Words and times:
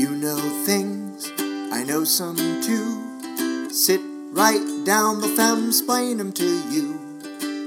You 0.00 0.16
know 0.16 0.38
things, 0.64 1.30
I 1.38 1.84
know 1.84 2.04
some 2.04 2.34
too. 2.62 3.70
Sit 3.70 4.00
right 4.32 4.82
down, 4.86 5.20
the 5.20 5.26
femsplain 5.26 6.16
them 6.16 6.32
to 6.32 6.70
you. 6.70 6.98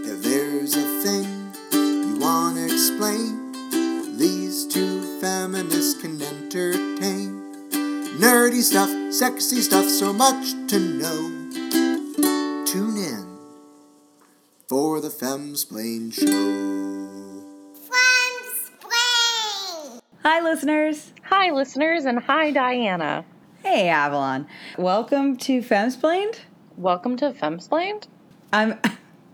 If 0.03 0.23
there's 0.23 0.75
a 0.75 1.03
thing 1.03 1.53
you 1.71 2.17
want 2.19 2.57
to 2.57 2.65
explain, 2.65 4.17
these 4.17 4.65
two 4.65 5.21
feminists 5.21 6.01
can 6.01 6.19
entertain. 6.19 7.69
Nerdy 8.17 8.63
stuff, 8.63 8.89
sexy 9.13 9.61
stuff, 9.61 9.87
so 9.87 10.11
much 10.11 10.53
to 10.69 10.79
know. 10.79 11.29
Tune 12.65 12.97
in 12.97 13.37
for 14.67 14.99
the 14.99 15.09
Femsplain 15.09 16.11
Show. 16.11 16.72
Hi, 20.23 20.39
listeners. 20.39 21.11
Hi, 21.23 21.51
listeners, 21.51 22.05
and 22.05 22.17
hi, 22.17 22.49
Diana. 22.51 23.25
Hey, 23.61 23.89
Avalon. 23.89 24.47
Welcome 24.77 25.35
to 25.39 25.61
Femsplained. 25.61 26.39
Welcome 26.77 27.17
to 27.17 27.31
Femsplained. 27.31 28.07
I'm 28.53 28.79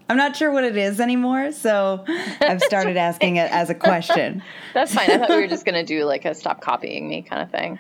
I'm 0.10 0.18
not 0.18 0.36
sure 0.36 0.50
what 0.50 0.64
it 0.64 0.76
is 0.76 1.00
anymore, 1.00 1.52
so 1.52 2.04
I've 2.42 2.64
started 2.64 2.98
asking 2.98 3.36
it 3.36 3.52
as 3.52 3.70
a 3.70 3.76
question. 3.76 4.42
That's 4.74 4.92
fine. 4.92 5.12
I 5.12 5.20
thought 5.20 5.30
we 5.30 5.36
were 5.36 5.48
just 5.48 5.64
gonna 5.64 5.86
do 5.86 6.06
like 6.06 6.26
a 6.26 6.34
stop 6.34 6.60
copying 6.60 7.08
me 7.08 7.22
kind 7.22 7.44
of 7.44 7.52
thing. 7.52 7.78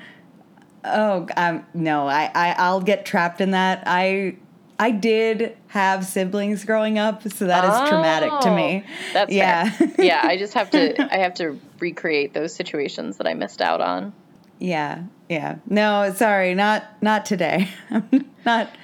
Oh, 0.86 1.28
um, 1.36 1.66
no, 1.74 2.08
I, 2.08 2.30
I 2.36 2.56
I'll 2.60 2.82
get 2.82 3.08
trapped 3.08 3.42
in 3.42 3.50
that. 3.52 3.82
I 3.88 4.38
I 4.78 4.92
did 4.92 5.58
have 5.70 6.06
siblings 6.06 6.64
growing 6.64 7.00
up, 7.00 7.28
so 7.28 7.48
that 7.48 7.66
is 7.66 7.90
traumatic 7.90 8.32
to 8.42 8.56
me. 8.56 8.84
Oh, 8.86 9.14
That's 9.14 9.34
yeah, 9.34 9.76
yeah. 9.98 10.22
I 10.24 10.38
just 10.38 10.54
have 10.54 10.70
to. 10.70 11.12
I 11.12 11.18
have 11.18 11.34
to 11.36 11.60
recreate 11.82 12.34
those 12.34 12.54
situations 12.54 13.18
that 13.18 13.28
I 13.28 13.34
missed 13.34 13.62
out 13.62 13.82
on. 13.82 14.14
yeah, 14.60 15.04
yeah. 15.30 15.58
No, 15.68 16.12
sorry, 16.16 16.56
not 16.56 16.84
not 17.02 17.26
today. 17.26 17.70
I'm 17.90 18.10
not 18.46 18.76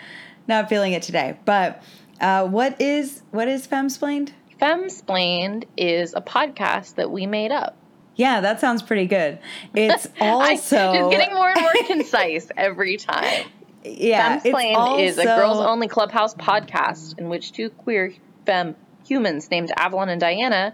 not 0.48 0.70
feeling 0.70 0.94
it 0.94 1.02
today. 1.04 1.38
But 1.46 1.82
uh, 2.22 2.48
what 2.48 2.80
is 2.80 3.22
what 3.32 3.48
is 3.48 3.68
Femsplained? 3.68 4.32
Femsplained 4.62 5.66
is 5.76 6.14
a 6.14 6.22
podcast 6.22 6.96
that 6.96 7.12
we 7.12 7.26
made 7.26 7.52
up. 7.52 7.76
Yeah, 8.16 8.40
that 8.42 8.62
sounds 8.62 8.82
pretty 8.82 9.08
good. 9.08 9.40
It's 9.74 10.08
I, 10.22 10.30
also 10.30 10.94
just 10.94 11.12
getting 11.12 11.36
more 11.36 11.50
and 11.50 11.62
more 11.62 11.72
concise 11.88 12.50
every 12.56 12.98
time. 12.98 13.48
yeah, 13.84 14.36
it's 14.38 14.46
Femsplained 14.46 15.02
is 15.02 15.18
a 15.18 15.26
girls 15.26 15.58
only 15.58 15.88
clubhouse 15.88 16.34
podcast 16.36 17.18
in 17.20 17.28
which 17.28 17.52
two 17.52 17.70
queer 17.70 18.14
fem 18.46 18.76
humans 19.06 19.52
named 19.52 19.72
Avalon 19.78 20.10
and 20.10 20.20
Diana 20.22 20.74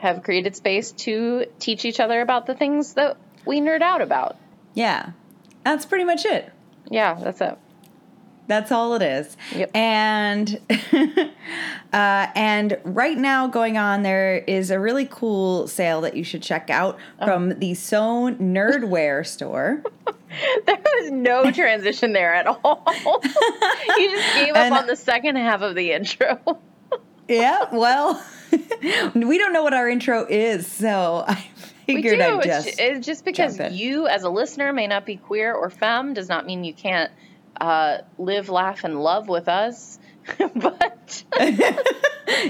have 0.00 0.22
created 0.22 0.56
space 0.56 0.92
to 0.92 1.44
teach 1.58 1.84
each 1.84 2.00
other 2.00 2.20
about 2.20 2.46
the 2.46 2.54
things 2.54 2.94
that 2.94 3.16
we 3.46 3.60
nerd 3.60 3.82
out 3.82 4.00
about. 4.02 4.36
Yeah, 4.74 5.10
that's 5.64 5.84
pretty 5.86 6.04
much 6.04 6.24
it. 6.24 6.50
Yeah, 6.90 7.14
that's 7.22 7.40
it. 7.40 7.56
That's 8.46 8.72
all 8.72 8.94
it 8.94 9.02
is. 9.02 9.36
Yep. 9.54 9.70
And 9.76 10.60
uh, 11.92 12.26
and 12.34 12.78
right 12.84 13.16
now 13.16 13.46
going 13.46 13.78
on 13.78 14.02
there 14.02 14.38
is 14.38 14.70
a 14.72 14.80
really 14.80 15.06
cool 15.08 15.68
sale 15.68 16.00
that 16.00 16.16
you 16.16 16.24
should 16.24 16.42
check 16.42 16.68
out 16.70 16.98
Oh. 17.20 17.26
from 17.26 17.58
the 17.60 17.74
Sewn 17.74 18.36
Nerdware 18.38 19.24
store. 19.26 19.82
There 20.66 20.78
was 21.00 21.10
no 21.10 21.50
transition 21.52 22.12
there 22.12 22.34
at 22.34 22.46
all. 22.46 22.84
you 23.98 24.10
just 24.10 24.34
gave 24.34 24.50
up 24.50 24.56
And- 24.56 24.74
on 24.74 24.86
the 24.86 24.96
second 24.96 25.36
half 25.36 25.60
of 25.62 25.74
the 25.76 25.92
intro. 25.92 26.40
yeah, 27.28 27.66
well, 27.72 28.20
we 29.14 29.38
don't 29.38 29.52
know 29.52 29.62
what 29.62 29.74
our 29.74 29.88
intro 29.88 30.26
is, 30.28 30.66
so 30.66 31.24
I 31.28 31.44
We 31.86 31.96
figured 31.96 32.18
do. 32.18 32.24
I'd 32.24 32.42
just 32.42 32.78
it's 32.78 33.06
just 33.06 33.24
because 33.24 33.58
you, 33.72 34.06
as 34.06 34.22
a 34.22 34.30
listener, 34.30 34.72
may 34.72 34.86
not 34.86 35.06
be 35.06 35.16
queer 35.16 35.54
or 35.54 35.70
femme 35.70 36.14
does 36.14 36.28
not 36.28 36.46
mean 36.46 36.64
you 36.64 36.74
can't 36.74 37.10
uh, 37.60 37.98
live, 38.18 38.48
laugh, 38.48 38.84
and 38.84 39.02
love 39.02 39.28
with 39.28 39.48
us. 39.48 39.98
but 40.38 41.24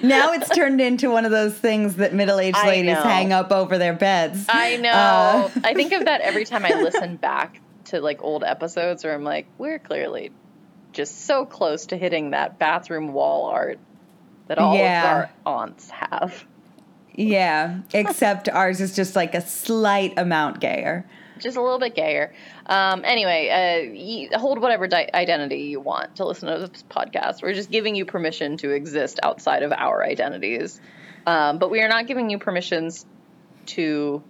now 0.02 0.32
it's 0.32 0.48
turned 0.50 0.80
into 0.80 1.10
one 1.10 1.24
of 1.24 1.30
those 1.30 1.54
things 1.54 1.96
that 1.96 2.12
middle-aged 2.12 2.56
I 2.56 2.66
ladies 2.66 2.94
know. 2.94 3.02
hang 3.02 3.32
up 3.32 3.52
over 3.52 3.78
their 3.78 3.94
beds. 3.94 4.44
I 4.48 4.76
know. 4.76 4.90
Uh, 4.90 5.50
I 5.64 5.74
think 5.74 5.92
of 5.92 6.04
that 6.04 6.20
every 6.20 6.44
time 6.44 6.64
I 6.64 6.70
listen 6.82 7.16
back 7.16 7.60
to 7.86 8.00
like 8.00 8.22
old 8.22 8.44
episodes 8.44 9.04
where 9.04 9.14
I'm 9.14 9.24
like, 9.24 9.46
we're 9.56 9.78
clearly 9.78 10.32
just 10.92 11.24
so 11.24 11.46
close 11.46 11.86
to 11.86 11.96
hitting 11.96 12.30
that 12.30 12.58
bathroom 12.58 13.12
wall 13.12 13.46
art 13.46 13.78
that 14.50 14.58
all 14.58 14.76
Yeah. 14.76 15.00
of 15.02 15.30
our 15.46 15.60
aunts 15.62 15.90
have. 15.90 16.44
yeah, 17.14 17.80
except 17.94 18.48
ours 18.52 18.80
is 18.80 18.94
just 18.96 19.14
like 19.14 19.34
a 19.34 19.40
slight 19.40 20.14
amount 20.18 20.58
gayer. 20.60 21.06
Just 21.38 21.56
a 21.56 21.62
little 21.62 21.78
bit 21.78 21.94
gayer. 21.94 22.34
Um, 22.66 23.04
anyway, 23.04 24.28
uh, 24.32 24.38
hold 24.38 24.60
whatever 24.60 24.88
di- 24.88 25.08
identity 25.14 25.60
you 25.62 25.78
want 25.80 26.16
to 26.16 26.26
listen 26.26 26.48
to 26.52 26.66
this 26.66 26.82
podcast. 26.90 27.42
We're 27.42 27.54
just 27.54 27.70
giving 27.70 27.94
you 27.94 28.04
permission 28.04 28.56
to 28.58 28.70
exist 28.72 29.20
outside 29.22 29.62
of 29.62 29.72
our 29.72 30.02
identities. 30.04 30.80
Um, 31.26 31.58
but 31.58 31.70
we 31.70 31.80
are 31.80 31.88
not 31.88 32.06
giving 32.08 32.28
you 32.28 32.38
permissions 32.38 33.06
to 33.66 34.22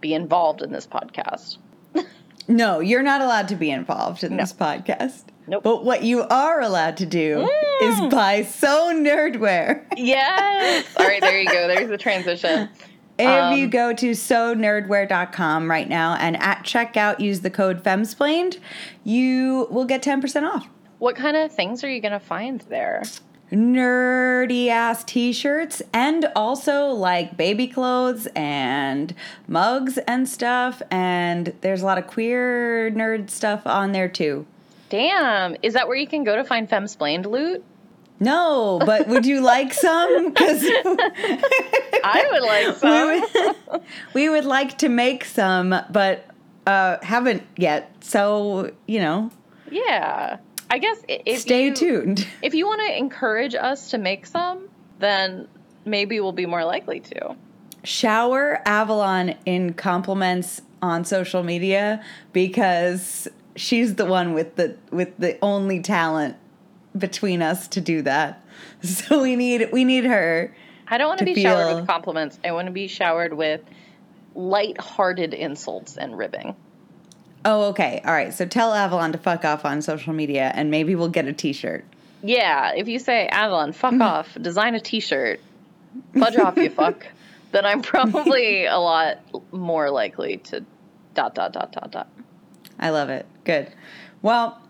be 0.00 0.14
involved 0.14 0.62
in 0.62 0.70
this 0.70 0.86
podcast. 0.86 1.58
No, 2.48 2.80
you're 2.80 3.02
not 3.04 3.20
allowed 3.20 3.46
to 3.48 3.54
be 3.54 3.70
involved 3.70 4.24
in 4.24 4.36
this 4.36 4.52
podcast. 4.52 5.22
Nope. 5.50 5.64
But 5.64 5.84
what 5.84 6.04
you 6.04 6.22
are 6.22 6.60
allowed 6.60 6.96
to 6.98 7.06
do 7.06 7.48
Mm. 7.82 8.06
is 8.06 8.12
buy 8.14 8.42
so 8.44 8.92
nerdwear. 8.94 9.82
Yes. 9.96 10.86
All 10.96 11.04
right, 11.06 11.20
there 11.20 11.40
you 11.40 11.48
go. 11.48 11.66
There's 11.66 11.88
the 11.88 11.98
transition. 11.98 12.68
If 13.18 13.26
Um, 13.28 13.58
you 13.58 13.66
go 13.66 13.92
to 13.92 14.14
so 14.14 14.54
nerdwear.com 14.54 15.68
right 15.68 15.88
now 15.88 16.14
and 16.20 16.40
at 16.40 16.62
checkout 16.62 17.18
use 17.20 17.40
the 17.40 17.50
code 17.50 17.82
FEMSPLAINED, 17.82 18.58
you 19.04 19.66
will 19.72 19.84
get 19.84 20.02
10% 20.02 20.44
off. 20.46 20.68
What 21.00 21.16
kind 21.16 21.36
of 21.36 21.50
things 21.50 21.82
are 21.82 21.88
you 21.90 22.00
going 22.00 22.12
to 22.12 22.20
find 22.20 22.60
there? 22.68 23.02
Nerdy 23.52 24.68
ass 24.68 25.02
t 25.02 25.32
shirts 25.32 25.82
and 25.92 26.26
also 26.36 26.86
like 26.86 27.36
baby 27.36 27.66
clothes 27.66 28.28
and 28.36 29.12
mugs 29.48 29.98
and 30.06 30.28
stuff. 30.28 30.80
And 30.90 31.52
there's 31.60 31.82
a 31.82 31.86
lot 31.86 31.98
of 31.98 32.06
queer 32.06 32.90
nerd 32.92 33.28
stuff 33.28 33.66
on 33.66 33.90
there 33.92 34.08
too. 34.08 34.46
Damn. 34.90 35.56
Is 35.62 35.72
that 35.74 35.88
where 35.88 35.96
you 35.96 36.06
can 36.06 36.24
go 36.24 36.36
to 36.36 36.44
find 36.44 36.68
femsplained 36.68 37.24
loot? 37.24 37.64
No, 38.22 38.78
but 38.84 39.08
would 39.08 39.24
you 39.24 39.40
like 39.40 39.72
some? 39.72 40.28
Because 40.28 40.62
I 42.04 42.28
would 42.30 42.42
like 42.42 42.76
some. 42.76 43.08
we, 43.08 43.20
would, 43.20 43.82
we 44.14 44.28
would 44.28 44.44
like 44.44 44.76
to 44.78 44.88
make 44.90 45.24
some, 45.24 45.74
but 45.90 46.26
uh, 46.66 46.98
haven't 47.02 47.42
yet. 47.56 47.90
So, 48.04 48.72
you 48.86 49.00
know, 49.00 49.30
Yeah. 49.70 50.36
I 50.72 50.78
guess 50.78 50.98
if 51.08 51.40
stay 51.40 51.66
you, 51.66 51.74
tuned. 51.74 52.26
If 52.42 52.54
you 52.54 52.66
want 52.66 52.80
to 52.86 52.96
encourage 52.96 53.54
us 53.56 53.90
to 53.90 53.98
make 53.98 54.26
some, 54.26 54.68
then 55.00 55.48
maybe 55.84 56.20
we'll 56.20 56.30
be 56.32 56.46
more 56.46 56.64
likely 56.64 57.00
to. 57.00 57.34
Shower 57.82 58.60
Avalon 58.66 59.34
in 59.46 59.72
compliments 59.72 60.60
on 60.82 61.04
social 61.04 61.42
media 61.42 62.04
because 62.32 63.26
she's 63.56 63.94
the 63.94 64.06
one 64.06 64.34
with 64.34 64.56
the 64.56 64.76
with 64.90 65.16
the 65.18 65.38
only 65.42 65.80
talent 65.80 66.36
between 66.96 67.42
us 67.42 67.68
to 67.68 67.80
do 67.80 68.02
that. 68.02 68.44
So 68.82 69.20
we 69.20 69.36
need 69.36 69.70
we 69.72 69.84
need 69.84 70.04
her. 70.04 70.54
I 70.88 70.96
don't 70.96 71.08
want 71.08 71.18
to 71.18 71.26
To 71.26 71.34
be 71.34 71.42
showered 71.42 71.76
with 71.76 71.86
compliments. 71.86 72.38
I 72.42 72.52
want 72.52 72.66
to 72.66 72.72
be 72.72 72.88
showered 72.88 73.34
with 73.34 73.60
light-hearted 74.34 75.34
insults 75.34 75.96
and 75.98 76.16
ribbing. 76.16 76.56
Oh, 77.44 77.68
okay. 77.68 78.00
All 78.04 78.12
right. 78.12 78.32
So 78.32 78.46
tell 78.46 78.72
Avalon 78.72 79.12
to 79.12 79.18
fuck 79.18 79.44
off 79.44 79.64
on 79.64 79.82
social 79.82 80.12
media 80.12 80.50
and 80.54 80.70
maybe 80.70 80.94
we'll 80.94 81.08
get 81.08 81.26
a 81.26 81.32
t-shirt. 81.32 81.84
Yeah, 82.22 82.72
if 82.74 82.88
you 82.88 82.98
say, 82.98 83.28
Avalon, 83.28 83.72
fuck 83.72 83.94
off, 84.00 84.34
design 84.40 84.74
a 84.74 84.80
t-shirt, 84.80 85.40
fudge 86.18 86.36
off, 86.36 86.56
you 86.56 86.70
fuck, 86.70 87.06
then 87.52 87.64
I'm 87.64 87.82
probably 87.82 88.66
a 88.66 88.78
lot 88.78 89.18
more 89.52 89.90
likely 89.90 90.38
to 90.38 90.64
dot, 91.14 91.34
dot, 91.34 91.52
dot, 91.52 91.72
dot, 91.72 91.90
dot. 91.90 92.08
I 92.80 92.90
love 92.90 93.10
it. 93.10 93.26
Good. 93.44 93.70
Well, 94.22 94.60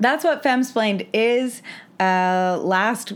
that's 0.00 0.24
what 0.24 0.42
Femsplained 0.42 1.06
is. 1.12 1.62
Uh, 2.00 2.58
last 2.60 3.12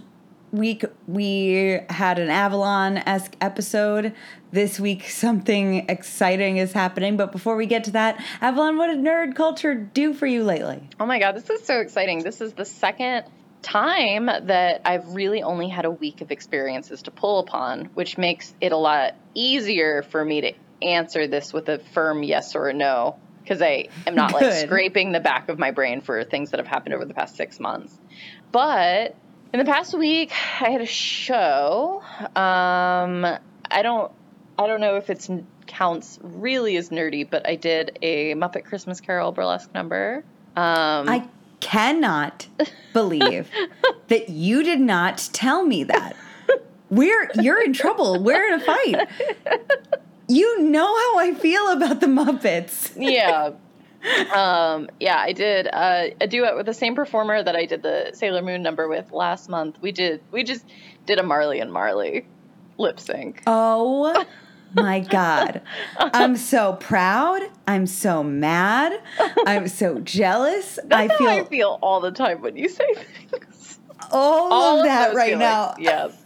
week 0.53 0.85
we 1.07 1.81
had 1.89 2.19
an 2.19 2.29
Avalon 2.29 2.99
esque 2.99 3.35
episode. 3.41 4.15
This 4.53 4.81
week 4.81 5.05
something 5.09 5.89
exciting 5.89 6.59
is 6.59 6.73
happening. 6.73 7.17
But 7.17 7.33
before 7.33 7.57
we 7.57 7.67
get 7.67 7.85
to 7.85 7.91
that, 7.93 8.23
Avalon, 8.41 8.77
what 8.77 8.89
did 8.89 8.99
nerd 8.99 9.35
culture 9.35 9.75
do 9.75 10.15
for 10.15 10.27
you 10.27 10.45
lately? 10.45 10.89
Oh 10.99 11.07
my 11.07 11.19
god, 11.19 11.35
this 11.35 11.49
is 11.51 11.65
so 11.65 11.81
exciting. 11.81 12.23
This 12.23 12.41
is 12.41 12.53
the 12.53 12.65
second 12.65 13.25
time 13.63 14.27
that 14.27 14.83
I've 14.85 15.15
really 15.15 15.43
only 15.43 15.69
had 15.69 15.85
a 15.85 15.91
week 15.91 16.21
of 16.23 16.31
experiences 16.31 17.03
to 17.03 17.11
pull 17.11 17.41
upon, 17.41 17.87
which 17.95 18.17
makes 18.17 18.55
it 18.61 18.73
a 18.73 18.77
lot 18.77 19.15
easier 19.35 20.03
for 20.03 20.25
me 20.25 20.41
to 20.41 20.53
answer 20.83 21.27
this 21.27 21.53
with 21.53 21.69
a 21.69 21.79
firm 21.79 22.23
yes 22.23 22.55
or 22.55 22.69
a 22.69 22.73
no 22.73 23.19
because 23.43 23.63
I 23.63 23.89
am 24.07 24.15
not 24.15 24.33
like 24.33 24.53
scraping 24.67 25.13
the 25.13 25.21
back 25.21 25.49
of 25.49 25.59
my 25.59 25.71
brain 25.71 26.01
for 26.01 26.25
things 26.25 26.51
that 26.51 26.59
have 26.59 26.67
happened 26.67 26.95
over 26.95 27.05
the 27.05 27.15
past 27.15 27.37
six 27.37 27.59
months. 27.61 27.97
But 28.53 29.17
in 29.53 29.59
the 29.59 29.65
past 29.65 29.95
week, 29.95 30.31
I 30.61 30.71
had 30.71 30.81
a 30.81 30.87
show. 30.87 32.03
Um, 32.37 33.25
I 33.71 33.83
don't 33.83 34.13
I 34.59 34.67
don't 34.67 34.81
know 34.81 34.97
if 34.97 35.11
it 35.11 35.29
counts 35.67 36.19
really 36.23 36.77
as 36.77 36.91
nerdy, 36.91 37.29
but 37.29 37.49
I 37.49 37.57
did 37.57 37.99
a 38.03 38.35
Muppet 38.35 38.65
Christmas 38.65 39.01
Carol 39.01 39.33
burlesque 39.33 39.73
number. 39.73 40.25
Um, 40.57 41.09
I 41.09 41.29
cannot 41.61 42.49
believe 42.93 43.49
that 44.09 44.29
you 44.29 44.63
did 44.63 44.81
not 44.81 45.31
tell 45.33 45.65
me 45.65 45.85
that. 45.85 46.17
We're 46.91 47.31
you're 47.41 47.63
in 47.63 47.73
trouble. 47.73 48.23
We're 48.23 48.53
in 48.53 48.61
a 48.61 48.65
fight. 48.65 49.09
You 50.31 50.63
know 50.63 50.87
how 50.87 51.19
I 51.19 51.35
feel 51.35 51.73
about 51.73 52.01
the 52.01 52.07
Muppets. 52.07 52.93
yeah. 52.97 53.51
Um, 54.35 54.89
yeah, 54.99 55.19
I 55.19 55.35
did 55.35 55.69
uh, 55.71 56.05
a 56.23 56.27
duet 56.27 56.57
with 56.57 56.65
the 56.65 56.73
same 56.73 56.95
performer 56.95 57.43
that 57.43 57.55
I 57.55 57.67
did 57.67 57.83
the 57.83 58.13
Sailor 58.15 58.41
Moon 58.41 58.63
number 58.63 58.89
with 58.89 59.13
last 59.13 59.51
month. 59.51 59.77
We 59.83 59.93
did 59.93 60.23
we 60.31 60.43
just 60.43 60.65
did 61.05 61.19
a 61.19 61.23
Marley 61.23 61.61
and 61.61 61.71
Marley 61.71 62.27
lip 62.79 62.99
sync. 62.99 63.43
Oh 63.47 64.25
my 64.75 65.01
God. 65.01 65.61
I'm 65.99 66.37
so 66.39 66.79
proud. 66.81 67.43
I'm 67.69 67.87
so 67.87 68.23
mad. 68.23 69.03
I'm 69.47 69.69
so 69.69 69.99
jealous. 69.99 70.79
That's 70.87 71.13
I 71.13 71.19
feel, 71.19 71.29
how 71.29 71.37
I 71.37 71.45
feel 71.45 71.79
all 71.83 72.01
the 72.01 72.11
time 72.13 72.41
when 72.41 72.57
you 72.57 72.71
say 72.71 72.95
things. 73.31 73.81
all, 74.11 74.51
All 74.51 74.79
of 74.79 74.87
that 74.87 75.15
right 75.15 75.33
feelings. 75.33 75.41
now. 75.41 75.75
Yes. 75.79 76.17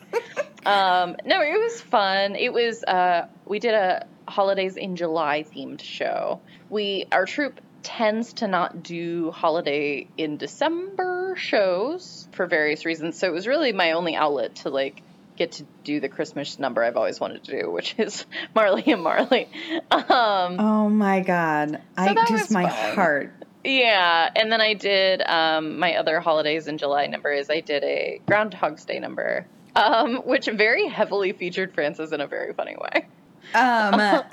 Um, 0.66 1.16
no, 1.24 1.40
it 1.42 1.58
was 1.60 1.80
fun. 1.80 2.36
It 2.36 2.52
was. 2.52 2.82
Uh, 2.84 3.28
we 3.46 3.58
did 3.58 3.74
a 3.74 4.06
holidays 4.26 4.76
in 4.76 4.96
July 4.96 5.44
themed 5.54 5.82
show. 5.82 6.40
We 6.70 7.06
our 7.12 7.26
troupe 7.26 7.60
tends 7.82 8.32
to 8.34 8.48
not 8.48 8.82
do 8.82 9.30
holiday 9.30 10.08
in 10.16 10.38
December 10.38 11.34
shows 11.36 12.26
for 12.32 12.46
various 12.46 12.84
reasons. 12.86 13.18
So 13.18 13.28
it 13.28 13.32
was 13.32 13.46
really 13.46 13.72
my 13.72 13.92
only 13.92 14.16
outlet 14.16 14.54
to 14.56 14.70
like 14.70 15.02
get 15.36 15.52
to 15.52 15.66
do 15.82 16.00
the 16.00 16.08
Christmas 16.08 16.58
number 16.58 16.82
I've 16.82 16.96
always 16.96 17.20
wanted 17.20 17.44
to 17.44 17.60
do, 17.60 17.70
which 17.70 17.94
is 17.98 18.24
Marley 18.54 18.84
and 18.86 19.02
Marley. 19.02 19.48
Um, 19.90 20.56
Oh 20.58 20.88
my 20.88 21.20
God. 21.20 21.82
I 21.96 22.14
that 22.14 22.28
just, 22.28 22.50
my 22.50 22.68
fun. 22.68 22.94
heart. 22.94 23.32
Yeah, 23.64 24.30
and 24.36 24.52
then 24.52 24.60
I 24.60 24.74
did 24.74 25.22
um, 25.22 25.78
my 25.78 25.96
other 25.96 26.20
holidays 26.20 26.68
in 26.68 26.76
July 26.78 27.06
number 27.06 27.32
is 27.32 27.48
I 27.48 27.60
did 27.60 27.82
a 27.82 28.20
Groundhog's 28.26 28.84
Day 28.84 28.98
number, 28.98 29.46
um, 29.76 30.16
which 30.24 30.46
very 30.46 30.88
heavily 30.88 31.32
featured 31.32 31.74
Francis 31.74 32.12
in 32.12 32.20
a 32.20 32.26
very 32.26 32.52
funny 32.52 32.76
way. 32.76 33.06
Um, 33.54 33.98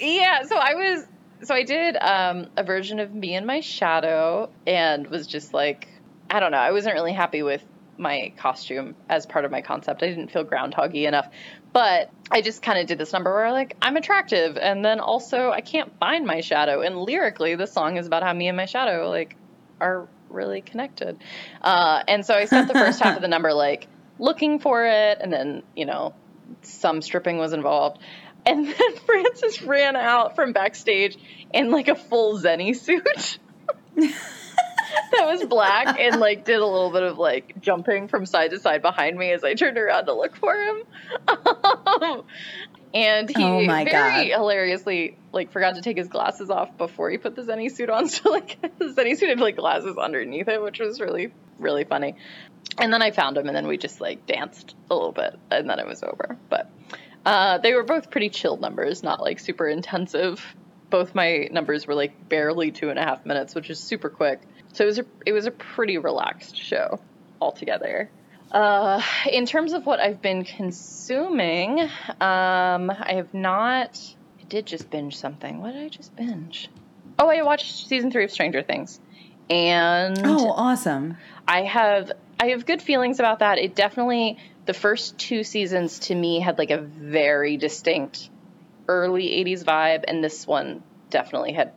Yeah, 0.00 0.44
so 0.44 0.56
I 0.56 0.74
was 0.74 1.06
so 1.42 1.54
I 1.54 1.62
did 1.62 1.96
um, 1.96 2.46
a 2.56 2.64
version 2.64 3.00
of 3.00 3.12
me 3.14 3.34
and 3.34 3.46
my 3.46 3.60
shadow, 3.60 4.50
and 4.66 5.06
was 5.08 5.26
just 5.26 5.52
like, 5.52 5.88
I 6.30 6.40
don't 6.40 6.52
know, 6.52 6.58
I 6.58 6.72
wasn't 6.72 6.94
really 6.94 7.12
happy 7.12 7.42
with 7.42 7.62
my 7.96 8.32
costume 8.36 8.96
as 9.08 9.24
part 9.26 9.44
of 9.44 9.50
my 9.50 9.60
concept. 9.60 10.02
I 10.02 10.08
didn't 10.08 10.30
feel 10.32 10.44
groundhoggy 10.44 11.06
enough, 11.06 11.28
but 11.72 12.10
I 12.30 12.40
just 12.40 12.62
kind 12.62 12.78
of 12.78 12.86
did 12.86 12.98
this 12.98 13.12
number 13.12 13.32
where 13.32 13.52
like 13.52 13.76
I'm 13.82 13.96
attractive, 13.96 14.56
and 14.56 14.84
then 14.84 15.00
also 15.00 15.50
I 15.50 15.60
can't 15.60 15.92
find 15.98 16.26
my 16.26 16.40
shadow, 16.40 16.80
and 16.80 16.98
lyrically 16.98 17.54
the 17.56 17.66
song 17.66 17.96
is 17.96 18.06
about 18.06 18.22
how 18.22 18.32
me 18.32 18.48
and 18.48 18.56
my 18.56 18.66
shadow 18.66 19.08
like 19.10 19.36
are 19.80 20.08
really 20.28 20.60
connected, 20.60 21.18
uh, 21.62 22.02
and 22.08 22.24
so 22.24 22.34
I 22.34 22.46
spent 22.46 22.68
the 22.68 22.74
first 22.74 23.00
half 23.00 23.16
of 23.16 23.22
the 23.22 23.28
number 23.36 23.52
like 23.52 23.88
looking 24.18 24.58
for 24.58 24.84
it, 24.84 25.18
and 25.20 25.32
then 25.32 25.62
you 25.74 25.86
know 25.86 26.14
some 26.62 27.02
stripping 27.02 27.38
was 27.38 27.52
involved. 27.52 27.98
And 28.46 28.66
then 28.78 28.96
Francis 29.06 29.62
ran 29.62 29.96
out 29.96 30.36
from 30.36 30.52
backstage 30.52 31.16
in 31.52 31.70
like 31.70 31.88
a 31.88 31.94
full 31.94 32.38
zentai 32.38 32.76
suit 32.76 33.38
that 35.12 35.26
was 35.26 35.44
black 35.46 35.98
and 35.98 36.20
like 36.20 36.44
did 36.44 36.60
a 36.60 36.66
little 36.66 36.90
bit 36.90 37.02
of 37.02 37.18
like 37.18 37.60
jumping 37.60 38.08
from 38.08 38.26
side 38.26 38.50
to 38.50 38.58
side 38.60 38.82
behind 38.82 39.16
me 39.18 39.32
as 39.32 39.44
I 39.44 39.54
turned 39.54 39.78
around 39.78 40.06
to 40.06 40.14
look 40.14 40.36
for 40.36 40.54
him. 40.54 40.82
and 42.94 43.28
he 43.28 43.42
Oh 43.44 43.66
very 43.66 43.84
God. 43.84 44.26
hilariously 44.26 45.16
like 45.32 45.50
forgot 45.52 45.74
to 45.76 45.82
take 45.82 45.96
his 45.96 46.08
glasses 46.08 46.50
off 46.50 46.76
before 46.78 47.10
he 47.10 47.18
put 47.18 47.34
the 47.34 47.42
zentai 47.42 47.70
suit 47.70 47.90
on. 47.90 48.08
So 48.14 48.30
like 48.30 48.60
the 48.78 48.86
zentai 48.86 49.16
suit 49.16 49.30
had 49.30 49.40
like 49.40 49.56
glasses 49.56 49.96
underneath 49.98 50.48
it, 50.48 50.62
which 50.62 50.78
was 50.78 51.00
really, 51.00 51.32
really 51.58 51.84
funny. 51.84 52.16
And 52.78 52.92
then 52.92 53.02
I 53.02 53.10
found 53.10 53.36
him 53.36 53.46
and 53.46 53.56
then 53.56 53.66
we 53.66 53.76
just 53.76 54.00
like 54.00 54.26
danced 54.26 54.74
a 54.90 54.94
little 54.94 55.12
bit 55.12 55.38
and 55.50 55.68
then 55.68 55.78
it 55.78 55.86
was 55.86 56.02
over. 56.02 56.36
But 56.48 56.70
uh, 57.26 57.58
they 57.58 57.74
were 57.74 57.82
both 57.84 58.10
pretty 58.10 58.28
chill 58.28 58.56
numbers, 58.56 59.02
not 59.02 59.20
like 59.20 59.38
super 59.40 59.66
intensive. 59.66 60.44
Both 60.90 61.14
my 61.14 61.48
numbers 61.50 61.86
were 61.86 61.94
like 61.94 62.28
barely 62.28 62.70
two 62.70 62.90
and 62.90 62.98
a 62.98 63.02
half 63.02 63.24
minutes, 63.26 63.54
which 63.54 63.70
is 63.70 63.80
super 63.80 64.08
quick. 64.08 64.40
So 64.74 64.84
it 64.84 64.86
was 64.86 64.98
a, 64.98 65.06
it 65.24 65.32
was 65.32 65.46
a 65.46 65.50
pretty 65.50 65.98
relaxed 65.98 66.56
show 66.56 67.00
altogether. 67.40 68.10
Uh, 68.50 69.00
in 69.30 69.46
terms 69.46 69.72
of 69.72 69.86
what 69.86 70.00
I've 70.00 70.20
been 70.20 70.44
consuming, 70.44 71.80
um, 71.80 72.90
I 72.90 73.14
have 73.14 73.32
not. 73.32 73.98
I 74.40 74.44
did 74.48 74.66
just 74.66 74.90
binge 74.90 75.16
something. 75.16 75.60
What 75.60 75.72
did 75.72 75.82
I 75.82 75.88
just 75.88 76.14
binge? 76.16 76.68
Oh, 77.18 77.28
I 77.28 77.42
watched 77.42 77.86
season 77.86 78.10
three 78.10 78.24
of 78.24 78.32
Stranger 78.32 78.62
Things, 78.62 79.00
and 79.48 80.18
oh, 80.24 80.50
awesome. 80.50 81.16
I 81.46 81.62
have 81.62 82.12
I 82.40 82.48
have 82.48 82.66
good 82.66 82.82
feelings 82.82 83.20
about 83.20 83.38
that. 83.38 83.58
It 83.58 83.76
definitely 83.76 84.38
the 84.66 84.74
first 84.74 85.18
two 85.18 85.44
seasons 85.44 86.00
to 86.00 86.14
me 86.14 86.40
had 86.40 86.58
like 86.58 86.70
a 86.70 86.78
very 86.78 87.56
distinct 87.56 88.28
early 88.88 89.28
80s 89.44 89.64
vibe 89.64 90.04
and 90.06 90.22
this 90.22 90.46
one 90.46 90.82
definitely 91.10 91.52
had 91.52 91.72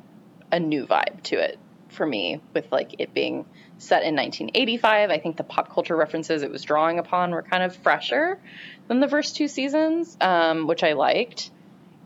a 0.52 0.60
new 0.60 0.86
vibe 0.86 1.22
to 1.24 1.38
it 1.38 1.58
for 1.98 2.06
me 2.06 2.40
with 2.54 2.72
like 2.72 2.96
it 3.00 3.14
being 3.14 3.46
set 3.80 4.04
in 4.04 4.16
1985. 4.16 5.10
I 5.10 5.18
think 5.20 5.36
the 5.36 5.44
pop 5.44 5.74
culture 5.74 5.96
references 5.98 6.44
it 6.44 6.50
was 6.52 6.64
drawing 6.64 7.00
upon 7.00 7.32
were 7.32 7.42
kind 7.42 7.64
of 7.64 7.76
fresher 7.76 8.40
than 8.88 9.00
the 9.02 9.10
first 9.10 9.36
two 9.36 9.48
seasons, 9.50 10.16
um, 10.22 10.68
which 10.68 10.84
I 10.84 10.94
liked. 10.94 11.52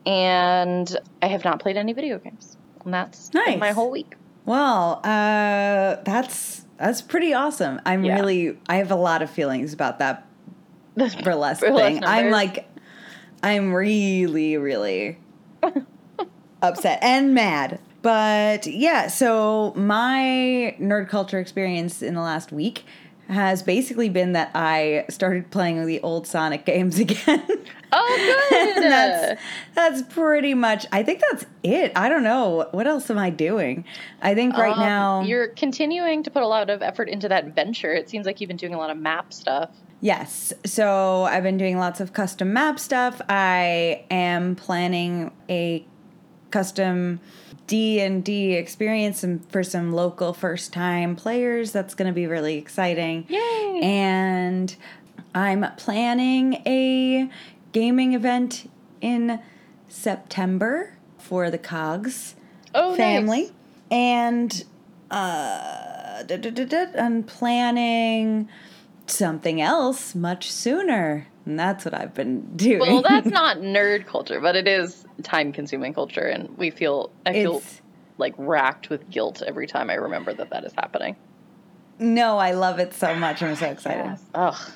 And 0.06 0.98
I 1.22 1.28
have 1.28 1.46
not 1.46 1.60
played 1.60 1.78
any 1.78 1.94
video 1.94 2.18
games. 2.18 2.58
And 2.84 2.92
that's 2.94 3.32
Nice. 3.34 3.60
my 3.60 3.72
whole 3.72 3.92
week. 3.92 4.16
Well, 4.46 5.00
uh, 5.04 5.98
that's 6.04 6.66
that's 6.78 7.02
pretty 7.04 7.34
awesome. 7.36 7.80
I'm 7.86 8.04
Yeah. 8.04 8.16
really 8.16 8.58
I 8.68 8.78
have 8.78 8.90
a 8.90 8.96
lot 8.96 9.22
of 9.22 9.30
feelings 9.30 9.72
about 9.74 10.00
that 10.00 10.26
burlesque, 10.96 11.20
Burlesque 11.24 11.62
thing. 11.62 12.04
I'm 12.04 12.32
like 12.32 12.68
I'm 13.44 13.72
really 13.74 14.58
really 14.58 15.20
upset 16.62 17.00
and 17.04 17.34
mad. 17.36 17.80
But 18.02 18.66
yeah, 18.68 19.08
so 19.08 19.74
my 19.76 20.76
nerd 20.80 21.10
culture 21.10 21.40
experience 21.40 22.02
in 22.02 22.16
the 22.16 22.22
last 22.22 22.52
week 22.52 22.84
has 23.28 23.64
basically 23.64 24.10
been 24.10 24.34
that 24.34 24.52
I 24.54 25.06
started 25.10 25.52
playing 25.52 25.86
the 25.86 26.02
old 26.02 26.28
Sonic 26.28 26.66
games 26.66 27.00
again. 27.06 27.46
Oh, 27.94 28.46
good. 28.74 28.84
that's 28.84 29.42
that's 29.76 30.02
pretty 30.14 30.54
much 30.54 30.86
I 30.92 31.04
think 31.04 31.22
that's 31.30 31.46
it. 31.64 31.92
I 31.96 32.10
don't 32.10 32.24
know. 32.24 32.68
What 32.72 32.88
else 32.88 33.10
am 33.10 33.18
I 33.18 33.30
doing? 33.30 33.86
I 34.22 34.34
think 34.34 34.58
right 34.58 34.74
Um, 34.74 34.80
now 34.80 35.22
you're 35.22 35.48
continuing 35.50 36.24
to 36.24 36.32
put 36.32 36.42
a 36.44 36.48
lot 36.48 36.70
of 36.70 36.82
effort 36.82 37.08
into 37.10 37.30
that 37.30 37.54
venture. 37.56 37.94
It 37.94 38.10
seems 38.10 38.26
like 38.26 38.42
you've 38.42 38.48
been 38.50 38.58
doing 38.58 38.74
a 38.74 38.78
lot 38.78 38.90
of 38.90 38.98
map 38.98 39.32
stuff. 39.34 39.70
Yes. 40.02 40.52
So 40.66 41.24
I've 41.24 41.44
been 41.44 41.58
doing 41.58 41.78
lots 41.78 42.00
of 42.02 42.12
custom 42.14 42.52
map 42.54 42.80
stuff. 42.80 43.22
I 43.30 44.04
am 44.10 44.56
planning 44.56 45.32
a 45.48 45.86
custom 46.52 47.20
D&D 47.68 48.54
experience 48.54 49.24
and 49.24 49.50
for 49.52 49.64
some 49.64 49.92
local 49.94 50.34
first-time 50.34 51.16
players. 51.16 51.72
That's 51.72 51.96
going 51.96 52.08
to 52.08 52.14
be 52.14 52.28
really 52.28 52.58
exciting. 52.58 53.26
Yay! 53.30 53.80
And 53.82 54.76
I'm 55.34 55.66
planning 55.78 56.56
a 56.66 57.30
gaming 57.72 58.14
event 58.14 58.70
in 59.00 59.40
September 59.88 60.94
for 61.18 61.50
the 61.50 61.58
Cogs 61.58 62.36
Oh, 62.74 62.96
family. 62.96 63.44
nice. 63.44 63.52
And 63.92 64.64
uh, 65.10 66.24
I'm 66.98 67.24
planning 67.24 68.48
something 69.08 69.62
else 69.62 70.16
much 70.16 70.52
sooner. 70.52 71.28
And 71.46 71.60
that's 71.60 71.86
what 71.86 71.94
I've 71.94 72.14
been 72.14 72.42
doing. 72.56 72.80
Well, 72.80 73.02
that's 73.02 73.28
not 73.28 73.58
nerd 73.58 74.06
culture, 74.06 74.40
but 74.40 74.56
it 74.56 74.68
is 74.68 75.06
time-consuming 75.24 75.94
culture, 75.94 76.26
and 76.28 76.58
we 76.58 76.70
feel 76.70 77.12
I 77.26 77.34
feel 77.34 77.58
It's- 77.58 77.82
like 78.18 78.36
racked 78.38 78.90
with 78.92 79.10
guilt 79.10 79.42
every 79.46 79.66
time 79.66 79.90
I 79.90 79.96
remember 79.96 80.32
that 80.34 80.52
that 80.52 80.64
is 80.66 80.74
happening. 80.74 81.16
no, 81.98 82.38
I 82.38 82.52
love 82.52 82.80
it 82.80 82.94
so 82.94 83.16
much. 83.16 83.42
I'm 83.42 83.56
so 83.56 83.68
excited. 83.68 84.18
Ugh. 84.36 84.72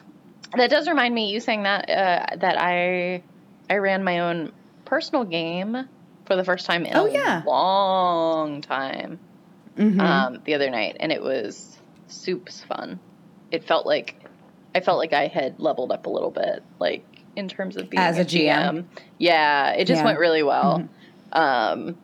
That 0.56 0.70
does 0.70 0.88
remind 0.88 1.14
me. 1.14 1.32
You 1.32 1.40
saying 1.40 1.64
that 1.64 1.90
uh, 1.90 2.36
that 2.38 2.56
I 2.60 3.22
I 3.70 3.76
ran 3.78 4.04
my 4.04 4.20
own 4.20 4.52
personal 4.86 5.24
game 5.26 5.88
for 6.26 6.36
the 6.36 6.44
first 6.44 6.66
time 6.66 6.86
in 6.86 6.96
Oh, 6.96 7.06
a 7.08 7.12
yeah. 7.12 7.44
long 7.46 8.62
time. 8.62 9.20
Mhm. 9.78 10.00
um, 10.00 10.40
the 10.46 10.54
other 10.56 10.70
night, 10.70 10.98
and 11.00 11.12
it 11.12 11.22
was 11.22 11.78
soups 12.08 12.64
fun. 12.64 13.00
It 13.52 13.64
felt 13.66 13.86
like 13.86 14.16
I 14.76 14.82
felt 14.82 14.98
like 15.00 15.14
I 15.14 15.28
had 15.28 15.60
leveled 15.60 15.92
up 15.92 16.06
a 16.06 16.10
little 16.10 16.30
bit, 16.32 16.62
like 16.80 17.06
in 17.36 17.48
terms 17.48 17.78
of 17.78 17.90
being 17.90 18.02
As 18.04 18.18
a 18.20 18.26
GM. 18.26 18.86
Yeah, 19.18 19.72
it 19.72 19.86
just 19.86 20.00
Yeah. 20.02 20.06
went 20.06 20.20
really 20.20 20.44
well. 20.44 20.84
Mhm. 21.34 21.38
Um, 21.38 21.98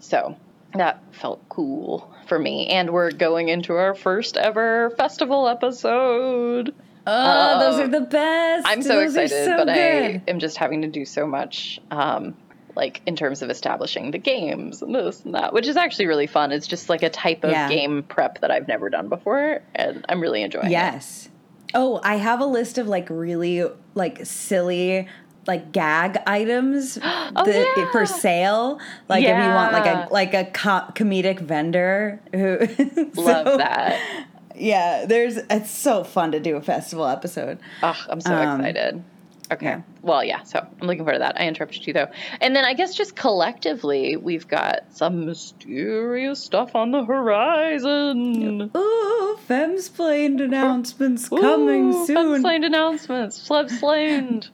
so 0.00 0.36
that 0.74 1.00
felt 1.12 1.46
cool 1.48 2.10
for 2.26 2.38
me. 2.38 2.68
And 2.68 2.90
we're 2.90 3.10
going 3.10 3.48
into 3.50 3.74
our 3.74 3.94
first 3.94 4.36
ever 4.36 4.90
festival 4.96 5.48
episode. 5.48 6.74
Oh, 7.06 7.58
those 7.60 7.80
are 7.80 7.88
the 7.88 8.02
best. 8.02 8.66
I'm 8.68 8.82
so 8.82 9.00
Those 9.00 9.16
excited, 9.16 9.44
so 9.46 9.56
but 9.58 9.66
good. 9.66 9.74
I 9.74 10.22
am 10.28 10.38
just 10.38 10.58
having 10.58 10.82
to 10.82 10.88
do 10.88 11.06
so 11.06 11.26
much, 11.26 11.80
um, 11.90 12.34
like 12.76 13.00
in 13.06 13.16
terms 13.16 13.40
of 13.40 13.48
establishing 13.48 14.10
the 14.10 14.18
games 14.18 14.82
and 14.82 14.94
this 14.94 15.24
and 15.24 15.34
that, 15.34 15.54
which 15.54 15.66
is 15.66 15.76
actually 15.78 16.06
really 16.06 16.26
fun. 16.26 16.52
It's 16.52 16.66
just 16.66 16.90
like 16.90 17.02
a 17.02 17.08
type 17.10 17.44
of 17.44 17.50
Yeah. 17.50 17.68
game 17.70 18.02
prep 18.02 18.40
that 18.42 18.50
I've 18.50 18.68
never 18.68 18.90
done 18.90 19.08
before, 19.08 19.62
and 19.74 20.04
I'm 20.08 20.20
really 20.20 20.42
enjoying 20.42 20.66
it. 20.66 20.70
Yes. 20.72 21.30
Oh, 21.74 22.00
I 22.02 22.16
have 22.16 22.40
a 22.40 22.46
list 22.46 22.78
of 22.78 22.88
like 22.88 23.08
really 23.10 23.64
like 23.94 24.24
silly 24.24 25.06
like 25.46 25.72
gag 25.72 26.18
items 26.26 26.94
that- 26.96 27.32
Oh, 27.36 27.46
yeah. 27.76 27.90
for 27.90 28.04
sale. 28.06 28.78
Like 29.08 29.22
if 29.24 29.28
you 29.28 29.50
want 29.50 29.72
like 29.72 29.86
a 29.86 30.08
like 30.12 30.34
a 30.34 30.44
co- 30.46 30.92
comedic 30.94 31.40
vendor 31.40 32.20
who 32.32 32.58
Love 33.14 33.46
So, 33.46 33.56
that. 33.58 34.26
Yeah, 34.56 35.04
there's 35.06 35.36
it's 35.36 35.70
so 35.70 36.02
fun 36.04 36.32
to 36.32 36.40
do 36.40 36.56
a 36.56 36.60
festival 36.62 37.06
episode. 37.06 37.58
Oh, 37.82 37.96
I'm 38.08 38.20
so 38.20 38.34
Um, 38.34 38.60
excited. 38.60 39.04
Okay. 39.50 39.64
yeah. 39.66 39.80
Well, 40.02 40.22
yeah. 40.22 40.42
So 40.42 40.58
I'm 40.58 40.86
looking 40.86 41.00
forward 41.04 41.14
to 41.14 41.18
that. 41.20 41.40
I 41.40 41.46
interrupted 41.46 41.86
you 41.86 41.92
though, 41.92 42.08
and 42.40 42.54
then 42.54 42.64
I 42.64 42.74
guess 42.74 42.94
just 42.94 43.16
collectively 43.16 44.16
we've 44.16 44.46
got 44.46 44.80
some 44.90 45.24
mysterious 45.26 46.42
stuff 46.42 46.74
on 46.74 46.90
the 46.90 47.04
horizon. 47.04 48.70
Ooh, 48.76 49.38
Femsplained 49.48 50.42
announcements 50.42 51.28
coming 51.28 51.94
Ooh, 51.94 52.06
soon. 52.06 52.16
Unexplained 52.16 52.64
announcements. 52.64 53.48
Flebslained. 53.48 54.50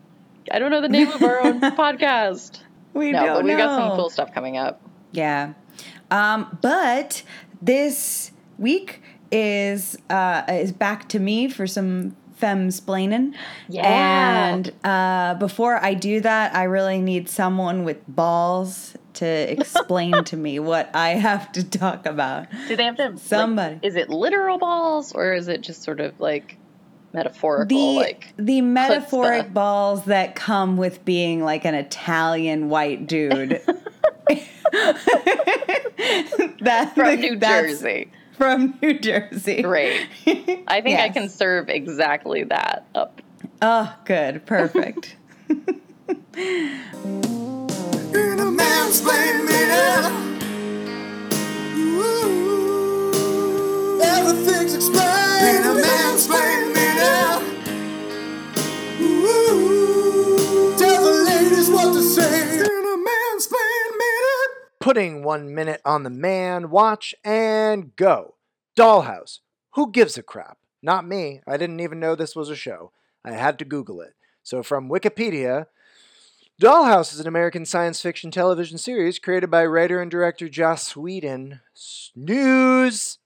I 0.53 0.59
don't 0.59 0.71
know 0.71 0.81
the 0.81 0.89
name 0.89 1.11
of 1.11 1.23
our 1.23 1.41
own 1.41 1.61
podcast. 1.61 2.61
We 2.93 3.11
No, 3.13 3.25
don't 3.25 3.35
but 3.37 3.45
we've 3.45 3.57
got 3.57 3.81
some 3.81 3.97
cool 3.97 4.11
stuff 4.11 4.33
coming 4.33 4.57
up. 4.57 4.81
Yeah. 5.13 5.55
Um, 6.11 6.57
but 6.63 7.23
this 7.63 8.31
week 8.59 9.03
is 9.33 9.99
uh, 10.11 10.43
is 10.49 10.71
back 10.73 11.09
to 11.09 11.19
me 11.19 11.49
for 11.49 11.67
some 11.67 12.15
femsplaining. 12.41 13.35
Yeah. 13.69 14.53
And 14.55 14.73
uh, 14.85 15.35
before 15.39 15.77
I 15.85 15.95
do 15.95 16.21
that, 16.21 16.55
I 16.55 16.65
really 16.65 17.01
need 17.01 17.29
someone 17.29 17.85
with 17.85 17.99
balls 18.09 18.95
to 19.15 19.27
explain 19.53 20.25
to 20.25 20.37
me 20.37 20.59
what 20.61 20.91
I 20.95 21.11
have 21.11 21.53
to 21.53 21.63
talk 21.63 22.07
about. 22.07 22.47
Do 22.69 22.77
they 22.77 22.85
have 22.85 22.97
to? 22.97 23.11
like, 23.11 23.19
Somebody. 23.19 23.79
is 23.83 23.97
it 23.97 24.09
literal 24.11 24.59
balls 24.59 25.13
or 25.13 25.33
is 25.35 25.49
it 25.49 25.61
just 25.61 25.83
sort 25.83 26.01
of 26.01 26.19
like 26.21 26.57
metaphorical? 27.13 27.67
The 27.77 27.97
like 28.01 28.35
the 28.37 28.61
metaphoric 28.61 29.47
chutzpah. 29.47 29.53
balls 29.55 30.05
that 30.07 30.35
come 30.35 30.77
with 30.77 31.05
being 31.05 31.45
like 31.45 31.65
an 31.65 31.75
Italian 31.75 32.69
white 32.69 33.07
dude. 33.07 33.61
that 36.61 36.93
from 36.95 37.21
New 37.21 37.37
that's- 37.39 37.71
Jersey. 37.81 38.11
From 38.39 38.77
New 38.83 38.99
Jersey. 38.99 39.63
Great. 39.63 40.09
I 40.67 40.81
think 40.81 40.99
I 40.99 41.09
can 41.09 41.29
serve 41.29 41.69
exactly 41.69 42.43
that 42.45 42.87
up. 42.95 43.21
Oh, 43.63 43.95
good. 44.05 44.45
Perfect. 44.45 45.17
In 45.49 45.61
a 48.41 48.51
mansplain 48.51 49.45
minute. 49.47 50.41
Everything's 54.03 54.75
explained. 54.75 55.47
In 55.47 55.63
a 55.63 55.75
mansplain 55.81 56.75
minute. 56.75 57.43
Ooh, 59.01 60.77
tell 60.77 61.05
the 61.05 61.25
ladies 61.31 61.71
what 61.71 61.93
to 61.95 62.03
say. 62.03 62.59
In 62.59 62.63
a 62.63 62.99
mansplain 62.99 63.91
minute. 63.97 64.64
Putting 64.85 65.23
one 65.23 65.55
minute 65.55 65.81
on 65.87 66.03
the 66.03 66.11
man, 66.11 66.69
watch, 66.69 67.15
and 67.25 67.97
go. 67.97 68.35
Dollhouse. 68.77 69.39
Who 69.77 69.91
gives 69.91 70.19
a 70.19 70.23
crap? 70.23 70.59
Not 70.83 71.09
me. 71.09 71.41
I 71.47 71.57
didn't 71.57 71.81
even 71.81 71.99
know 71.99 72.15
this 72.15 72.37
was 72.37 72.51
a 72.51 72.55
show. 72.55 72.93
I 73.25 73.33
had 73.33 73.59
to 73.61 73.65
Google 73.65 74.03
it. 74.03 74.13
So, 74.43 74.63
from 74.63 74.91
Wikipedia, 74.91 75.69
Dollhouse 76.61 77.15
is 77.15 77.21
an 77.21 77.27
American 77.27 77.65
science 77.65 78.03
fiction 78.03 78.31
television 78.31 78.77
series 78.77 79.19
created 79.19 79.51
by 79.51 79.65
writer 79.65 80.03
and 80.03 80.11
director 80.11 80.51
Joss 80.51 80.95
Whedon. 80.95 81.61
Snooze! 81.73 83.17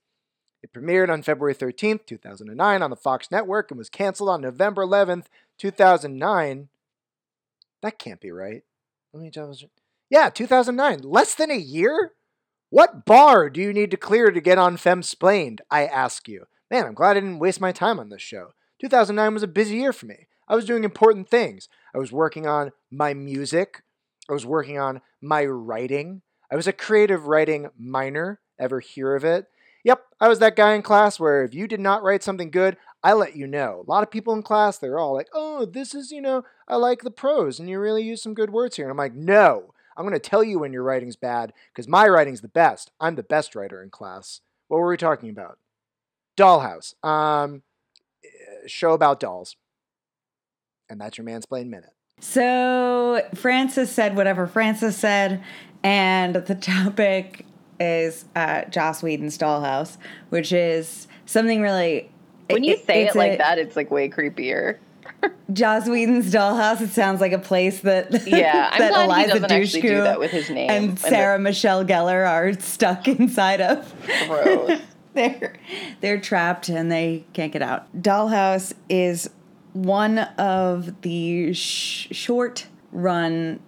It 0.63 0.71
premiered 0.71 1.11
on 1.11 1.23
February 1.23 1.55
13th, 1.55 2.05
2009 2.05 2.81
on 2.81 2.89
the 2.89 2.95
Fox 2.95 3.31
network 3.31 3.69
and 3.69 3.77
was 3.77 3.89
canceled 3.89 4.29
on 4.29 4.39
November 4.39 4.85
11th, 4.85 5.25
2009. 5.57 6.69
That 7.81 7.99
can't 7.99 8.21
be 8.21 8.31
right. 8.31 8.63
Let 9.11 9.21
me 9.21 9.29
just. 9.29 9.65
Yeah, 10.09 10.29
2009. 10.29 11.01
Less 11.03 11.35
than 11.35 11.51
a 11.51 11.57
year? 11.57 12.13
What 12.71 13.05
bar 13.05 13.49
do 13.49 13.61
you 13.61 13.73
need 13.73 13.91
to 13.91 13.97
clear 13.97 14.31
to 14.31 14.41
get 14.41 14.57
on 14.57 14.77
Femsplained? 14.77 15.59
I 15.69 15.85
ask 15.85 16.27
you. 16.27 16.45
Man, 16.71 16.85
I'm 16.85 16.93
glad 16.93 17.11
I 17.11 17.21
didn't 17.21 17.39
waste 17.39 17.61
my 17.61 17.71
time 17.71 17.99
on 17.99 18.09
this 18.09 18.21
show. 18.21 18.49
2009 18.81 19.33
was 19.33 19.43
a 19.43 19.47
busy 19.47 19.77
year 19.77 19.93
for 19.93 20.05
me. 20.05 20.27
I 20.47 20.55
was 20.55 20.65
doing 20.65 20.83
important 20.83 21.29
things. 21.29 21.69
I 21.93 21.99
was 21.99 22.11
working 22.11 22.47
on 22.47 22.71
my 22.89 23.13
music. 23.13 23.83
I 24.29 24.33
was 24.33 24.45
working 24.45 24.79
on 24.79 25.01
my 25.21 25.45
writing. 25.45 26.21
I 26.51 26.55
was 26.55 26.67
a 26.67 26.73
creative 26.73 27.27
writing 27.27 27.69
minor. 27.77 28.39
Ever 28.59 28.79
hear 28.79 29.15
of 29.15 29.23
it? 29.23 29.45
Yep, 29.83 30.03
I 30.19 30.27
was 30.27 30.39
that 30.39 30.55
guy 30.55 30.73
in 30.73 30.81
class 30.81 31.19
where 31.19 31.43
if 31.43 31.53
you 31.53 31.67
did 31.67 31.79
not 31.79 32.03
write 32.03 32.23
something 32.23 32.51
good, 32.51 32.77
I 33.01 33.13
let 33.13 33.35
you 33.35 33.47
know. 33.47 33.83
A 33.87 33.89
lot 33.89 34.03
of 34.03 34.11
people 34.11 34.33
in 34.33 34.41
class, 34.43 34.77
they're 34.77 34.99
all 34.99 35.13
like, 35.13 35.29
oh, 35.33 35.65
this 35.65 35.95
is, 35.95 36.11
you 36.11 36.21
know, 36.21 36.43
I 36.67 36.75
like 36.75 37.01
the 37.01 37.11
prose 37.11 37.59
and 37.59 37.69
you 37.69 37.79
really 37.79 38.03
use 38.03 38.21
some 38.21 38.33
good 38.33 38.49
words 38.49 38.75
here. 38.75 38.85
And 38.85 38.91
I'm 38.91 38.97
like, 38.97 39.13
no, 39.13 39.73
I'm 39.99 40.05
going 40.05 40.13
to 40.13 40.29
tell 40.29 40.45
you 40.45 40.59
when 40.59 40.71
your 40.71 40.81
writing's 40.83 41.17
bad 41.17 41.51
because 41.73 41.85
my 41.85 42.07
writing's 42.07 42.39
the 42.39 42.47
best. 42.47 42.89
I'm 43.01 43.15
the 43.15 43.23
best 43.23 43.53
writer 43.53 43.83
in 43.83 43.89
class. 43.89 44.39
What 44.69 44.77
were 44.77 44.87
we 44.87 44.95
talking 44.95 45.29
about? 45.29 45.59
Dollhouse. 46.37 46.93
Um, 47.03 47.63
eh, 48.23 48.65
show 48.65 48.93
about 48.93 49.19
dolls. 49.19 49.57
And 50.89 51.01
that's 51.01 51.17
your 51.17 51.27
mansplain 51.27 51.67
minute. 51.67 51.91
So 52.21 53.21
Francis 53.35 53.91
said 53.91 54.15
whatever 54.15 54.47
Francis 54.47 54.95
said, 54.95 55.43
and 55.83 56.33
the 56.33 56.55
topic 56.55 57.45
is 57.77 58.23
uh, 58.37 58.63
Joss 58.65 59.03
Whedon's 59.03 59.37
Dollhouse, 59.37 59.97
which 60.29 60.53
is 60.53 61.07
something 61.25 61.61
really. 61.61 62.09
When 62.49 62.63
you 62.63 62.77
say 62.77 63.03
it's 63.03 63.15
it 63.15 63.19
like 63.19 63.33
a- 63.33 63.37
that, 63.37 63.59
it's 63.59 63.75
like 63.75 63.91
way 63.91 64.09
creepier. 64.09 64.77
Joss 65.51 65.87
Whedon's 65.87 66.31
Dollhouse. 66.33 66.81
It 66.81 66.89
sounds 66.91 67.21
like 67.21 67.31
a 67.31 67.39
place 67.39 67.81
that 67.81 68.11
Yeah, 68.27 68.69
I'm 68.71 68.79
that 68.79 68.91
glad 68.93 69.05
Eliza 69.05 69.39
doesn't 69.47 69.49
do 69.81 69.81
Dushku 69.89 70.03
that 70.03 70.19
with 70.19 70.31
his 70.31 70.49
name. 70.49 70.69
and 70.69 70.85
And 70.89 70.97
the- 70.97 71.01
Sarah 71.09 71.39
Michelle 71.39 71.83
Gellar 71.85 72.27
are 72.27 72.53
stuck 72.59 73.07
inside 73.19 73.61
of. 73.61 73.93
Gross. 74.27 74.79
they're 75.13 75.53
they're 76.01 76.19
trapped 76.21 76.69
and 76.69 76.91
they 76.91 77.25
can't 77.33 77.51
get 77.51 77.61
out. 77.61 77.91
Dollhouse 77.99 78.73
is 78.89 79.29
one 79.73 80.19
of 80.19 81.01
the 81.01 81.53
sh- 81.53 82.07
short 82.11 82.67
run 82.91 83.59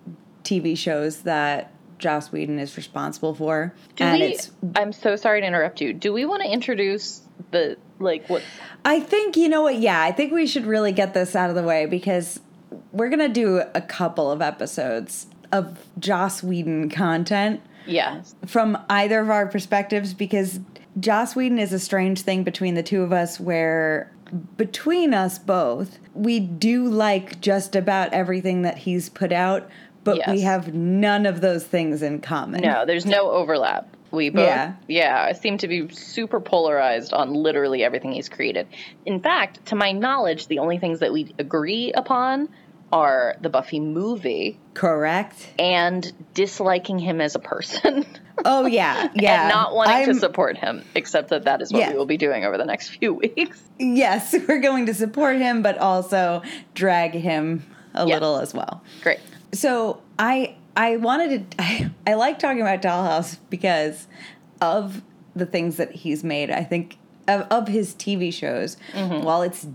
TV 0.44 0.78
shows 0.78 1.22
that 1.24 1.72
Joss 2.00 2.32
Whedon 2.32 2.58
is 2.60 2.78
responsible 2.78 3.36
for, 3.36 3.74
Do 3.96 4.04
and 4.04 4.20
we? 4.20 4.28
it's 4.28 4.52
I'm 4.76 4.92
so 4.92 5.16
sorry 5.16 5.42
to 5.42 5.48
interrupt 5.48 5.82
you. 5.82 5.94
Do 5.94 6.12
we 6.14 6.26
want 6.26 6.42
to 6.44 6.50
introduce 6.52 7.22
the 7.52 7.78
like 8.02 8.28
what? 8.30 8.44
I 8.84 9.00
think 9.00 9.38
you 9.38 9.50
know 9.50 9.64
what? 9.64 9.80
Yeah, 9.80 10.02
I 10.02 10.12
think 10.12 10.32
we 10.34 10.48
should 10.48 10.66
really 10.66 10.92
get 10.92 11.14
this 11.14 11.36
out 11.36 11.50
of 11.50 11.56
the 11.56 11.64
way 11.64 11.86
because 11.86 12.40
we're 12.92 13.10
gonna 13.10 13.30
do 13.30 13.64
a 13.74 13.82
couple 13.82 14.32
of 14.32 14.42
episodes 14.42 15.28
of 15.52 15.78
Joss 16.00 16.42
Whedon 16.42 16.90
content 16.90 17.62
Yeah, 17.86 18.24
from 18.46 18.78
either 18.90 19.20
of 19.20 19.30
our 19.30 19.48
perspectives 19.48 20.14
because 20.14 20.60
Joss 21.00 21.36
Whedon 21.36 21.60
is 21.60 21.74
a 21.74 21.80
strange 21.80 22.22
thing 22.22 22.44
between 22.44 22.76
the 22.76 22.84
two 22.84 23.04
of 23.04 23.12
us 23.12 23.40
where 23.40 24.12
between 24.56 25.14
us 25.14 25.38
both 25.38 26.00
we 26.14 26.40
do 26.40 26.88
like 26.88 27.42
just 27.42 27.76
about 27.76 28.14
everything 28.14 28.62
that 28.62 28.78
he's 28.78 29.10
put 29.10 29.34
out 29.34 29.70
but 30.04 30.26
we 30.28 30.42
have 30.42 30.74
none 30.74 31.26
of 31.26 31.42
those 31.42 31.64
things 31.64 32.02
in 32.02 32.20
common. 32.22 32.62
no, 32.62 32.86
there's 32.86 33.06
no 33.06 33.30
overlap. 33.30 33.96
We 34.12 34.30
both, 34.30 34.46
Yeah. 34.46 34.74
yeah, 34.88 35.32
seem 35.34 35.58
to 35.60 35.68
be 35.68 35.88
super 35.90 36.40
polarized 36.42 37.14
on 37.14 37.34
literally 37.34 37.84
everything 37.84 38.12
he's 38.12 38.28
created. 38.30 38.68
In 39.06 39.22
fact, 39.22 39.66
to 39.68 39.76
my 39.76 39.94
knowledge, 39.94 40.48
the 40.48 40.60
only 40.60 40.78
things 40.78 41.00
that 41.00 41.14
we 41.14 41.34
agree 41.40 41.94
upon 41.94 42.50
are 42.92 43.38
the 43.40 43.48
Buffy 43.50 43.80
movie 43.80 44.60
Correct? 44.74 45.50
and 45.58 46.12
disliking 46.34 47.00
him 47.00 47.22
as 47.22 47.36
a 47.36 47.40
person. 47.40 48.06
Oh 48.44 48.66
yeah, 48.66 49.10
yeah. 49.16 49.42
and 49.44 49.50
not 49.50 49.76
wanting 49.76 49.94
I'm- 49.98 50.08
to 50.08 50.16
support 50.16 50.58
him, 50.58 50.84
except 50.96 51.30
that 51.30 51.44
that 51.44 51.62
is 51.62 51.72
what 51.72 51.80
Yeah. 51.82 51.92
we 51.92 51.98
will 51.98 52.08
be 52.08 52.18
doing 52.18 52.44
over 52.44 52.58
the 52.58 52.66
next 52.66 52.90
few 52.98 53.14
weeks. 53.14 53.62
Yes, 53.78 54.34
we're 54.48 54.62
going 54.62 54.88
to 54.88 54.96
support 54.96 55.38
him 55.38 55.62
but 55.62 55.78
also 55.78 56.42
drag 56.74 57.12
him 57.12 57.64
a 57.94 58.08
Yes. 58.08 58.16
little 58.16 58.38
as 58.40 58.52
well. 58.52 58.82
Great. 59.04 59.20
So 59.54 60.02
I 60.18 60.56
I 60.76 60.98
wanted 60.98 61.52
to 61.52 61.62
I, 61.62 61.92
I 62.08 62.14
like 62.16 62.40
talking 62.40 62.62
about 62.62 62.82
Dollhouse 62.82 63.38
because 63.50 64.08
of 64.62 65.02
the 65.36 65.46
things 65.46 65.78
that 65.78 65.92
he's 65.92 66.24
made. 66.24 66.50
I 66.52 66.64
think 66.64 66.98
of, 67.28 67.42
of 67.50 67.68
his 67.68 67.94
TV 67.96 68.34
shows. 68.34 68.78
Mm-hmm. 68.94 69.24
While 69.24 69.42
it's 69.42 69.68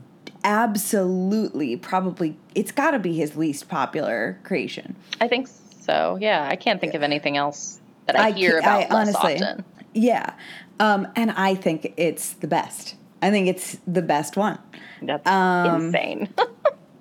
absolutely 0.44 1.76
probably 1.76 2.36
it's 2.54 2.72
got 2.72 2.92
to 2.92 2.98
be 2.98 3.14
his 3.14 3.36
least 3.36 3.68
popular 3.68 4.38
creation. 4.44 4.96
I 5.20 5.28
think 5.28 5.48
so. 5.80 6.18
Yeah, 6.20 6.46
I 6.50 6.56
can't 6.56 6.80
think 6.80 6.94
of 6.94 7.02
anything 7.02 7.36
else 7.36 7.80
that 8.06 8.18
I, 8.18 8.30
hear 8.32 8.60
ca- 8.60 8.80
about 8.86 8.90
less 8.90 9.14
often. 9.14 9.64
Yeah, 9.94 10.34
um, 10.78 11.08
and 11.16 11.30
I 11.32 11.54
think 11.54 11.94
it's 11.96 12.34
the 12.34 12.46
best. 12.48 12.96
I 13.22 13.30
think 13.30 13.48
it's 13.48 13.78
the 13.86 14.02
best 14.02 14.36
one. 14.36 14.58
That's 15.02 15.26
Um, 15.26 15.86
insane. 15.86 16.28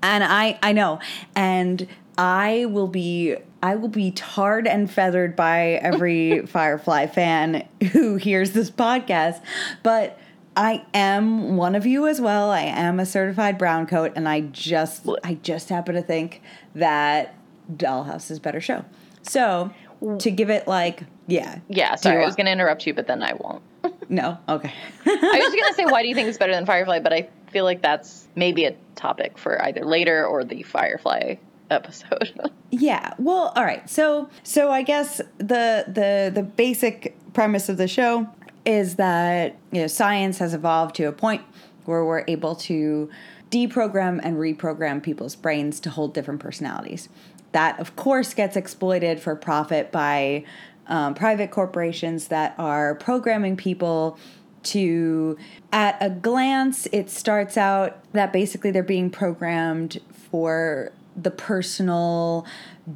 And 0.04 0.24
I 0.24 0.60
I 0.62 0.72
know. 0.72 1.00
And 1.36 1.88
I 2.16 2.66
will 2.66 2.88
be 2.88 3.38
I 3.66 3.74
will 3.74 3.90
be 3.90 4.12
tarred 4.12 4.68
and 4.68 4.90
feathered 4.90 5.36
by 5.36 5.80
every 5.82 6.42
Firefly 6.46 7.08
fan 7.08 7.68
who 7.94 8.16
hears 8.16 8.52
this 8.52 8.70
podcast, 8.70 9.42
but 9.82 10.20
I 10.56 10.86
am 10.94 11.58
one 11.58 11.74
of 11.74 11.84
you 11.84 12.06
as 12.06 12.22
well. 12.22 12.52
I 12.52 12.62
am 12.62 13.00
a 13.00 13.08
certified 13.08 13.58
brown 13.58 13.88
coat 13.88 14.14
and 14.16 14.30
I 14.30 14.42
just 14.42 15.08
I 15.24 15.40
just 15.42 15.70
happen 15.70 15.96
to 15.96 16.04
think 16.04 16.44
that 16.76 17.34
Dollhouse 17.76 18.30
is 18.30 18.38
a 18.38 18.42
better 18.42 18.62
show. 18.62 18.86
So, 19.24 19.74
to 20.20 20.30
give 20.30 20.52
it 20.52 20.68
like 20.68 21.02
yeah. 21.26 21.58
yeah, 21.68 21.96
sorry, 21.96 22.22
I 22.22 22.26
was 22.28 22.36
going 22.36 22.46
to 22.46 22.52
interrupt 22.52 22.86
you, 22.86 22.94
but 22.94 23.08
then 23.08 23.24
I 23.24 23.34
won't. 23.34 23.64
No. 24.08 24.38
Okay. 24.48 24.72
I 25.08 25.42
was 25.44 25.56
going 25.56 25.68
to 25.68 25.74
say, 25.74 25.86
why 25.86 26.04
do 26.04 26.08
you 26.08 26.14
think 26.14 26.28
it's 26.30 26.38
better 26.38 26.54
than 26.54 26.68
Firefly? 26.68 27.00
But 27.00 27.12
I 27.12 27.28
feel 27.48 27.64
like 27.64 27.82
that's 27.82 28.28
maybe 28.36 28.66
a 28.66 28.76
topic 28.94 29.40
for 29.40 29.60
either 29.64 29.84
later 29.84 30.24
or 30.28 30.44
the 30.44 30.62
Firefly 30.62 31.38
episode. 31.70 32.40
Yeah. 32.72 33.14
Well, 33.18 33.54
all 33.56 33.64
right. 33.64 33.90
So 33.90 34.28
so 34.44 34.70
I 34.70 34.82
guess 34.82 35.20
the 35.38 35.86
the 35.88 36.30
the 36.34 36.44
basic 36.44 37.16
premise 37.32 37.70
of 37.70 37.78
the 37.78 37.88
show 37.88 38.28
is 38.66 38.96
that 38.96 39.56
you 39.72 39.80
know 39.80 39.88
science 39.88 40.40
has 40.40 40.54
evolved 40.54 40.96
to 40.96 41.06
a 41.06 41.14
point 41.14 41.42
where 41.86 42.04
we're 42.04 42.26
able 42.28 42.54
to 42.56 43.10
deprogram 43.50 44.20
and 44.24 44.36
reprogram 44.36 45.02
people's 45.02 45.36
brains 45.38 45.80
to 45.82 45.90
hold 45.90 46.14
different 46.14 46.42
personalities. 46.42 47.08
That 47.54 47.80
of 47.80 47.96
course 47.96 48.34
gets 48.34 48.58
exploited 48.58 49.22
for 49.22 49.38
profit 49.38 49.94
by 49.94 50.44
um, 50.88 51.14
private 51.14 51.52
corporations 51.52 52.28
that 52.28 52.56
are 52.58 52.96
programming 52.96 53.56
people 53.56 54.18
to 54.64 55.38
at 55.72 55.98
a 56.02 56.10
glance 56.10 56.88
it 56.92 57.10
starts 57.10 57.56
out 57.58 58.04
that 58.14 58.34
basically 58.34 58.72
they're 58.72 58.84
being 58.84 59.10
programmed 59.10 60.00
for 60.12 60.92
the 61.16 61.32
personal 61.32 62.46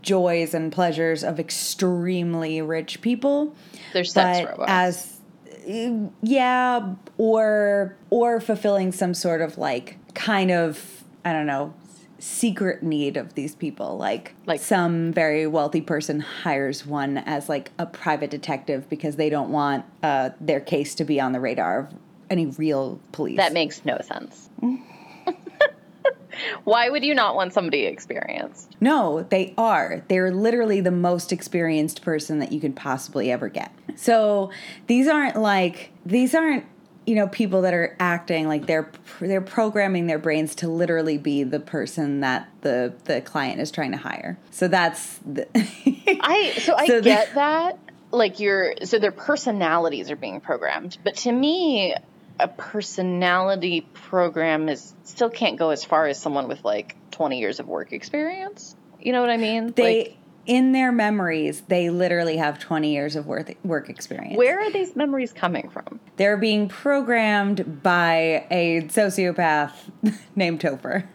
joys 0.02 0.54
and 0.54 0.72
pleasures 0.72 1.24
of 1.24 1.40
extremely 1.40 2.62
rich 2.62 3.02
people 3.02 3.56
They're 3.94 4.04
sex 4.04 4.42
but 4.46 4.52
robots. 4.52 4.70
as 4.72 5.16
yeah 6.22 6.94
or 7.18 7.96
or 8.10 8.40
fulfilling 8.40 8.92
some 8.92 9.14
sort 9.14 9.42
of 9.42 9.58
like 9.58 9.98
kind 10.16 10.52
of 10.52 11.04
i 11.26 11.32
don't 11.34 11.46
know 11.46 11.74
secret 12.20 12.84
need 12.84 13.16
of 13.18 13.34
these 13.36 13.56
people 13.56 13.98
like 13.98 14.34
Like- 14.46 14.60
some 14.60 15.14
very 15.14 15.48
wealthy 15.48 15.82
person 15.82 16.20
hires 16.20 16.86
one 16.86 17.18
as 17.18 17.48
like 17.48 17.72
a 17.80 17.86
private 17.86 18.30
detective 18.30 18.90
because 18.90 19.16
they 19.16 19.30
don't 19.30 19.52
want 19.52 19.86
uh, 20.04 20.32
their 20.42 20.60
case 20.60 20.96
to 20.96 21.06
be 21.06 21.22
on 21.22 21.32
the 21.32 21.40
radar 21.40 21.80
of 21.80 21.94
any 22.30 22.46
real 22.48 23.00
police 23.14 23.38
that 23.38 23.54
makes 23.54 23.86
no 23.86 23.98
sense. 24.02 24.50
why 26.64 26.90
would 26.90 27.04
you 27.04 27.14
not 27.14 27.36
want 27.36 27.54
somebody 27.54 27.86
experienced? 27.86 28.76
No, 28.80 29.24
they 29.30 29.54
are. 29.58 30.04
They're 30.08 30.32
literally 30.32 30.82
the 30.82 30.92
most 30.92 31.32
experienced 31.32 32.02
person 32.02 32.40
that 32.40 32.52
you 32.52 32.60
could 32.60 32.76
possibly 32.76 33.32
ever 33.32 33.50
get. 33.50 33.72
So 33.96 34.52
these 34.88 35.08
aren't 35.08 35.36
like 35.36 35.92
these 36.06 36.34
aren't 36.36 36.66
you 37.06 37.16
know 37.16 37.28
people 37.28 37.62
that 37.64 37.74
are 37.74 37.96
acting 38.00 38.48
like 38.48 38.68
they're 38.68 38.92
they're 39.20 39.42
programming 39.42 40.06
their 40.08 40.20
brains 40.20 40.54
to 40.56 40.68
literally 40.68 41.18
be 41.18 41.44
the 41.44 41.60
person 41.60 42.20
that 42.20 42.48
the 42.62 42.94
the 43.06 43.22
client 43.22 43.60
is 43.60 43.72
trying 43.72 43.92
to 43.92 43.98
hire. 43.98 44.38
So 44.52 44.68
that's 44.68 45.18
the 45.26 45.48
I 45.56 46.54
so 46.60 46.76
I 46.76 46.88
So 46.88 46.96
the- 46.96 47.02
get 47.02 47.34
that. 47.36 47.80
Like 48.12 48.40
your 48.40 48.74
so 48.86 48.98
their 48.98 49.12
personalities 49.12 50.10
are 50.10 50.16
being 50.16 50.40
programmed, 50.42 50.98
but 51.04 51.16
to 51.18 51.32
me, 51.32 51.94
a 52.40 52.48
personality 52.48 53.82
program 53.94 54.70
is 54.70 54.94
still 55.04 55.30
can't 55.30 55.58
go 55.58 55.70
as 55.70 55.84
far 55.84 56.08
as 56.08 56.20
someone 56.20 56.48
with 56.48 56.64
like 56.64 56.96
twenty 57.12 57.40
years 57.40 57.60
of 57.60 57.68
work 57.68 57.94
experience. 57.94 58.76
You 59.00 59.14
know 59.14 59.22
what 59.22 59.30
I 59.30 59.38
mean? 59.38 59.72
they 59.74 59.98
like, 59.98 60.18
in 60.46 60.72
their 60.72 60.92
memories 60.92 61.62
they 61.68 61.90
literally 61.92 62.38
have 62.38 62.58
20 62.60 62.92
years 62.92 63.16
of 63.16 63.28
work 63.28 63.54
work 63.64 63.88
experience. 63.90 64.36
where 64.36 64.60
are 64.60 64.72
these 64.72 64.96
memories 64.96 65.32
coming 65.32 65.70
from? 65.70 66.00
They're 66.18 66.38
being 66.38 66.68
programmed 66.68 67.84
by 67.84 68.48
a 68.50 68.82
sociopath 68.88 69.74
named 70.36 70.60
Topher. 70.60 71.06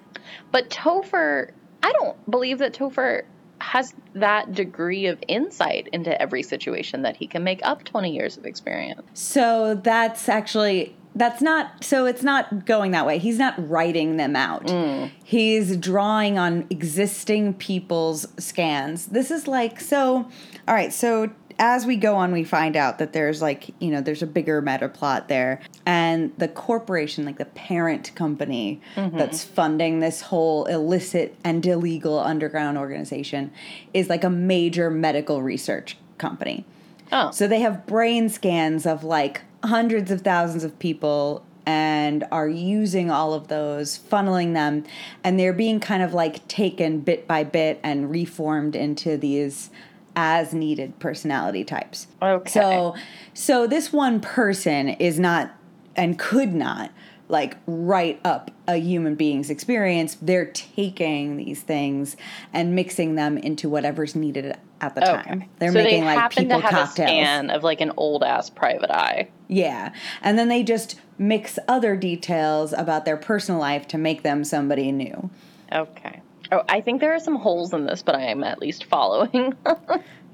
But 0.52 0.70
Topher, 0.70 1.50
I 1.82 1.92
don't 1.92 2.30
believe 2.30 2.58
that 2.58 2.74
Topher 2.74 3.24
has 3.58 3.94
that 4.14 4.52
degree 4.52 5.06
of 5.06 5.18
insight 5.26 5.88
into 5.92 6.20
every 6.20 6.42
situation 6.42 7.02
that 7.02 7.16
he 7.16 7.26
can 7.26 7.42
make 7.42 7.60
up 7.64 7.82
20 7.84 8.14
years 8.14 8.36
of 8.36 8.44
experience. 8.44 9.02
So 9.14 9.74
that's 9.74 10.28
actually 10.28 10.94
that's 11.14 11.40
not 11.40 11.84
so 11.84 12.06
it's 12.06 12.22
not 12.22 12.66
going 12.66 12.90
that 12.90 13.06
way. 13.06 13.18
He's 13.18 13.38
not 13.38 13.54
writing 13.68 14.16
them 14.16 14.34
out. 14.34 14.66
Mm. 14.66 15.10
He's 15.22 15.76
drawing 15.76 16.38
on 16.38 16.66
existing 16.70 17.54
people's 17.54 18.26
scans. 18.38 19.06
This 19.06 19.30
is 19.30 19.46
like 19.46 19.80
so 19.80 20.28
all 20.66 20.74
right, 20.74 20.92
so 20.92 21.30
as 21.56 21.86
we 21.86 21.96
go 21.96 22.16
on 22.16 22.32
we 22.32 22.42
find 22.42 22.74
out 22.74 22.98
that 22.98 23.12
there's 23.12 23.40
like, 23.40 23.72
you 23.78 23.90
know, 23.90 24.00
there's 24.00 24.22
a 24.22 24.26
bigger 24.26 24.60
meta 24.60 24.88
plot 24.88 25.28
there 25.28 25.60
and 25.86 26.32
the 26.38 26.48
corporation 26.48 27.24
like 27.24 27.38
the 27.38 27.44
parent 27.44 28.12
company 28.16 28.80
mm-hmm. 28.96 29.16
that's 29.16 29.44
funding 29.44 30.00
this 30.00 30.20
whole 30.20 30.64
illicit 30.64 31.36
and 31.44 31.64
illegal 31.64 32.18
underground 32.18 32.76
organization 32.76 33.52
is 33.92 34.08
like 34.08 34.24
a 34.24 34.30
major 34.30 34.90
medical 34.90 35.42
research 35.42 35.96
company. 36.18 36.64
Oh. 37.12 37.30
So 37.30 37.46
they 37.46 37.60
have 37.60 37.86
brain 37.86 38.28
scans 38.28 38.86
of 38.86 39.04
like 39.04 39.42
hundreds 39.64 40.10
of 40.10 40.20
thousands 40.22 40.64
of 40.64 40.78
people 40.78 41.44
and 41.66 42.24
are 42.30 42.48
using 42.48 43.10
all 43.10 43.32
of 43.32 43.48
those, 43.48 43.98
funneling 43.98 44.52
them, 44.52 44.84
and 45.22 45.38
they're 45.38 45.54
being 45.54 45.80
kind 45.80 46.02
of 46.02 46.12
like 46.12 46.46
taken 46.46 47.00
bit 47.00 47.26
by 47.26 47.42
bit 47.42 47.80
and 47.82 48.10
reformed 48.10 48.76
into 48.76 49.16
these 49.16 49.70
as 50.16 50.54
needed 50.54 50.98
personality 50.98 51.64
types. 51.64 52.06
Okay. 52.22 52.50
So 52.50 52.94
so 53.32 53.66
this 53.66 53.92
one 53.92 54.20
person 54.20 54.90
is 54.90 55.18
not 55.18 55.52
and 55.96 56.18
could 56.18 56.54
not 56.54 56.90
like 57.34 57.56
write 57.66 58.20
up 58.24 58.52
a 58.68 58.76
human 58.76 59.16
being's 59.16 59.50
experience. 59.50 60.16
They're 60.22 60.52
taking 60.52 61.36
these 61.36 61.62
things 61.62 62.16
and 62.52 62.76
mixing 62.76 63.16
them 63.16 63.36
into 63.36 63.68
whatever's 63.68 64.14
needed 64.14 64.56
at 64.80 64.94
the 64.94 65.00
time. 65.00 65.50
They're 65.58 65.72
so 65.72 65.82
making 65.82 66.04
they 66.04 66.14
like 66.14 66.30
people 66.30 66.60
to 66.60 66.66
have 66.66 66.70
cocktails. 66.70 67.10
a 67.10 67.12
scan 67.12 67.50
of 67.50 67.64
like 67.64 67.80
an 67.80 67.90
old 67.96 68.22
ass 68.22 68.50
private 68.50 68.92
eye. 68.92 69.28
Yeah. 69.48 69.92
And 70.22 70.38
then 70.38 70.48
they 70.48 70.62
just 70.62 71.00
mix 71.18 71.58
other 71.66 71.96
details 71.96 72.72
about 72.72 73.04
their 73.04 73.16
personal 73.16 73.60
life 73.60 73.88
to 73.88 73.98
make 73.98 74.22
them 74.22 74.44
somebody 74.44 74.92
new. 74.92 75.28
Okay. 75.72 76.20
Oh, 76.52 76.62
I 76.68 76.82
think 76.82 77.00
there 77.00 77.14
are 77.14 77.20
some 77.20 77.34
holes 77.34 77.72
in 77.72 77.84
this, 77.84 78.00
but 78.00 78.14
I 78.14 78.26
am 78.26 78.44
at 78.44 78.60
least 78.60 78.84
following. 78.84 79.54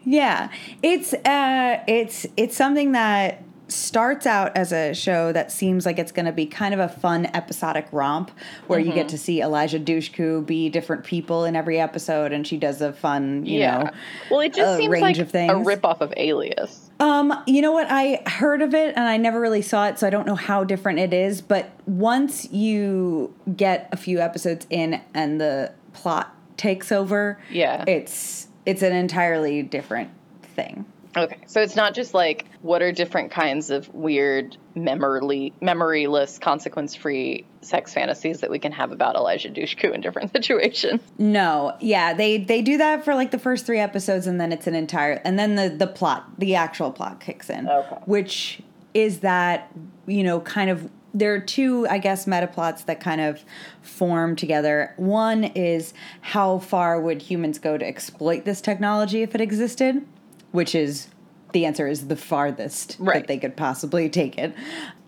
Yeah. 0.05 0.51
It's 0.83 1.13
uh 1.13 1.83
it's 1.87 2.27
it's 2.37 2.57
something 2.57 2.93
that 2.93 3.43
starts 3.73 4.27
out 4.27 4.57
as 4.57 4.73
a 4.73 4.93
show 4.95 5.33
that 5.33 5.51
seems 5.53 5.87
like 5.87 5.99
it's 5.99 6.13
going 6.13 6.27
to 6.27 6.33
be 6.33 6.47
kind 6.47 6.75
of 6.75 6.81
a 6.81 6.89
fun 6.89 7.27
episodic 7.35 7.87
romp 7.93 8.31
where 8.67 8.79
you 8.81 8.93
get 8.93 9.09
to 9.11 9.19
see 9.19 9.41
Eliza 9.41 9.79
Dushku 9.79 10.45
be 10.45 10.69
different 10.69 11.05
people 11.05 11.45
in 11.45 11.55
every 11.57 11.79
episode 11.81 12.33
and 12.33 12.47
she 12.47 12.57
does 12.57 12.81
a 12.81 12.93
fun, 12.93 13.45
you 13.47 13.61
know. 13.61 13.91
well, 14.31 14.41
it 14.41 14.55
just 14.55 14.75
a 14.75 14.77
seems 14.79 14.91
range 14.91 15.03
like 15.03 15.19
of 15.19 15.29
a 15.29 15.31
things. 15.31 15.67
ripoff 15.67 16.01
of 16.01 16.13
Alias. 16.17 16.91
Um, 17.01 17.33
you 17.47 17.63
know 17.63 17.73
what? 17.73 17.87
I 17.91 18.23
heard 18.27 18.61
of 18.63 18.75
it 18.75 18.95
and 18.97 19.05
I 19.09 19.17
never 19.17 19.41
really 19.41 19.63
saw 19.63 19.87
it, 19.87 19.99
so 19.99 20.07
I 20.07 20.11
don't 20.11 20.27
know 20.27 20.35
how 20.35 20.65
different 20.65 20.99
it 20.99 21.15
is. 21.15 21.41
But 21.41 21.71
once 21.87 22.51
you 22.53 23.35
get 23.57 23.89
a 23.93 23.97
few 23.97 24.19
episodes 24.21 24.67
in 24.71 25.01
and 25.15 25.41
the 25.41 25.73
plot 25.95 26.35
takes 26.57 26.93
over, 26.93 27.39
Yeah. 27.51 27.85
it's 27.87 28.49
it's 28.67 28.83
an 28.83 28.93
entirely 28.95 29.63
different 29.63 30.11
thing. 30.43 30.85
Okay, 31.17 31.39
so 31.47 31.61
it's 31.61 31.75
not 31.75 31.95
just 31.95 32.15
like 32.15 32.47
what 32.63 32.83
are 32.83 32.93
different 32.93 33.33
kinds 33.33 33.71
of 33.71 33.93
weird, 33.93 34.57
memory 34.77 35.53
memoryless, 35.61 36.41
consequence-free 36.41 37.45
sex 37.63 37.93
fantasies 37.93 38.41
that 38.41 38.51
we 38.51 38.59
can 38.61 38.71
have 38.71 38.93
about 38.93 39.17
Eliza 39.17 39.49
Dushku 39.49 39.93
in 39.93 40.01
different 40.01 40.33
situations. 40.37 41.01
No, 41.19 41.77
yeah, 41.81 42.15
they 42.15 42.39
they 42.39 42.63
do 42.63 42.79
that 42.79 43.05
for 43.05 43.15
like 43.15 43.33
the 43.33 43.39
first 43.39 43.67
three 43.67 43.81
episodes, 43.81 44.27
and 44.27 44.41
then 44.41 44.53
it's 44.53 44.67
an 44.69 44.75
entire, 44.75 45.15
and 45.25 45.39
then 45.39 45.57
the 45.57 45.69
the 45.69 45.87
plot, 45.89 46.39
the 46.39 46.55
actual 46.55 46.93
plot 46.93 47.21
kicks 47.21 47.51
in, 47.51 47.69
Okay. 47.69 47.97
which 48.07 48.61
is 48.95 49.21
that 49.21 49.73
you 50.07 50.23
know 50.23 50.41
kind 50.41 50.71
of 50.71 50.89
there 51.13 51.35
are 51.35 51.41
two, 51.41 51.89
I 51.89 51.99
guess, 51.99 52.29
meta 52.29 52.47
plots 52.47 52.85
that 52.85 53.01
kind 53.01 53.21
of 53.21 53.45
form 53.83 54.37
together. 54.37 54.95
One 54.97 55.43
is 55.43 55.93
how 56.21 56.61
far 56.61 57.01
would 57.01 57.23
humans 57.23 57.59
go 57.59 57.77
to 57.77 57.85
exploit 57.85 58.45
this 58.45 58.61
technology 58.61 59.23
if 59.23 59.35
it 59.35 59.41
existed, 59.41 60.07
which 60.53 60.75
is 60.75 61.09
the 61.53 61.65
answer 61.67 61.89
is 61.89 62.07
the 62.07 62.17
farthest 62.17 62.97
Right. 63.01 63.17
that 63.17 63.27
they 63.27 63.37
could 63.39 63.57
possibly 63.57 64.09
take 64.09 64.39
it. 64.39 64.55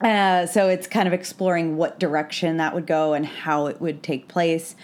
Uh, 0.01 0.47
so 0.47 0.69
it's 0.69 0.89
kind 0.89 1.07
of 1.07 1.13
exploring 1.15 1.77
what 1.77 2.01
direction 2.01 2.57
that 2.57 2.75
would 2.75 2.87
go 2.87 3.13
and 3.15 3.25
how 3.25 3.67
it 3.67 3.81
would 3.81 4.03
take 4.03 4.27
place. 4.27 4.75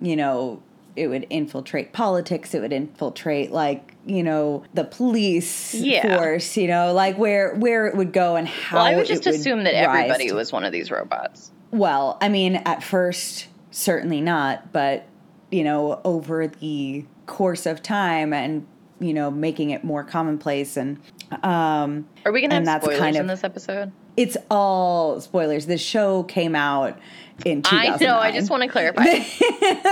You 0.00 0.14
know, 0.16 0.62
it 0.96 1.08
would 1.08 1.24
infiltrate 1.30 1.92
politics 1.92 2.52
it 2.52 2.60
would 2.60 2.72
infiltrate 2.72 3.52
like 3.52 3.94
you 4.04 4.24
know 4.24 4.64
the 4.74 4.82
police 4.82 5.72
Yeah. 5.72 6.16
force 6.18 6.56
you 6.56 6.66
know 6.66 6.92
like 6.92 7.16
where 7.16 7.54
where 7.54 7.86
it 7.86 7.96
would 7.96 8.12
go 8.12 8.34
and 8.34 8.46
how 8.48 8.78
Well, 8.78 8.86
I 8.86 8.96
would 8.96 9.06
just 9.06 9.24
assume 9.26 9.62
that 9.64 9.74
everybody 9.74 10.28
to- 10.28 10.34
was 10.34 10.50
one 10.52 10.64
of 10.64 10.72
these 10.72 10.90
robots. 10.90 11.52
well 11.70 12.18
i 12.20 12.28
mean 12.28 12.56
at 12.66 12.82
first 12.82 13.46
certainly 13.70 14.20
not 14.20 14.72
but 14.72 15.06
you 15.52 15.62
know 15.62 16.00
over 16.04 16.48
the 16.48 17.04
course 17.26 17.66
of 17.66 17.82
time 17.84 18.32
and 18.32 18.66
you 19.00 19.12
know 19.14 19.30
making 19.30 19.70
it 19.70 19.82
more 19.82 20.04
commonplace 20.04 20.76
and 20.76 20.98
um 21.42 22.06
Are 22.24 22.32
we 22.32 22.40
going 22.40 22.50
to 22.50 22.56
And 22.56 22.66
have 22.68 22.82
that's 22.82 22.84
spoilers 22.84 23.00
kind 23.00 23.16
in 23.16 23.26
this 23.26 23.44
episode? 23.44 23.92
it's 24.16 24.36
all 24.50 25.20
spoilers 25.20 25.66
the 25.66 25.78
show 25.78 26.22
came 26.24 26.54
out 26.54 26.98
in 27.46 27.62
2009 27.62 27.92
I 27.92 27.96
know. 28.04 28.18
I 28.18 28.32
just 28.32 28.50
want 28.50 28.62
to 28.64 28.68
clarify. 28.68 29.04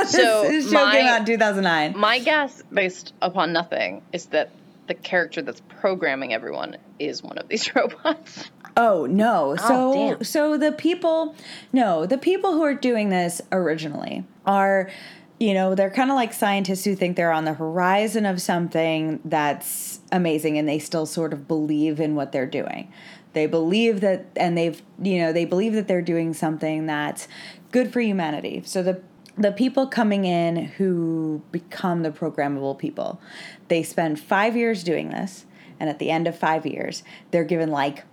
So, 0.04 0.42
this 0.42 0.70
show 0.70 0.90
came 0.90 1.06
out 1.06 1.20
in 1.20 1.24
2009 1.26 1.96
My 1.96 2.18
guess, 2.18 2.62
based 2.70 3.14
upon 3.22 3.52
nothing, 3.54 4.02
is 4.12 4.26
that 4.26 4.50
the 4.86 4.94
character 4.94 5.40
that's 5.42 5.62
programming 5.80 6.34
everyone 6.34 6.76
is 6.98 7.22
one 7.22 7.38
of 7.38 7.48
these 7.48 7.74
robots. 7.74 8.50
Oh 8.76 9.06
no. 9.06 9.56
So 9.56 9.94
damn. 9.94 10.24
so 10.24 10.56
the 10.58 10.72
people 10.72 11.34
no, 11.72 12.04
the 12.06 12.18
people 12.18 12.52
who 12.52 12.62
are 12.62 12.74
doing 12.74 13.08
this 13.08 13.40
originally 13.50 14.24
are 14.46 14.90
you 15.38 15.54
know, 15.54 15.74
they're 15.74 15.90
kind 15.90 16.10
of 16.10 16.16
like 16.16 16.32
scientists 16.32 16.84
who 16.84 16.96
think 16.96 17.16
they're 17.16 17.32
on 17.32 17.44
the 17.44 17.54
horizon 17.54 18.26
of 18.26 18.42
something 18.42 19.20
that's 19.24 20.00
amazing 20.10 20.58
and 20.58 20.68
they 20.68 20.78
still 20.78 21.06
sort 21.06 21.32
of 21.32 21.46
believe 21.46 22.00
in 22.00 22.14
what 22.14 22.32
they're 22.32 22.46
doing. 22.46 22.92
They 23.34 23.46
believe 23.46 24.00
that 24.00 24.26
and 24.34 24.58
they've 24.58 24.82
you 25.00 25.18
know, 25.18 25.32
they 25.32 25.44
believe 25.44 25.74
that 25.74 25.86
they're 25.86 26.02
doing 26.02 26.34
something 26.34 26.86
that's 26.86 27.28
good 27.70 27.92
for 27.92 28.00
humanity. 28.00 28.62
So 28.64 28.82
the 28.82 29.00
the 29.36 29.52
people 29.52 29.86
coming 29.86 30.24
in 30.24 30.56
who 30.56 31.42
become 31.52 32.02
the 32.02 32.10
programmable 32.10 32.76
people, 32.76 33.20
they 33.68 33.84
spend 33.84 34.18
5 34.18 34.56
years 34.56 34.82
doing 34.82 35.10
this 35.10 35.46
and 35.78 35.88
at 35.88 36.00
the 36.00 36.10
end 36.10 36.26
of 36.26 36.36
5 36.36 36.66
years, 36.66 37.04
they're 37.30 37.44
given 37.44 37.70
like 37.70 38.04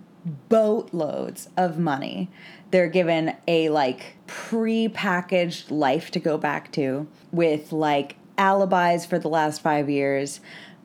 boatloads 0.48 1.48
of 1.56 1.78
money. 1.78 2.30
They're 2.70 2.88
given 2.88 3.36
a 3.46 3.68
like 3.68 4.16
pre-packaged 4.26 5.70
life 5.70 6.10
to 6.12 6.20
go 6.20 6.36
back 6.36 6.72
to 6.72 7.06
with 7.32 7.72
like 7.72 8.16
alibis 8.38 9.06
for 9.06 9.18
the 9.18 9.28
last 9.28 9.62
five 9.62 9.88
years, 9.88 10.40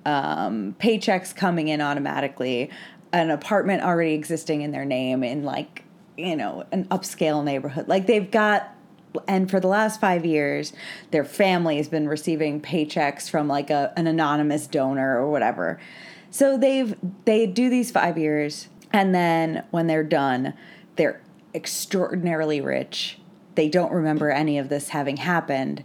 um, 0.06 0.76
paychecks 0.80 1.36
coming 1.36 1.68
in 1.68 1.82
automatically, 1.82 2.70
an 3.12 3.30
apartment 3.30 3.84
already 3.84 4.14
existing 4.14 4.62
in 4.62 4.72
their 4.72 4.86
name 4.86 5.24
in 5.24 5.44
like 5.44 5.84
you 6.18 6.36
know 6.36 6.66
an 6.72 6.86
upscale 6.86 7.44
neighborhood. 7.44 7.88
Like 7.88 8.08
they've 8.08 8.30
got 8.30 8.76
and 9.28 9.50
for 9.50 9.60
the 9.60 9.68
last 9.68 10.00
five 10.00 10.26
years, 10.26 10.74
their 11.12 11.26
family 11.26 11.78
has 11.78 11.90
been 11.90 12.08
receiving 12.08 12.62
paychecks 12.62 13.30
from 13.30 13.48
like 13.48 13.70
a, 13.70 13.92
an 13.98 14.08
anonymous 14.08 14.68
donor 14.68 15.20
or 15.20 15.30
whatever. 15.30 15.80
So 16.30 16.58
they've 16.58 16.96
they 17.26 17.46
do 17.46 17.70
these 17.70 17.92
five 17.92 18.18
years, 18.18 18.70
and 18.94 19.14
then 19.14 19.64
when 19.72 19.88
they're 19.88 20.04
done, 20.04 20.54
extraordinarily 21.54 22.62
rich. 22.62 23.18
They 23.56 23.70
don't 23.70 23.92
remember 23.92 24.32
any 24.32 24.58
of 24.58 24.70
this 24.70 24.90
having 24.90 25.18
happened, 25.18 25.84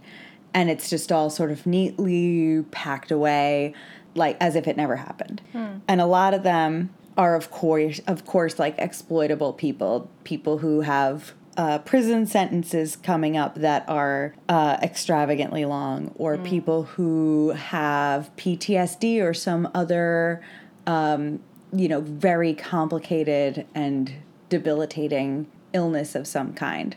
and 0.53 0.69
it's 0.69 0.89
just 0.89 1.11
all 1.11 1.29
sort 1.29 1.51
of 1.51 1.65
neatly 1.65 2.63
packed 2.71 3.11
away, 3.11 3.73
like 4.15 4.37
as 4.39 4.55
if 4.55 4.67
it 4.67 4.77
never 4.77 4.95
happened. 4.95 5.41
And 5.87 6.01
a 6.01 6.05
lot 6.05 6.33
of 6.33 6.43
them 6.43 6.91
are, 7.17 7.35
of 7.35 7.51
course, 7.51 7.99
of 8.07 8.25
course, 8.25 8.59
like 8.59 8.75
exploitable 8.77 9.53
people, 9.53 10.09
people 10.23 10.59
who 10.59 10.81
have 10.81 11.33
uh, 11.57 11.79
prison 11.79 12.25
sentences 12.27 12.95
coming 12.95 13.35
up 13.35 13.55
that 13.55 13.83
are 13.89 14.35
uh, 14.47 14.77
extravagantly 14.81 15.65
long, 15.65 16.13
or 16.15 16.37
people 16.37 16.83
who 16.83 17.49
have 17.51 18.29
PTSD 18.37 19.21
or 19.23 19.33
some 19.33 19.67
other, 19.73 20.41
um, 20.85 21.39
you 21.73 21.87
know, 21.87 22.01
very 22.01 22.53
complicated 22.53 23.65
and 23.73 24.13
debilitating 24.49 25.47
illness 25.77 26.15
of 26.15 26.27
some 26.27 26.53
kind. 26.53 26.95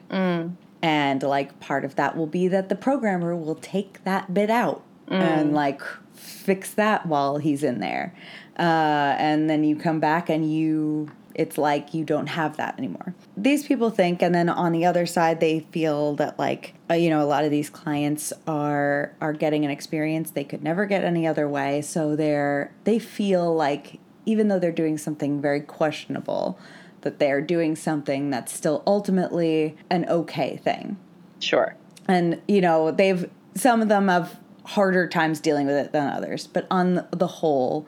And 0.82 1.22
like 1.22 1.60
part 1.60 1.84
of 1.84 1.94
that 1.96 2.16
will 2.16 2.26
be 2.26 2.48
that 2.48 2.68
the 2.68 2.74
programmer 2.74 3.36
will 3.36 3.54
take 3.54 4.02
that 4.04 4.34
bit 4.34 4.50
out 4.50 4.82
and 5.08 5.52
like 5.52 5.82
fix 6.14 6.72
that 6.74 7.06
while 7.06 7.38
he's 7.38 7.62
in 7.62 7.80
there. 7.80 8.14
Uh, 8.58 9.14
and 9.18 9.48
then 9.48 9.62
you 9.64 9.76
come 9.76 10.00
back 10.00 10.28
and 10.28 10.50
you 10.52 11.10
it's 11.34 11.56
like 11.56 11.94
you 11.94 12.04
don't 12.04 12.26
have 12.26 12.56
that 12.56 12.76
anymore. 12.76 13.14
These 13.36 13.66
people 13.66 13.90
think, 13.90 14.20
and 14.20 14.34
then 14.34 14.48
on 14.48 14.72
the 14.72 14.84
other 14.84 15.06
side, 15.06 15.40
they 15.40 15.60
feel 15.60 16.14
that 16.16 16.38
like 16.38 16.74
uh, 16.90 16.94
you 16.94 17.08
know 17.08 17.22
a 17.22 17.24
lot 17.24 17.44
of 17.44 17.50
these 17.50 17.70
clients 17.70 18.32
are 18.46 19.14
are 19.20 19.32
getting 19.32 19.64
an 19.64 19.70
experience 19.70 20.32
they 20.32 20.44
could 20.44 20.62
never 20.62 20.86
get 20.86 21.04
any 21.04 21.26
other 21.26 21.48
way. 21.48 21.82
So 21.82 22.16
they're 22.16 22.72
they 22.84 22.98
feel 22.98 23.54
like 23.54 24.00
even 24.26 24.48
though 24.48 24.58
they're 24.58 24.72
doing 24.72 24.98
something 24.98 25.40
very 25.40 25.60
questionable, 25.60 26.58
that 27.02 27.18
they're 27.18 27.40
doing 27.40 27.74
something 27.76 28.30
that's 28.30 28.52
still 28.52 28.82
ultimately 28.86 29.76
an 29.90 30.04
okay 30.08 30.56
thing 30.58 30.96
Sure. 31.38 31.74
and 32.06 32.40
you 32.46 32.60
know 32.60 32.90
they've 32.90 33.28
some 33.54 33.82
of 33.82 33.88
them 33.88 34.08
have 34.08 34.38
harder 34.64 35.08
times 35.08 35.40
dealing 35.40 35.66
with 35.66 35.76
it 35.76 35.92
than 35.92 36.06
others 36.12 36.46
but 36.46 36.66
on 36.70 37.06
the 37.10 37.26
whole 37.26 37.86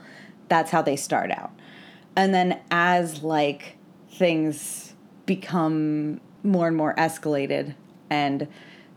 that's 0.48 0.70
how 0.70 0.82
they 0.82 0.96
start 0.96 1.30
out 1.30 1.50
and 2.16 2.34
then 2.34 2.58
as 2.70 3.22
like 3.22 3.76
things 4.10 4.94
become 5.26 6.20
more 6.42 6.66
and 6.68 6.76
more 6.76 6.94
escalated 6.96 7.74
and 8.10 8.48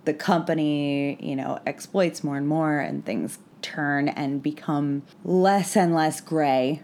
the 0.06 0.14
company 0.14 1.18
you 1.22 1.36
know 1.36 1.60
exploits 1.68 2.24
more 2.24 2.38
and 2.38 2.48
more 2.48 2.80
and 2.80 3.06
things 3.06 3.38
turn 3.62 4.08
and 4.10 4.42
become 4.44 5.04
less 5.24 5.76
and 5.76 5.94
less 5.94 6.22
gray 6.22 6.82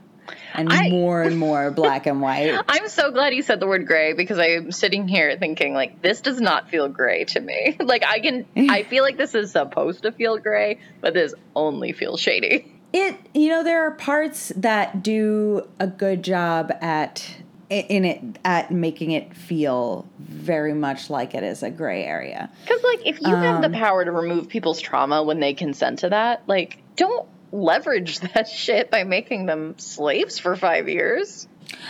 and 0.54 0.72
I- 0.72 0.90
more 0.90 1.24
and 1.24 1.38
more 1.38 1.72
black 1.82 2.06
and 2.08 2.22
white 2.22 2.58
I'm 2.68 2.88
so 2.90 3.12
glad 3.12 3.34
you 3.34 3.42
said 3.42 3.60
the 3.60 3.68
word 3.68 3.88
gray 3.88 4.14
because 4.14 4.40
I'm 4.40 4.72
sitting 4.72 5.08
here 5.08 5.38
thinking 5.38 5.74
like 5.74 6.02
this 6.02 6.22
does 6.22 6.40
not 6.42 6.70
feel 6.70 6.88
gray 6.88 7.26
to 7.26 7.40
me. 7.40 7.78
like 7.80 8.04
I 8.06 8.20
can 8.20 8.46
I 8.58 8.84
feel 8.90 9.04
like 9.04 9.18
this 9.18 9.36
is 9.36 9.52
supposed 9.52 10.04
to 10.04 10.12
feel 10.12 10.38
gray, 10.38 10.80
but 11.02 11.14
this 11.14 11.34
only 11.56 11.92
feels 11.94 12.20
shady. 12.20 12.72
It, 12.94 13.16
you 13.34 13.48
know, 13.50 13.64
there 13.64 13.86
are 13.88 13.92
parts 13.92 14.52
that 14.58 15.02
do 15.02 15.68
a 15.80 15.88
good 15.88 16.24
job 16.24 16.74
at 16.82 17.26
in 17.70 18.04
it 18.04 18.22
at 18.44 18.70
making 18.70 19.12
it 19.12 19.34
feel 19.34 20.06
very 20.20 20.74
much 20.74 21.10
like 21.10 21.34
it 21.34 21.42
is 21.44 21.64
a 21.64 21.70
gray 21.70 22.04
area. 22.04 22.50
Cuz 22.68 22.84
like 22.84 23.08
if 23.08 23.22
you 23.22 23.34
have 23.34 23.62
the 23.62 23.68
Um, 23.68 23.74
power 23.74 24.04
to 24.04 24.12
remove 24.12 24.50
people's 24.50 24.82
trauma 24.82 25.24
when 25.24 25.40
they 25.40 25.54
consent 25.54 26.00
to 26.00 26.10
that, 26.10 26.42
like 26.48 26.80
don't 26.98 27.26
leverage 27.52 28.20
that 28.34 28.48
shit 28.48 28.90
by 28.92 29.04
making 29.04 29.46
them 29.46 29.76
slaves 29.78 30.40
for 30.40 30.56
5 30.56 30.90
years. 30.90 31.48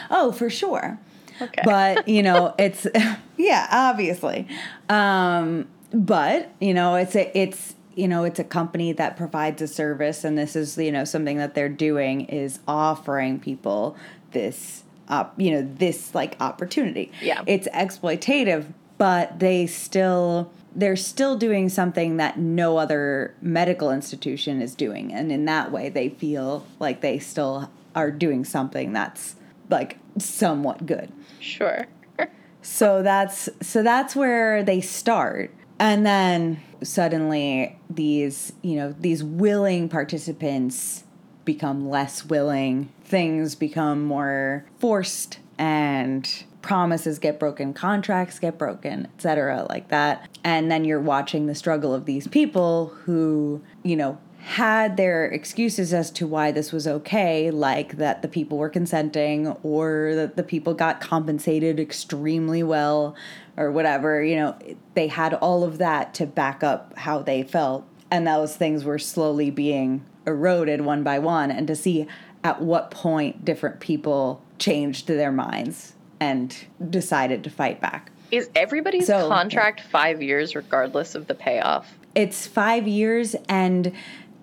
Oh, 0.09 0.31
for 0.31 0.49
sure. 0.49 0.99
Okay. 1.41 1.61
But, 1.63 2.07
you 2.07 2.23
know, 2.23 2.53
it's 2.59 2.87
yeah, 3.37 3.67
obviously. 3.71 4.47
Um 4.89 5.67
but, 5.93 6.51
you 6.61 6.73
know, 6.73 6.95
it's 6.95 7.15
a 7.15 7.37
it's 7.37 7.75
you 7.95 8.07
know, 8.07 8.23
it's 8.23 8.39
a 8.39 8.43
company 8.43 8.93
that 8.93 9.17
provides 9.17 9.61
a 9.61 9.67
service 9.67 10.23
and 10.23 10.37
this 10.37 10.55
is, 10.55 10.77
you 10.77 10.91
know, 10.91 11.03
something 11.03 11.37
that 11.37 11.55
they're 11.55 11.67
doing 11.67 12.21
is 12.21 12.59
offering 12.67 13.39
people 13.39 13.97
this 14.31 14.83
op, 15.09 15.39
you 15.39 15.51
know, 15.51 15.69
this 15.77 16.15
like 16.15 16.37
opportunity. 16.39 17.11
Yeah. 17.21 17.43
It's 17.45 17.67
exploitative, 17.69 18.65
but 18.97 19.39
they 19.39 19.67
still 19.67 20.51
they're 20.75 20.95
still 20.95 21.35
doing 21.37 21.67
something 21.69 22.17
that 22.17 22.39
no 22.39 22.77
other 22.77 23.35
medical 23.41 23.91
institution 23.91 24.61
is 24.61 24.73
doing 24.75 25.13
and 25.13 25.31
in 25.31 25.45
that 25.45 25.71
way 25.71 25.89
they 25.89 26.09
feel 26.09 26.65
like 26.79 27.01
they 27.01 27.19
still 27.19 27.69
are 27.95 28.11
doing 28.11 28.45
something 28.45 28.93
that's 28.93 29.35
like 29.69 29.97
somewhat 30.17 30.85
good. 30.85 31.11
sure. 31.39 31.87
So 32.63 33.01
that's 33.01 33.49
so 33.61 33.81
that's 33.81 34.15
where 34.15 34.63
they 34.63 34.81
start. 34.81 35.51
And 35.79 36.05
then 36.05 36.61
suddenly 36.83 37.79
these, 37.89 38.53
you 38.61 38.75
know, 38.75 38.93
these 38.99 39.23
willing 39.23 39.89
participants 39.89 41.03
become 41.43 41.89
less 41.89 42.23
willing. 42.23 42.89
Things 43.03 43.55
become 43.55 44.05
more 44.05 44.65
forced 44.77 45.39
and 45.57 46.43
promises 46.61 47.19
get 47.19 47.39
broken, 47.39 47.73
contracts 47.73 48.39
get 48.39 48.57
broken, 48.57 49.07
etc. 49.15 49.65
like 49.69 49.89
that. 49.89 50.29
And 50.43 50.71
then 50.71 50.85
you're 50.85 50.99
watching 50.99 51.47
the 51.47 51.55
struggle 51.55 51.93
of 51.93 52.05
these 52.05 52.27
people 52.27 52.87
who, 53.05 53.61
you 53.83 53.95
know, 53.95 54.17
had 54.37 54.97
their 54.97 55.25
excuses 55.25 55.93
as 55.93 56.09
to 56.09 56.25
why 56.25 56.51
this 56.51 56.71
was 56.71 56.87
okay, 56.87 57.51
like 57.51 57.97
that 57.97 58.23
the 58.23 58.27
people 58.27 58.57
were 58.57 58.69
consenting 58.69 59.47
or 59.61 60.13
that 60.15 60.35
the 60.35 60.43
people 60.43 60.73
got 60.73 60.99
compensated 60.99 61.79
extremely 61.79 62.63
well 62.63 63.15
or 63.55 63.71
whatever, 63.71 64.23
you 64.23 64.35
know, 64.35 64.57
they 64.95 65.07
had 65.07 65.33
all 65.35 65.63
of 65.63 65.77
that 65.77 66.13
to 66.15 66.25
back 66.25 66.63
up 66.63 66.97
how 66.97 67.19
they 67.21 67.43
felt. 67.43 67.85
And 68.09 68.25
those 68.25 68.57
things 68.57 68.83
were 68.83 68.99
slowly 68.99 69.51
being 69.51 70.03
eroded 70.25 70.81
one 70.81 71.03
by 71.03 71.19
one, 71.19 71.49
and 71.51 71.67
to 71.67 71.75
see 71.75 72.07
at 72.43 72.61
what 72.61 72.91
point 72.91 73.45
different 73.45 73.79
people 73.79 74.41
changed 74.57 75.07
their 75.07 75.31
minds 75.31 75.93
and 76.21 76.55
decided 76.89 77.43
to 77.43 77.49
fight 77.49 77.81
back. 77.81 78.11
Is 78.31 78.49
everybody's 78.55 79.07
So- 79.07 79.27
contract 79.27 79.81
5 79.81 80.21
years 80.21 80.55
regardless 80.55 81.15
of 81.15 81.27
the 81.27 81.35
payoff? 81.35 81.93
it's 82.13 82.45
five 82.45 82.89
years 82.89 83.35
and 83.47 83.93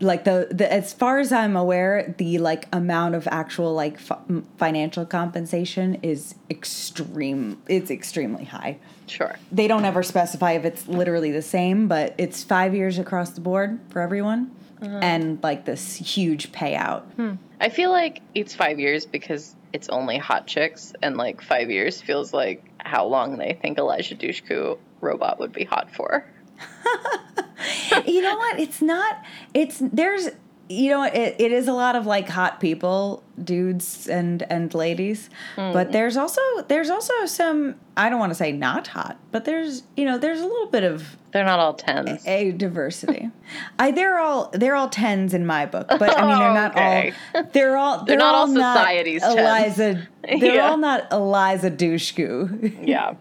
like 0.00 0.24
the, 0.24 0.48
the 0.50 0.72
as 0.72 0.94
far 0.94 1.18
as 1.18 1.32
i'm 1.32 1.54
aware 1.54 2.14
the 2.16 2.38
like 2.38 2.66
amount 2.72 3.14
of 3.14 3.28
actual 3.30 3.74
like 3.74 3.96
f- 3.96 4.18
financial 4.56 5.04
compensation 5.04 5.96
is 6.02 6.34
extreme 6.48 7.60
it's 7.68 7.90
extremely 7.90 8.44
high 8.44 8.78
Sure. 9.06 9.36
they 9.52 9.68
don't 9.68 9.84
ever 9.84 10.02
specify 10.02 10.52
if 10.52 10.64
it's 10.64 10.88
literally 10.88 11.30
the 11.30 11.42
same 11.42 11.88
but 11.88 12.14
it's 12.16 12.42
five 12.42 12.74
years 12.74 12.98
across 12.98 13.30
the 13.32 13.42
board 13.42 13.78
for 13.90 14.00
everyone 14.00 14.50
mm-hmm. 14.80 15.02
and 15.02 15.42
like 15.42 15.66
this 15.66 15.96
huge 15.96 16.52
payout 16.52 17.02
hmm. 17.16 17.34
I 17.60 17.68
feel 17.68 17.90
like 17.90 18.22
it's 18.34 18.54
five 18.54 18.78
years 18.78 19.04
because 19.04 19.56
it's 19.72 19.88
only 19.88 20.18
hot 20.18 20.46
chicks, 20.46 20.92
and 21.02 21.16
like 21.16 21.40
five 21.40 21.70
years 21.70 22.00
feels 22.00 22.32
like 22.32 22.64
how 22.78 23.06
long 23.06 23.36
they 23.36 23.58
think 23.60 23.78
Eliza 23.78 24.14
Dushku 24.14 24.78
robot 25.00 25.38
would 25.38 25.52
be 25.52 25.64
hot 25.64 25.94
for. 25.94 26.24
you 28.06 28.22
know 28.22 28.36
what? 28.36 28.58
It's 28.58 28.82
not. 28.82 29.22
It's 29.54 29.78
there's. 29.80 30.30
You 30.70 30.90
know, 30.90 31.02
it, 31.04 31.36
it 31.38 31.50
is 31.52 31.66
a 31.66 31.72
lot 31.72 31.96
of 31.96 32.04
like 32.06 32.28
hot 32.28 32.60
people, 32.60 33.22
dudes 33.42 34.06
and 34.06 34.42
and 34.50 34.72
ladies, 34.74 35.30
hmm. 35.56 35.72
but 35.72 35.92
there's 35.92 36.16
also 36.16 36.40
there's 36.68 36.90
also 36.90 37.24
some. 37.26 37.76
I 37.96 38.10
don't 38.10 38.18
want 38.20 38.30
to 38.30 38.34
say 38.34 38.52
not 38.52 38.86
hot, 38.88 39.16
but 39.32 39.44
there's 39.46 39.82
you 39.96 40.04
know 40.04 40.18
there's 40.18 40.40
a 40.40 40.46
little 40.46 40.66
bit 40.68 40.84
of 40.84 41.16
They're 41.32 41.44
not 41.44 41.58
all 41.58 41.72
tens. 41.74 42.22
a 42.26 42.52
diversity. 42.52 43.30
I 43.78 43.92
they're 43.92 44.18
all 44.18 44.50
they're 44.52 44.76
all 44.76 44.90
tens 44.90 45.32
in 45.32 45.46
my 45.46 45.64
book, 45.64 45.86
but 45.88 46.16
I 46.18 46.26
mean 46.26 46.38
they're 46.38 46.52
not 46.54 46.72
oh, 46.76 46.80
Okay. 46.80 47.12
all 47.34 47.42
they're 47.52 47.76
all 47.78 48.04
they're, 48.04 48.18
not 48.18 48.34
all 48.34 48.46
not 48.48 48.76
society's 48.76 49.22
tens. 49.22 49.36
Eliza. 49.38 50.08
They're 50.22 50.56
Yeah. 50.56 50.68
all 50.68 50.76
not 50.76 51.10
Eliza 51.10 51.70
Dushku. 51.70 52.86
yeah. 52.86 53.14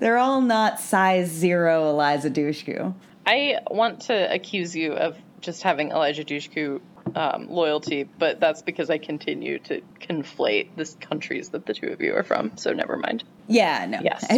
they're 0.00 0.18
all 0.18 0.40
not 0.40 0.80
size 0.80 1.28
zero 1.28 1.88
Eliza 1.90 2.30
Dushku. 2.30 2.92
I 3.26 3.58
want 3.70 4.00
to 4.02 4.32
accuse 4.34 4.74
you 4.74 4.92
of 4.94 5.16
just 5.40 5.62
having 5.62 5.90
Eliza 5.90 6.24
Dushku 6.24 6.80
um, 7.14 7.48
loyalty, 7.50 8.04
but 8.04 8.40
that's 8.40 8.62
because 8.62 8.90
I 8.90 8.98
continue 8.98 9.58
to 9.60 9.80
conflate 10.00 10.68
the 10.76 10.88
countries 11.00 11.48
that 11.50 11.66
the 11.66 11.74
two 11.74 11.88
of 11.88 12.00
you 12.00 12.14
are 12.14 12.22
from. 12.22 12.56
So 12.56 12.72
never 12.72 12.96
mind. 12.96 13.24
Yeah, 13.48 13.86
no. 13.86 14.00
Yes. 14.02 14.26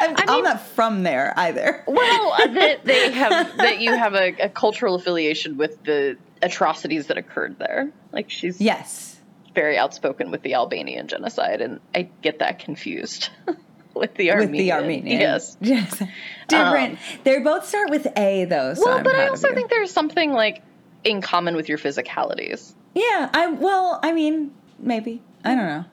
I'm, 0.00 0.14
I 0.16 0.24
I'm 0.28 0.34
mean- 0.36 0.44
not 0.44 0.60
from 0.60 1.02
there 1.02 1.32
either. 1.36 1.84
Well, 1.88 2.32
uh, 2.32 2.46
that 2.46 2.84
they 2.84 3.10
have 3.12 3.56
that 3.56 3.80
you 3.80 3.94
have 3.96 4.14
a, 4.14 4.28
a 4.44 4.48
cultural 4.48 4.94
affiliation 4.94 5.56
with 5.56 5.82
the 5.84 6.16
atrocities 6.40 7.08
that 7.08 7.18
occurred 7.18 7.58
there. 7.58 7.90
Like 8.12 8.30
she's 8.30 8.60
Yes. 8.60 9.18
very 9.54 9.76
outspoken 9.76 10.30
with 10.30 10.42
the 10.42 10.54
Albanian 10.54 11.08
genocide, 11.08 11.60
and 11.60 11.80
I 11.94 12.08
get 12.22 12.38
that 12.38 12.60
confused 12.60 13.30
with 13.98 14.14
the 14.14 14.30
Armenian. 14.30 14.50
With 14.52 14.58
the 14.58 14.72
Armenian. 14.72 15.20
Yes. 15.20 15.56
Yes. 15.60 16.00
Um, 16.00 16.08
Different. 16.48 16.98
they 17.24 17.38
both 17.40 17.66
start 17.66 17.90
with 17.90 18.06
A 18.16 18.44
though. 18.46 18.74
So 18.74 18.84
Well, 18.86 18.98
I'm 18.98 19.02
but 19.04 19.14
I 19.14 19.28
also 19.28 19.52
think 19.54 19.68
there's 19.70 19.90
something 19.90 20.32
like 20.32 20.62
in 21.04 21.20
common 21.20 21.54
with 21.56 21.68
your 21.68 21.78
physicalities. 21.78 22.72
Yeah, 22.94 23.28
I 23.34 23.48
well, 23.48 24.00
I 24.02 24.12
mean, 24.12 24.52
maybe. 24.78 25.22
I 25.44 25.54
don't 25.54 25.66
know. 25.66 25.84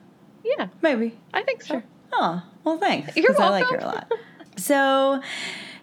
Yeah, 0.44 0.68
Maybe. 0.80 1.18
I 1.34 1.42
think 1.42 1.62
so. 1.62 1.82
Oh, 2.12 2.42
well, 2.64 2.78
thanks. 2.78 3.16
You're 3.16 3.26
'cause 3.32 3.40
I 3.40 3.48
like 3.50 3.66
her 3.66 3.76
a 3.78 3.84
lot. 3.84 4.12
So, 4.56 5.20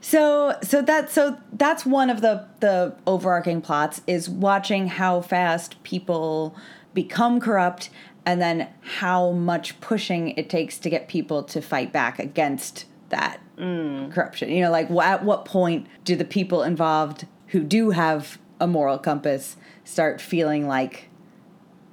so, 0.02 0.56
so 0.64 0.82
that, 0.82 1.12
so 1.12 1.38
that's 1.54 1.86
one 1.86 2.10
of 2.10 2.22
the 2.22 2.48
the 2.62 2.96
overarching 3.06 3.62
plots 3.62 4.02
is 4.08 4.30
watching 4.30 4.88
how 4.88 5.22
fast 5.22 5.82
people 5.84 6.56
become 6.94 7.40
corrupt, 7.40 7.90
and 8.26 8.42
then 8.42 8.68
how 8.82 9.32
much 9.32 9.80
pushing 9.82 10.30
it 10.32 10.50
takes 10.50 10.78
to 10.80 10.90
get 10.90 11.08
people 11.08 11.44
to 11.44 11.62
fight 11.62 11.92
back 11.92 12.20
against 12.20 12.86
that 13.10 13.40
corruption. 13.58 14.50
You 14.50 14.62
know, 14.64 14.72
like 14.72 14.90
at 14.90 15.24
what 15.24 15.46
point 15.46 15.88
do 16.04 16.16
the 16.16 16.26
people 16.26 16.64
involved 16.64 17.28
who 17.48 17.64
do 17.64 17.92
have 17.92 18.40
a 18.60 18.66
moral 18.68 18.98
compass 18.98 19.56
start 19.84 20.20
feeling 20.22 20.68
like 20.68 21.10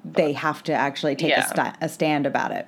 they 0.05 0.33
have 0.33 0.63
to 0.65 0.73
actually 0.73 1.17
take 1.17 1.31
Yeah. 1.31 1.45
a, 1.45 1.49
sta- 1.49 1.77
a 1.81 1.89
stand 1.89 2.27
about 2.27 2.53
it? 2.53 2.67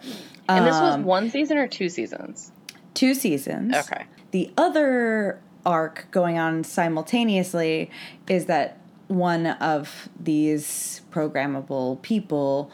And 0.48 0.66
this 0.66 0.74
was 0.74 0.94
Um, 0.96 1.04
one 1.04 1.30
season 1.30 1.56
or 1.56 1.66
two 1.66 1.88
seasons? 1.88 2.52
two 2.94 3.14
seasons. 3.14 3.74
Okay. 3.74 4.04
The 4.32 4.50
other 4.58 5.40
arc 5.64 6.08
going 6.10 6.36
on 6.38 6.64
simultaneously 6.64 7.90
is 8.28 8.46
that 8.46 8.76
one 9.08 9.46
of 9.46 10.08
these 10.20 11.00
programmable 11.10 12.02
people 12.02 12.70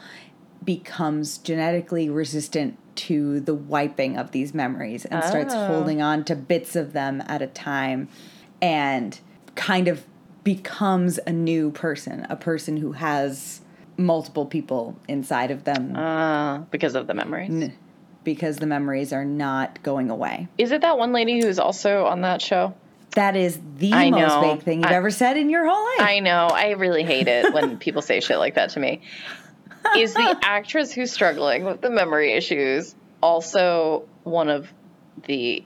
becomes 0.63 1.37
genetically 1.37 2.09
resistant 2.09 2.77
to 2.95 3.39
the 3.39 3.53
wiping 3.53 4.17
of 4.17 4.31
these 4.31 4.53
memories 4.53 5.05
and 5.05 5.23
starts 5.23 5.53
Oh. 5.53 5.67
holding 5.67 6.01
on 6.01 6.23
to 6.25 6.35
bits 6.35 6.75
of 6.75 6.93
them 6.93 7.23
at 7.27 7.41
a 7.41 7.47
time 7.47 8.09
and 8.61 9.17
kind 9.55 9.87
of 9.87 10.03
becomes 10.43 11.17
a 11.25 11.31
new 11.31 11.71
person, 11.71 12.25
a 12.29 12.35
person 12.35 12.77
who 12.77 12.93
has 12.93 13.61
multiple 13.97 14.45
people 14.45 14.97
inside 15.07 15.51
of 15.51 15.63
them 15.63 15.95
Uh, 15.95 16.59
because 16.71 16.95
of 16.95 17.07
the 17.07 17.13
memories. 17.13 17.71
because 18.23 18.57
the 18.57 18.65
memories 18.65 19.13
are 19.13 19.25
not 19.25 19.81
going 19.83 20.09
away. 20.09 20.47
Is 20.57 20.71
it 20.71 20.81
that 20.81 20.97
one 20.97 21.13
lady 21.13 21.41
who's 21.41 21.57
also 21.59 22.05
on 22.05 22.21
that 22.21 22.41
show? 22.41 22.73
That 23.15 23.35
is 23.35 23.59
the 23.77 23.91
I 23.93 24.11
most 24.11 24.19
know. 24.35 24.41
vague 24.41 24.61
thing 24.63 24.79
you've 24.83 24.91
I- 24.91 24.95
ever 24.95 25.09
said 25.09 25.35
in 25.37 25.49
your 25.49 25.65
whole 25.67 25.83
life. 25.83 26.01
I 26.01 26.19
know. 26.19 26.47
I 26.47 26.71
really 26.71 27.03
hate 27.03 27.27
it 27.27 27.53
when 27.53 27.77
people 27.79 28.01
say 28.01 28.19
shit 28.19 28.37
like 28.37 28.55
that 28.55 28.71
to 28.71 28.79
me. 28.79 29.01
Is 29.97 30.13
the 30.13 30.37
actress 30.43 30.91
who's 30.93 31.11
struggling 31.11 31.63
with 31.65 31.81
the 31.81 31.89
memory 31.89 32.33
issues 32.33 32.95
also 33.21 34.07
one 34.23 34.49
of 34.49 34.71
the 35.25 35.63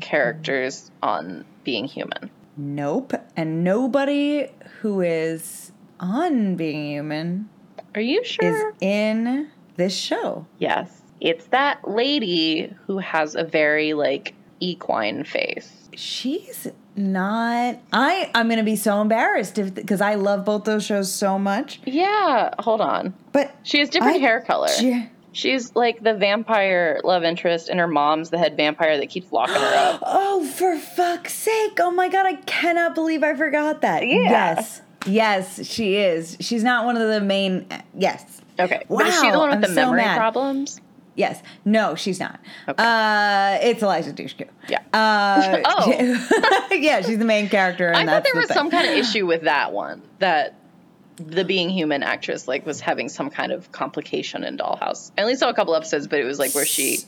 characters 0.00 0.90
on 1.02 1.44
Being 1.64 1.86
Human? 1.86 2.30
nope. 2.56 3.12
And 3.36 3.64
nobody 3.64 4.48
who 4.80 5.00
is 5.00 5.72
on 5.98 6.56
Being 6.56 6.86
Human 6.90 7.48
Are 7.94 8.00
you 8.00 8.22
sure? 8.24 8.70
is 8.70 8.74
in 8.80 9.48
this 9.76 9.94
show. 9.96 10.46
yes. 10.58 10.96
It's 11.20 11.46
that 11.48 11.86
lady 11.86 12.74
who 12.86 12.96
has 12.98 13.34
a 13.34 13.44
very 13.44 13.92
like 13.92 14.34
equine 14.58 15.24
face. 15.24 15.88
She's 15.94 16.66
not. 16.96 17.78
I 17.92 18.30
I'm 18.34 18.48
gonna 18.48 18.62
be 18.62 18.76
so 18.76 19.00
embarrassed 19.00 19.58
if 19.58 19.74
because 19.74 20.00
I 20.00 20.14
love 20.14 20.44
both 20.44 20.64
those 20.64 20.84
shows 20.84 21.12
so 21.12 21.38
much. 21.38 21.80
Yeah, 21.84 22.50
hold 22.58 22.80
on. 22.80 23.14
But 23.32 23.54
She 23.62 23.78
has 23.80 23.88
different 23.88 24.16
I- 24.16 24.20
hair 24.20 24.40
color. 24.40 24.68
She- 24.68 25.08
She's 25.32 25.76
like 25.76 26.02
the 26.02 26.12
vampire 26.14 27.00
love 27.04 27.22
interest, 27.22 27.68
and 27.68 27.78
her 27.78 27.86
mom's 27.86 28.30
the 28.30 28.38
head 28.38 28.56
vampire 28.56 28.98
that 28.98 29.08
keeps 29.10 29.30
locking 29.30 29.54
her 29.54 29.74
up. 29.76 30.00
oh, 30.04 30.44
for 30.44 30.76
fuck's 30.76 31.32
sake! 31.34 31.78
Oh 31.78 31.92
my 31.92 32.08
god, 32.08 32.26
I 32.26 32.34
cannot 32.34 32.96
believe 32.96 33.22
I 33.22 33.34
forgot 33.34 33.82
that. 33.82 34.04
Yeah. 34.08 34.16
Yes, 34.18 34.82
yes, 35.06 35.64
she 35.68 35.94
is. 35.98 36.36
She's 36.40 36.64
not 36.64 36.84
one 36.84 36.96
of 36.96 37.06
the 37.08 37.20
main. 37.20 37.64
Yes, 37.96 38.40
Okay, 38.58 38.82
but 38.88 39.06
is 39.06 39.14
she 39.20 39.30
the 39.30 39.34
Wow, 39.34 39.38
one 39.38 39.48
with 39.50 39.54
I'm 39.54 39.60
the 39.62 39.68
so 39.68 39.74
memory 39.86 40.02
mad. 40.02 40.16
problems? 40.18 40.79
Yes. 41.16 41.42
No, 41.64 41.94
she's 41.94 42.20
not. 42.20 42.40
Okay. 42.68 42.82
Uh, 42.82 43.58
it's 43.62 43.82
Eliza 43.82 44.12
Dushku. 44.12 44.48
Yeah. 44.68 44.78
Uh, 44.92 45.60
Oh. 45.66 46.68
yeah, 46.72 47.02
she's 47.02 47.18
the 47.18 47.24
main 47.24 47.48
character. 47.48 47.88
And 47.88 48.08
I 48.08 48.14
thought 48.14 48.24
there 48.24 48.32
the 48.34 48.38
was 48.40 48.48
thing. 48.48 48.54
some 48.54 48.70
kind 48.70 48.88
of 48.88 48.96
issue 48.96 49.26
with 49.26 49.42
that 49.42 49.72
one 49.72 50.02
that 50.20 50.54
the 51.16 51.44
being 51.44 51.68
human 51.68 52.02
actress 52.02 52.48
like 52.48 52.64
was 52.64 52.80
having 52.80 53.08
some 53.10 53.28
kind 53.30 53.52
of 53.52 53.70
complication 53.72 54.44
in 54.44 54.56
Dollhouse. 54.56 55.10
I 55.18 55.22
only 55.22 55.36
saw 55.36 55.50
a 55.50 55.54
couple 55.54 55.74
episodes, 55.74 56.06
but 56.06 56.18
it 56.20 56.24
was 56.24 56.38
like 56.38 56.54
where 56.54 56.64
she 56.64 56.98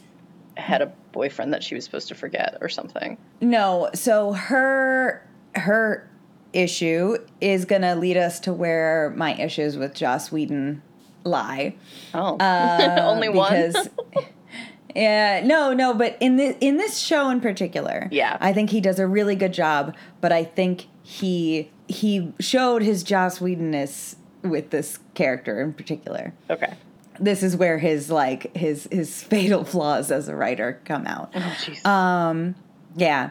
had 0.56 0.82
a 0.82 0.86
boyfriend 1.12 1.54
that 1.54 1.62
she 1.62 1.74
was 1.74 1.84
supposed 1.84 2.08
to 2.08 2.14
forget 2.14 2.58
or 2.60 2.68
something. 2.68 3.16
No, 3.40 3.88
so 3.94 4.32
her 4.32 5.26
her 5.54 6.08
issue 6.52 7.16
is 7.40 7.64
gonna 7.64 7.94
lead 7.96 8.18
us 8.18 8.40
to 8.40 8.52
where 8.52 9.14
my 9.16 9.34
issues 9.34 9.78
with 9.78 9.94
Joss 9.94 10.30
Whedon 10.30 10.82
lie. 11.24 11.74
Oh, 12.14 12.37
Uh, 12.38 12.98
only 13.02 13.28
one. 13.28 13.72
yeah 14.94 15.40
no 15.44 15.72
no 15.72 15.94
but 15.94 16.18
in 16.20 16.37
this 16.37 16.54
in 16.61 16.76
this 16.76 16.98
show 16.98 17.30
in 17.30 17.40
particular 17.40 18.08
Yeah. 18.11 18.37
i 18.42 18.52
think 18.52 18.68
he 18.68 18.80
does 18.82 18.98
a 18.98 19.06
really 19.06 19.35
good 19.35 19.54
job 19.54 19.94
but 20.20 20.32
i 20.32 20.44
think 20.44 20.87
he 21.02 21.70
he 21.88 22.32
showed 22.40 22.82
his 22.82 23.02
joss 23.02 23.38
whedonness 23.40 24.16
with 24.42 24.68
this 24.68 24.98
character 25.14 25.62
in 25.62 25.72
particular 25.72 26.35
okay. 26.50 26.74
this 27.18 27.42
is 27.42 27.56
where 27.56 27.78
his 27.78 28.11
like 28.11 28.54
his 28.54 28.87
his 28.92 29.22
fatal 29.32 29.64
flaws 29.64 30.11
as 30.11 30.28
a 30.28 30.37
writer 30.37 30.78
come 30.85 31.06
out 31.06 31.30
Oh, 31.35 31.38
jeez. 31.64 31.87
um 31.87 32.54
yeah 32.94 33.30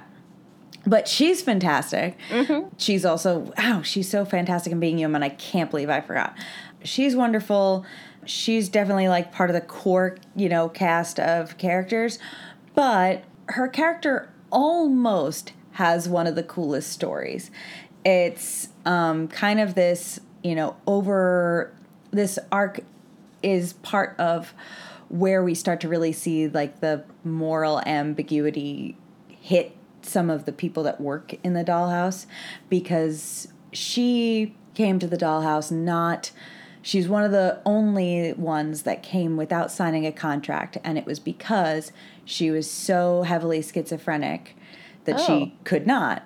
but 0.88 1.08
she's 1.08 1.43
fantastic 1.43 2.17
Mm-hmm. 2.32 2.69
she's 2.77 3.06
also 3.06 3.54
wow 3.56 3.84
she's 3.84 4.10
so 4.10 4.25
fantastic 4.25 4.73
in 4.73 4.80
being 4.80 4.97
human 4.97 5.21
i 5.21 5.30
can't 5.30 5.69
believe 5.69 5.91
i 5.91 6.01
forgot 6.01 6.36
she's 6.84 7.15
wonderful. 7.15 7.86
She's 8.26 8.70
definitely 8.70 9.08
like 9.08 9.32
part 9.32 9.50
of 9.50 9.54
the 9.54 9.62
core 9.62 10.17
you 10.36 10.50
know 10.50 10.70
cast 10.70 11.20
of 11.20 11.58
characters. 11.58 12.20
But 12.76 13.24
her 13.48 13.67
character 13.67 14.32
almost 14.52 15.54
has 15.74 16.08
one 16.08 16.28
of 16.28 16.36
the 16.36 16.44
coolest 16.44 16.91
stories. 16.91 17.52
It's 18.06 18.70
um 18.86 19.28
kind 19.28 19.60
of 19.60 19.76
this 19.76 20.20
you 20.44 20.56
know 20.56 20.76
over 20.88 21.74
this 22.12 22.38
arc 22.52 22.82
is 23.44 23.74
part 23.74 24.20
of 24.20 24.54
where 25.10 25.44
we 25.44 25.54
start 25.54 25.82
to 25.82 25.89
really 25.89 26.12
see 26.13 26.48
like 26.48 26.80
the 26.80 27.04
moral 27.24 27.82
ambiguity 27.82 28.96
hit 29.28 29.76
some 30.02 30.30
of 30.30 30.46
the 30.46 30.52
people 30.52 30.84
that 30.84 31.02
work 31.02 31.36
in 31.44 31.54
the 31.54 31.63
dollhouse 31.63 32.26
because 32.70 33.48
she 33.72 34.56
came 34.74 35.00
to 35.00 35.08
the 35.08 35.17
dollhouse 35.17 35.72
not 35.72 36.32
she's 36.82 37.08
one 37.08 37.24
of 37.24 37.32
the 37.32 37.60
only 37.65 38.34
ones 38.34 38.84
that 38.84 39.04
came 39.04 39.38
without 39.38 39.72
signing 39.72 40.06
a 40.06 40.12
contract 40.12 40.78
and 40.84 40.98
it 40.98 41.06
was 41.06 41.20
because 41.20 41.91
she 42.26 42.50
was 42.52 42.70
so 42.70 43.24
heavily 43.24 43.62
schizophrenic 43.62 44.56
that 45.06 45.15
Oh. 45.20 45.26
she 45.26 45.56
could 45.63 45.86
not 45.88 46.24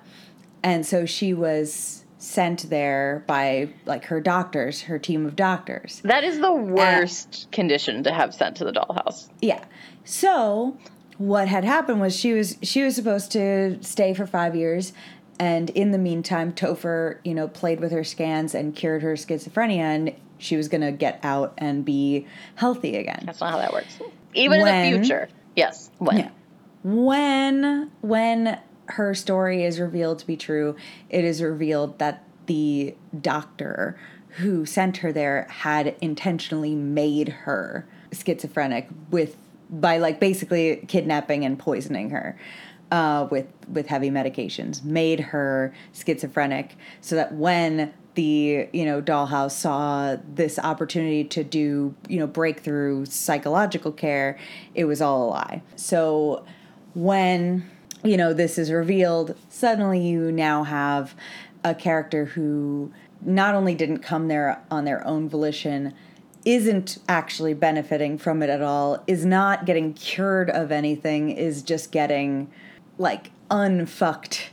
and 0.62 0.84
so 0.86 1.04
she 1.06 1.32
was 1.34 2.04
sent 2.18 2.70
there 2.70 3.22
by 3.26 3.68
like 3.84 4.06
her 4.06 4.20
doctors 4.20 4.82
her 4.82 4.98
team 4.98 5.26
of 5.26 5.36
doctors 5.36 6.00
That 6.04 6.24
is 6.24 6.40
the 6.40 6.52
worst 6.52 7.48
condition 7.52 8.02
to 8.04 8.12
have 8.12 8.34
sent 8.34 8.56
to 8.56 8.64
the 8.64 8.72
dollhouse. 8.72 9.28
yeah. 9.40 9.64
So 10.04 10.76
what 11.18 11.48
had 11.48 11.64
happened 11.64 12.00
was 12.00 12.14
she 12.16 12.32
was 12.32 12.56
she 12.62 12.82
was 12.82 12.94
supposed 12.94 13.30
to 13.32 13.78
stay 13.82 14.12
for 14.14 14.26
five 14.26 14.54
years, 14.54 14.92
and 15.38 15.70
in 15.70 15.90
the 15.90 15.98
meantime, 15.98 16.52
Topher, 16.52 17.18
you 17.24 17.34
know, 17.34 17.48
played 17.48 17.80
with 17.80 17.90
her 17.92 18.04
scans 18.04 18.54
and 18.54 18.74
cured 18.76 19.02
her 19.02 19.14
schizophrenia, 19.14 19.78
and 19.78 20.14
she 20.38 20.56
was 20.56 20.68
gonna 20.68 20.92
get 20.92 21.20
out 21.22 21.54
and 21.58 21.84
be 21.84 22.26
healthy 22.54 22.96
again. 22.96 23.22
That's 23.24 23.40
not 23.40 23.52
how 23.52 23.58
that 23.58 23.72
works. 23.72 23.98
Even 24.34 24.66
in 24.66 24.92
the 24.92 24.98
future. 24.98 25.28
Yes. 25.54 25.90
When? 25.98 26.18
Yeah. 26.18 26.30
When 26.82 27.90
when 28.02 28.58
her 28.88 29.14
story 29.14 29.64
is 29.64 29.80
revealed 29.80 30.18
to 30.20 30.26
be 30.26 30.36
true, 30.36 30.76
it 31.08 31.24
is 31.24 31.42
revealed 31.42 31.98
that 31.98 32.24
the 32.46 32.94
doctor 33.20 33.98
who 34.36 34.66
sent 34.66 34.98
her 34.98 35.12
there 35.12 35.46
had 35.48 35.96
intentionally 36.00 36.74
made 36.74 37.28
her 37.28 37.86
schizophrenic 38.12 38.88
with 39.10 39.36
by 39.68 39.98
like 39.98 40.20
basically 40.20 40.84
kidnapping 40.86 41.44
and 41.44 41.58
poisoning 41.58 42.10
her 42.10 42.38
uh, 42.90 43.26
with 43.30 43.46
with 43.68 43.86
heavy 43.86 44.10
medications, 44.10 44.84
made 44.84 45.20
her 45.20 45.74
schizophrenic, 45.92 46.76
so 47.00 47.16
that 47.16 47.34
when 47.34 47.92
the 48.16 48.68
you 48.72 48.84
know 48.84 49.00
dollhouse 49.00 49.52
saw 49.52 50.16
this 50.34 50.58
opportunity 50.58 51.22
to 51.22 51.44
do 51.44 51.94
you 52.08 52.18
know 52.18 52.26
breakthrough 52.26 53.04
psychological 53.06 53.92
care, 53.92 54.38
it 54.74 54.86
was 54.86 55.00
all 55.00 55.28
a 55.28 55.28
lie. 55.28 55.62
So 55.76 56.44
when 56.94 57.70
you 58.02 58.16
know 58.16 58.32
this 58.32 58.58
is 58.58 58.72
revealed, 58.72 59.36
suddenly 59.48 60.00
you 60.00 60.32
now 60.32 60.64
have 60.64 61.14
a 61.62 61.74
character 61.74 62.24
who 62.24 62.92
not 63.20 63.54
only 63.54 63.74
didn't 63.74 63.98
come 63.98 64.28
there 64.28 64.62
on 64.70 64.84
their 64.84 65.06
own 65.06 65.28
volition 65.28 65.94
isn't 66.44 66.98
actually 67.08 67.54
benefiting 67.54 68.16
from 68.16 68.40
it 68.40 68.48
at 68.48 68.62
all, 68.62 69.02
is 69.08 69.26
not 69.26 69.66
getting 69.66 69.92
cured 69.92 70.48
of 70.48 70.70
anything, 70.70 71.30
is 71.30 71.60
just 71.60 71.90
getting 71.90 72.48
like 72.98 73.32
unfucked 73.50 74.50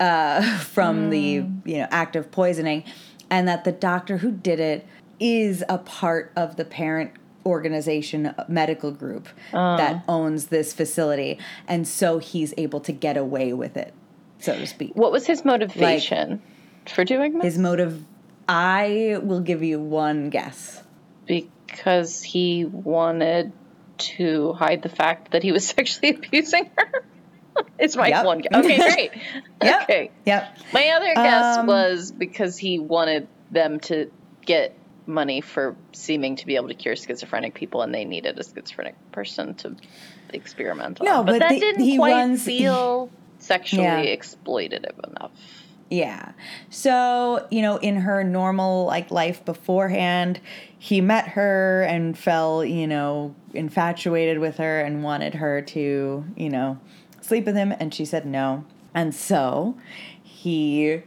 uh, 0.00 0.58
from 0.58 1.10
the 1.10 1.44
you 1.64 1.78
know 1.78 1.86
act 1.90 2.16
of 2.16 2.30
poisoning, 2.32 2.82
and 3.30 3.46
that 3.46 3.64
the 3.64 3.72
doctor 3.72 4.16
who 4.18 4.32
did 4.32 4.58
it 4.58 4.86
is 5.20 5.62
a 5.68 5.78
part 5.78 6.32
of 6.34 6.56
the 6.56 6.64
parent 6.64 7.12
organization 7.46 8.26
uh, 8.26 8.44
medical 8.48 8.90
group 8.90 9.28
that 9.52 10.04
owns 10.08 10.46
this 10.46 10.72
facility, 10.72 11.38
and 11.68 11.86
so 11.86 12.18
he's 12.18 12.52
able 12.56 12.80
to 12.80 12.92
get 12.92 13.16
away 13.16 13.52
with 13.52 13.76
it, 13.76 13.94
so 14.38 14.54
to 14.58 14.66
speak. 14.66 14.92
What 14.94 15.12
was 15.12 15.26
his 15.26 15.44
motivation 15.44 16.42
for 16.86 17.04
doing 17.04 17.34
this? 17.34 17.44
His 17.44 17.58
motive, 17.58 18.04
I 18.48 19.18
will 19.22 19.40
give 19.40 19.62
you 19.62 19.78
one 19.78 20.30
guess. 20.30 20.82
because 21.26 22.22
he 22.22 22.64
wanted 22.64 23.52
to 23.98 24.54
hide 24.54 24.82
the 24.82 24.88
fact 24.88 25.32
that 25.32 25.42
he 25.42 25.52
was 25.52 25.66
sexually 25.76 26.14
abusing 26.16 26.70
her. 26.76 27.04
it's 27.78 27.96
my 27.96 28.08
Yep. 28.08 28.24
one 28.26 28.38
guess. 28.40 28.52
Okay, 28.54 28.76
great. 28.76 29.10
Yep. 29.62 29.82
Okay. 29.82 30.10
Yep. 30.26 30.58
My 30.72 30.88
other 30.90 31.14
guess 31.14 31.58
Um, 31.58 31.66
was 31.66 32.12
because 32.12 32.56
he 32.56 32.78
wanted 32.78 33.28
them 33.50 33.80
to 33.80 34.10
get 34.46 34.76
money 35.06 35.40
for 35.40 35.74
seeming 35.92 36.36
to 36.36 36.46
be 36.46 36.56
able 36.56 36.68
to 36.68 36.74
cure 36.74 36.94
schizophrenic 36.96 37.54
people 37.54 37.82
and 37.82 37.92
they 37.94 38.04
needed 38.04 38.38
a 38.38 38.44
schizophrenic 38.44 38.94
person 39.12 39.54
to 39.56 39.74
experiment 40.32 41.00
on. 41.00 41.06
No, 41.06 41.22
but, 41.24 41.32
but 41.32 41.38
that 41.40 41.50
the- 41.50 41.60
didn't 41.60 41.96
quite 41.96 42.12
runs- 42.12 42.44
feel 42.44 43.10
sexually 43.38 43.84
Yeah. 43.84 44.04
exploitative 44.16 44.98
enough. 45.08 45.32
Yeah. 45.90 46.32
So, 46.68 47.48
you 47.50 47.62
know, 47.62 47.76
in 47.78 47.96
her 47.96 48.22
normal 48.22 48.84
like 48.86 49.10
life 49.10 49.44
beforehand, 49.44 50.40
he 50.78 51.00
met 51.00 51.26
her 51.28 51.82
and 51.82 52.16
fell, 52.16 52.64
you 52.64 52.86
know, 52.86 53.34
infatuated 53.54 54.38
with 54.38 54.58
her 54.58 54.80
and 54.80 55.02
wanted 55.02 55.34
her 55.34 55.62
to, 55.62 56.24
you 56.36 56.48
know, 56.48 56.78
sleep 57.30 57.46
with 57.46 57.54
him 57.54 57.72
and 57.78 57.94
she 57.94 58.04
said 58.04 58.26
no. 58.26 58.64
And 58.92 59.14
so, 59.14 59.78
he 60.20 61.02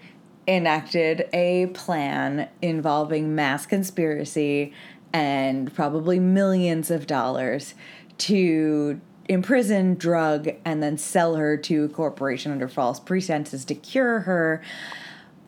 enacted 0.47 1.27
a 1.33 1.67
plan 1.73 2.47
involving 2.62 3.36
mass 3.36 3.65
conspiracy 3.65 4.73
and 5.12 5.73
probably 5.75 6.19
millions 6.19 6.89
of 6.89 7.07
dollars 7.07 7.73
to 8.19 9.01
imprison, 9.27 9.95
drug, 9.95 10.49
and 10.63 10.81
then 10.81 10.97
sell 10.97 11.36
her 11.36 11.57
to 11.57 11.83
a 11.83 11.89
corporation 11.89 12.53
under 12.53 12.69
false 12.69 13.01
pretenses 13.01 13.65
to 13.65 13.75
cure 13.75 14.21
her. 14.21 14.63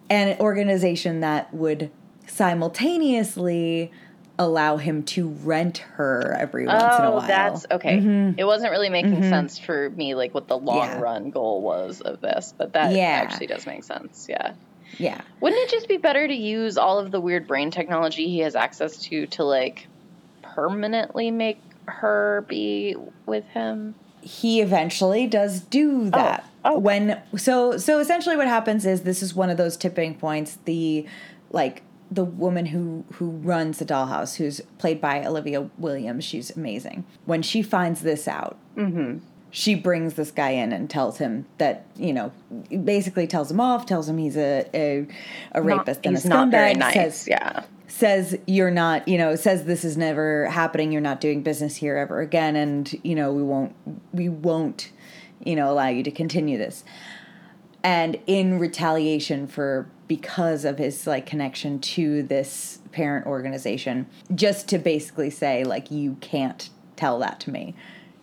An 0.09 0.37
organization 0.41 1.21
that 1.21 1.53
would 1.53 1.89
simultaneously 2.27 3.91
allow 4.37 4.77
him 4.77 5.03
to 5.03 5.29
rent 5.43 5.77
her 5.77 6.35
every 6.37 6.65
once 6.67 6.83
in 6.83 6.89
a 6.89 7.07
Oh, 7.09 7.11
while. 7.17 7.27
that's 7.27 7.65
okay. 7.71 7.97
Mm-hmm. 7.97 8.39
It 8.39 8.43
wasn't 8.45 8.71
really 8.71 8.89
making 8.89 9.13
mm-hmm. 9.13 9.29
sense 9.29 9.57
for 9.57 9.89
me, 9.91 10.15
like 10.15 10.33
what 10.33 10.47
the 10.47 10.57
long 10.57 10.87
Yeah. 10.87 10.99
run 10.99 11.31
goal 11.31 11.61
was 11.61 12.01
of 12.01 12.21
this, 12.21 12.53
but 12.57 12.73
that 12.73 12.93
Yeah. 12.93 13.03
actually 13.03 13.47
does 13.47 13.65
make 13.65 13.83
sense. 13.83 14.27
Yeah. 14.29 14.53
yeah. 14.97 15.21
Wouldn't 15.39 15.61
it 15.61 15.69
just 15.69 15.87
be 15.87 15.97
better 15.97 16.27
to 16.27 16.33
use 16.33 16.77
all 16.77 16.99
of 16.99 17.11
the 17.11 17.21
weird 17.21 17.47
brain 17.47 17.71
technology 17.71 18.27
he 18.27 18.39
has 18.39 18.55
access 18.55 18.97
to 19.03 19.27
to 19.27 19.43
like 19.43 19.87
permanently 20.41 21.31
make 21.31 21.59
her 21.87 22.45
be 22.47 22.95
with 23.25 23.45
him? 23.45 23.95
he 24.25 24.59
eventually 24.59 25.27
does 25.27 25.59
do 25.59 26.07
oh, 26.07 26.09
that 26.09 26.49
oh. 26.65 26.79
when 26.79 27.21
so 27.37 27.77
so 27.77 27.99
essentially 27.99 28.35
what 28.35 28.47
happens 28.47 28.83
is 28.83 29.03
this 29.03 29.21
is 29.21 29.35
one 29.35 29.51
of 29.51 29.57
those 29.57 29.77
tipping 29.77 30.15
points 30.15 30.57
the 30.65 31.05
like 31.51 31.83
the 32.11 32.23
woman 32.23 32.67
who 32.67 33.03
who 33.13 33.29
runs 33.29 33.79
the 33.79 33.85
dollhouse 33.85 34.35
who's 34.35 34.61
played 34.77 35.01
by 35.01 35.23
olivia 35.25 35.69
williams 35.77 36.23
she's 36.23 36.55
amazing 36.55 37.03
when 37.25 37.41
she 37.41 37.61
finds 37.61 38.01
this 38.01 38.27
out 38.27 38.57
she 39.55 39.73
brings 39.73 40.15
this 40.15 40.31
guy 40.31 40.49
in 40.49 40.73
and 40.73 40.89
tells 40.89 41.17
him 41.17 41.45
that 41.59 41.85
you 41.95 42.11
know 42.11 42.29
basically 42.83 43.25
tells 43.25 43.49
him 43.49 43.61
off 43.61 43.85
tells 43.85 44.09
him 44.09 44.17
he's 44.17 44.35
a 44.35 44.69
a, 44.73 45.07
a 45.53 45.61
rapist 45.61 46.01
and 46.05 46.17
a 46.17 46.27
not 46.27 46.49
scumbag 46.49 46.75
nice. 46.75 46.93
says 46.93 47.27
yeah. 47.29 47.63
says 47.87 48.37
you're 48.47 48.69
not 48.69 49.07
you 49.07 49.17
know 49.17 49.35
says 49.37 49.63
this 49.63 49.85
is 49.85 49.95
never 49.95 50.47
happening 50.47 50.91
you're 50.91 51.01
not 51.01 51.21
doing 51.21 51.41
business 51.41 51.77
here 51.77 51.95
ever 51.95 52.19
again 52.19 52.57
and 52.57 52.99
you 53.03 53.15
know 53.15 53.31
we 53.31 53.41
won't 53.41 53.73
we 54.11 54.27
won't 54.27 54.91
you 55.45 55.55
know 55.55 55.71
allow 55.71 55.87
you 55.87 56.03
to 56.03 56.11
continue 56.11 56.57
this 56.57 56.83
and 57.81 58.19
in 58.27 58.59
retaliation 58.59 59.47
for 59.47 59.87
because 60.07 60.65
of 60.65 60.77
his 60.77 61.07
like 61.07 61.25
connection 61.25 61.79
to 61.79 62.23
this 62.23 62.79
parent 62.91 63.25
organization 63.25 64.07
just 64.33 64.67
to 64.69 64.77
basically 64.77 65.29
say 65.29 65.63
like 65.63 65.91
you 65.91 66.15
can't 66.21 66.69
tell 66.95 67.19
that 67.19 67.39
to 67.39 67.51
me 67.51 67.75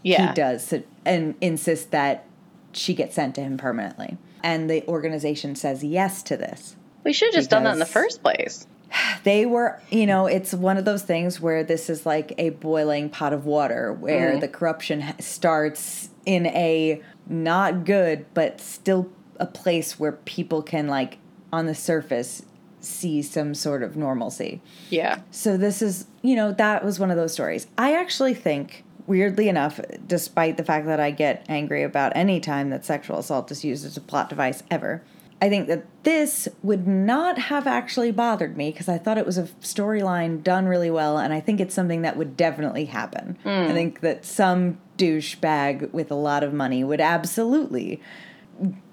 Yeah. 0.02 0.28
he 0.28 0.34
does 0.34 0.72
and 1.04 1.34
insists 1.40 1.86
that 1.86 2.26
she 2.72 2.94
gets 2.94 3.14
sent 3.14 3.34
to 3.34 3.40
him 3.42 3.56
permanently 3.56 4.16
and 4.42 4.68
the 4.68 4.86
organization 4.86 5.54
says 5.54 5.84
yes 5.84 6.22
to 6.24 6.36
this 6.36 6.76
We 7.04 7.12
should 7.12 7.26
have 7.28 7.34
just 7.34 7.50
done 7.50 7.64
that 7.64 7.74
in 7.74 7.78
the 7.78 7.86
first 7.86 8.22
place. 8.22 8.66
they 9.24 9.46
were 9.46 9.80
you 9.90 10.06
know 10.06 10.26
it's 10.26 10.52
one 10.54 10.76
of 10.76 10.84
those 10.84 11.02
things 11.02 11.40
where 11.40 11.64
this 11.64 11.90
is 11.90 12.06
like 12.06 12.34
a 12.38 12.50
boiling 12.50 13.10
pot 13.10 13.32
of 13.32 13.44
water 13.44 13.92
where 13.92 14.30
mm-hmm. 14.32 14.40
the 14.40 14.48
corruption 14.48 15.04
starts 15.18 16.10
in 16.24 16.46
a 16.46 17.02
not 17.26 17.84
good 17.84 18.24
but 18.34 18.60
still 18.60 19.10
a 19.38 19.46
place 19.46 19.98
where 19.98 20.12
people 20.12 20.62
can 20.62 20.86
like 20.86 21.18
on 21.52 21.66
the 21.66 21.74
surface 21.74 22.42
see 22.80 23.22
some 23.22 23.54
sort 23.54 23.82
of 23.82 23.96
normalcy 23.96 24.60
Yeah. 24.90 25.20
so 25.30 25.56
this 25.56 25.82
is, 25.82 26.06
you 26.22 26.34
know, 26.34 26.52
that 26.52 26.84
was 26.84 26.98
one 26.98 27.10
of 27.12 27.16
those 27.16 27.32
stories. 27.32 27.68
I 27.78 27.94
actually 27.94 28.34
think, 28.34 28.82
weirdly 29.06 29.48
enough, 29.48 29.80
despite 30.06 30.56
the 30.56 30.64
fact 30.64 30.86
that 30.86 30.98
I 30.98 31.12
get 31.12 31.46
angry 31.48 31.84
about 31.84 32.12
any 32.16 32.40
time 32.40 32.70
that 32.70 32.84
sexual 32.84 33.18
assault 33.18 33.52
is 33.52 33.64
used 33.64 33.84
as 33.86 33.96
a 33.96 34.00
plot 34.00 34.28
device 34.28 34.64
ever, 34.68 35.02
I 35.40 35.48
think 35.48 35.66
that 35.68 35.84
this 36.04 36.48
would 36.62 36.86
not 36.88 37.36
have 37.38 37.66
actually 37.68 38.10
bothered 38.12 38.56
me 38.56 38.70
because 38.70 38.88
I 38.88 38.98
thought 38.98 39.18
it 39.18 39.26
was 39.26 39.38
a 39.38 39.44
storyline 39.60 40.42
done 40.42 40.66
really 40.66 40.90
well, 40.90 41.18
and 41.18 41.32
I 41.32 41.40
think 41.40 41.60
it's 41.60 41.74
something 41.74 42.02
that 42.02 42.16
would 42.16 42.36
definitely 42.36 42.84
happen. 42.86 43.36
Hmm. 43.42 43.48
I 43.48 43.72
think 43.72 44.00
that 44.00 44.24
some 44.24 44.78
douchebag 44.98 45.92
with 45.92 46.10
a 46.10 46.16
lot 46.16 46.42
of 46.44 46.52
money 46.52 46.84
would 46.84 47.00
absolutely 47.00 48.00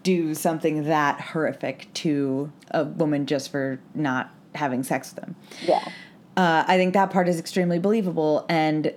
do 0.03 0.33
something 0.33 0.83
that 0.83 1.21
horrific 1.21 1.87
to 1.93 2.51
a 2.71 2.83
woman 2.83 3.25
just 3.25 3.51
for 3.51 3.79
not 3.93 4.33
having 4.55 4.83
sex 4.83 5.13
with 5.13 5.23
them. 5.23 5.35
Yeah. 5.61 5.83
Uh, 6.37 6.63
I 6.67 6.77
think 6.77 6.93
that 6.93 7.09
part 7.09 7.27
is 7.27 7.39
extremely 7.39 7.79
believable, 7.79 8.45
and 8.47 8.93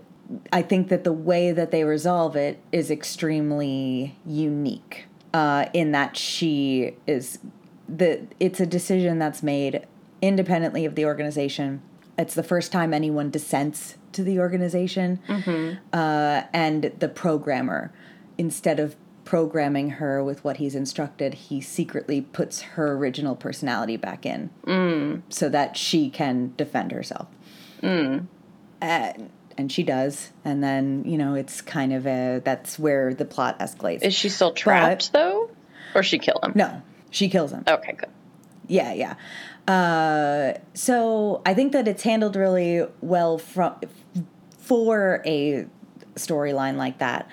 I 0.52 0.62
think 0.62 0.88
that 0.88 1.04
the 1.04 1.12
way 1.12 1.52
that 1.52 1.70
they 1.70 1.84
resolve 1.84 2.36
it 2.36 2.60
is 2.70 2.90
extremely 2.90 4.16
unique. 4.24 5.06
uh, 5.34 5.66
in 5.72 5.92
that 5.92 6.16
she 6.16 6.94
is 7.06 7.38
the 7.88 8.26
it's 8.38 8.60
a 8.60 8.66
decision 8.66 9.18
that's 9.18 9.42
made 9.42 9.86
independently 10.20 10.84
of 10.84 10.94
the 10.94 11.04
organization. 11.04 11.82
It's 12.18 12.34
the 12.34 12.42
first 12.42 12.70
time 12.70 12.92
anyone 12.92 13.30
dissents 13.30 13.96
to 14.12 14.22
the 14.22 14.38
organization, 14.38 15.20
uh, 15.92 16.42
and 16.52 16.92
the 16.98 17.08
programmer, 17.08 17.92
instead 18.36 18.78
of 18.78 18.96
programming 19.32 19.88
her 19.88 20.22
with 20.22 20.44
what 20.44 20.58
he's 20.58 20.74
instructed, 20.74 21.32
he 21.32 21.58
secretly 21.58 22.20
puts 22.20 22.60
her 22.60 22.92
original 22.92 23.34
personality 23.34 23.96
back 23.96 24.26
in, 24.26 24.50
so 25.30 25.48
that 25.48 25.74
she 25.74 26.10
can 26.10 26.52
defend 26.58 26.92
herself. 26.92 27.28
Uh, 27.82 29.12
and 29.56 29.72
she 29.72 29.82
does, 29.84 30.32
and 30.44 30.62
then 30.62 31.02
you 31.06 31.16
know 31.16 31.34
it's 31.34 31.62
kind 31.62 31.94
of 31.94 32.06
a 32.06 32.42
that's 32.44 32.78
where 32.78 33.14
the 33.14 33.24
plot 33.24 33.58
escalates. 33.58 34.02
Is 34.02 34.12
she 34.12 34.28
still 34.28 34.52
trapped 34.52 35.14
though, 35.14 35.48
or 35.94 36.02
she 36.02 36.18
kill 36.18 36.38
him? 36.42 36.52
no, 36.54 36.82
she 37.08 37.30
kills 37.30 37.52
him. 37.52 37.64
Okay, 37.66 37.92
good. 37.92 38.10
Yeah, 38.68 38.92
yeah. 38.92 39.14
Uh, 39.66 40.58
so 40.74 41.40
I 41.46 41.54
think 41.54 41.72
that 41.72 41.88
it's 41.88 42.02
handled 42.02 42.36
really 42.36 42.86
well 43.00 43.38
from 43.38 43.76
for 44.58 45.22
a 45.24 45.64
storyline 46.16 46.76
like 46.76 46.98
that. 46.98 47.28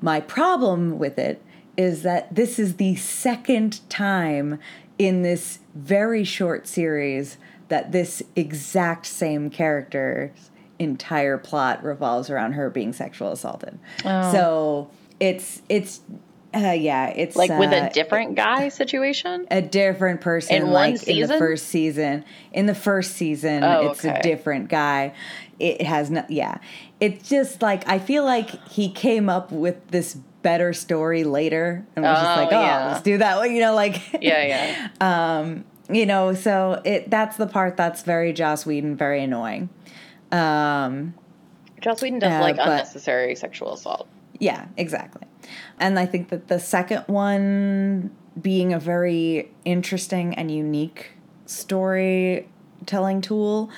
My 0.00 0.20
problem 0.20 0.98
with 0.98 1.18
it 1.18 1.42
is 1.76 2.02
that 2.02 2.34
this 2.34 2.58
is 2.58 2.76
the 2.76 2.94
second 2.96 3.80
time 3.88 4.58
in 4.98 5.22
this 5.22 5.60
very 5.74 6.24
short 6.24 6.66
series 6.68 7.38
that 7.68 7.92
this 7.92 8.22
exact 8.36 9.06
same 9.06 9.48
character's 9.48 10.50
entire 10.78 11.38
plot 11.38 11.82
revolves 11.84 12.28
around 12.30 12.52
her 12.52 12.68
being 12.70 12.92
sexual 12.92 13.32
assaulted. 13.32 13.78
So 14.02 14.90
it's 15.20 15.62
it's 15.68 16.00
uh, 16.52 16.58
yeah, 16.72 17.06
it's 17.10 17.36
Like 17.36 17.56
with 17.58 17.72
uh, 17.72 17.86
a 17.88 17.90
different 17.90 18.34
guy 18.34 18.70
situation. 18.70 19.46
a 19.52 19.62
different 19.62 20.20
person 20.20 20.56
In 20.56 20.62
one 20.64 20.72
like 20.72 20.94
in 20.94 20.98
the 21.20 21.26
season? 21.26 21.38
first 21.38 21.68
season 21.68 22.24
in 22.52 22.66
the 22.66 22.74
first 22.74 23.12
season 23.12 23.62
Oh, 23.62 23.90
it's 23.90 24.04
a 24.04 24.20
different 24.20 24.68
guy 24.68 25.14
it 25.60 25.82
has 25.82 26.10
no 26.10 26.24
yeah 26.28 26.58
it's 27.00 27.28
just 27.28 27.62
like 27.62 27.86
i 27.88 27.98
feel 27.98 28.24
like 28.24 28.50
he 28.68 28.90
came 28.90 29.28
up 29.28 29.50
with 29.50 29.88
this 29.88 30.14
better 30.42 30.72
story 30.72 31.24
later 31.24 31.84
and 31.96 32.04
was 32.04 32.18
just 32.18 32.38
Oh, 32.38 32.42
like 32.42 32.52
oh 32.52 32.60
yeah. 32.62 32.86
let's 32.88 33.02
do 33.02 33.18
that 33.18 33.50
you 33.50 33.60
know 33.60 33.74
like 33.74 34.00
Yeah, 34.22 34.88
yeah. 35.00 35.54
you 35.92 36.06
know 36.06 36.34
so 36.34 36.80
it 36.84 37.10
that's 37.10 37.36
the 37.36 37.46
part 37.46 37.76
that's 37.76 38.02
very 38.02 38.32
joss 38.32 38.64
whedon 38.64 38.96
very 38.96 39.22
annoying 39.22 39.68
um 40.32 41.14
Joss 41.80 42.02
Whedon 42.02 42.18
does 42.18 42.30
Uh, 42.32 42.40
like 42.40 42.56
but- 42.56 42.68
unnecessary 42.68 43.34
sexual 43.34 43.72
assault. 43.72 44.06
Yeah, 44.38 44.66
exactly. 44.76 45.26
And 45.78 45.98
I 45.98 46.04
think 46.04 46.28
that 46.28 46.48
the 46.48 46.60
second 46.60 47.04
one 47.06 48.10
being 48.40 48.74
a 48.74 48.78
very 48.78 49.50
interesting 49.64 50.34
and 50.34 50.50
unique 50.50 51.12
storytelling 51.46 53.20
tool 53.22 53.70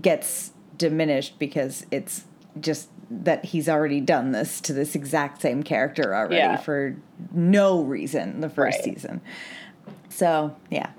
gets 0.00 0.52
diminished 0.76 1.38
because 1.38 1.86
it's 1.90 2.24
just 2.60 2.88
that 3.10 3.44
he's 3.44 3.68
already 3.68 4.00
done 4.00 4.32
this 4.32 4.60
to 4.60 4.72
this 4.72 4.94
exact 4.94 5.40
same 5.40 5.62
character 5.62 6.14
already 6.14 6.36
Yeah. 6.36 6.56
for 6.58 6.96
no 7.32 7.82
reason 7.82 8.40
the 8.40 8.50
first 8.50 8.78
Right. 8.78 8.84
season. 8.84 9.20
So, 10.08 10.54
yeah. 10.70 10.90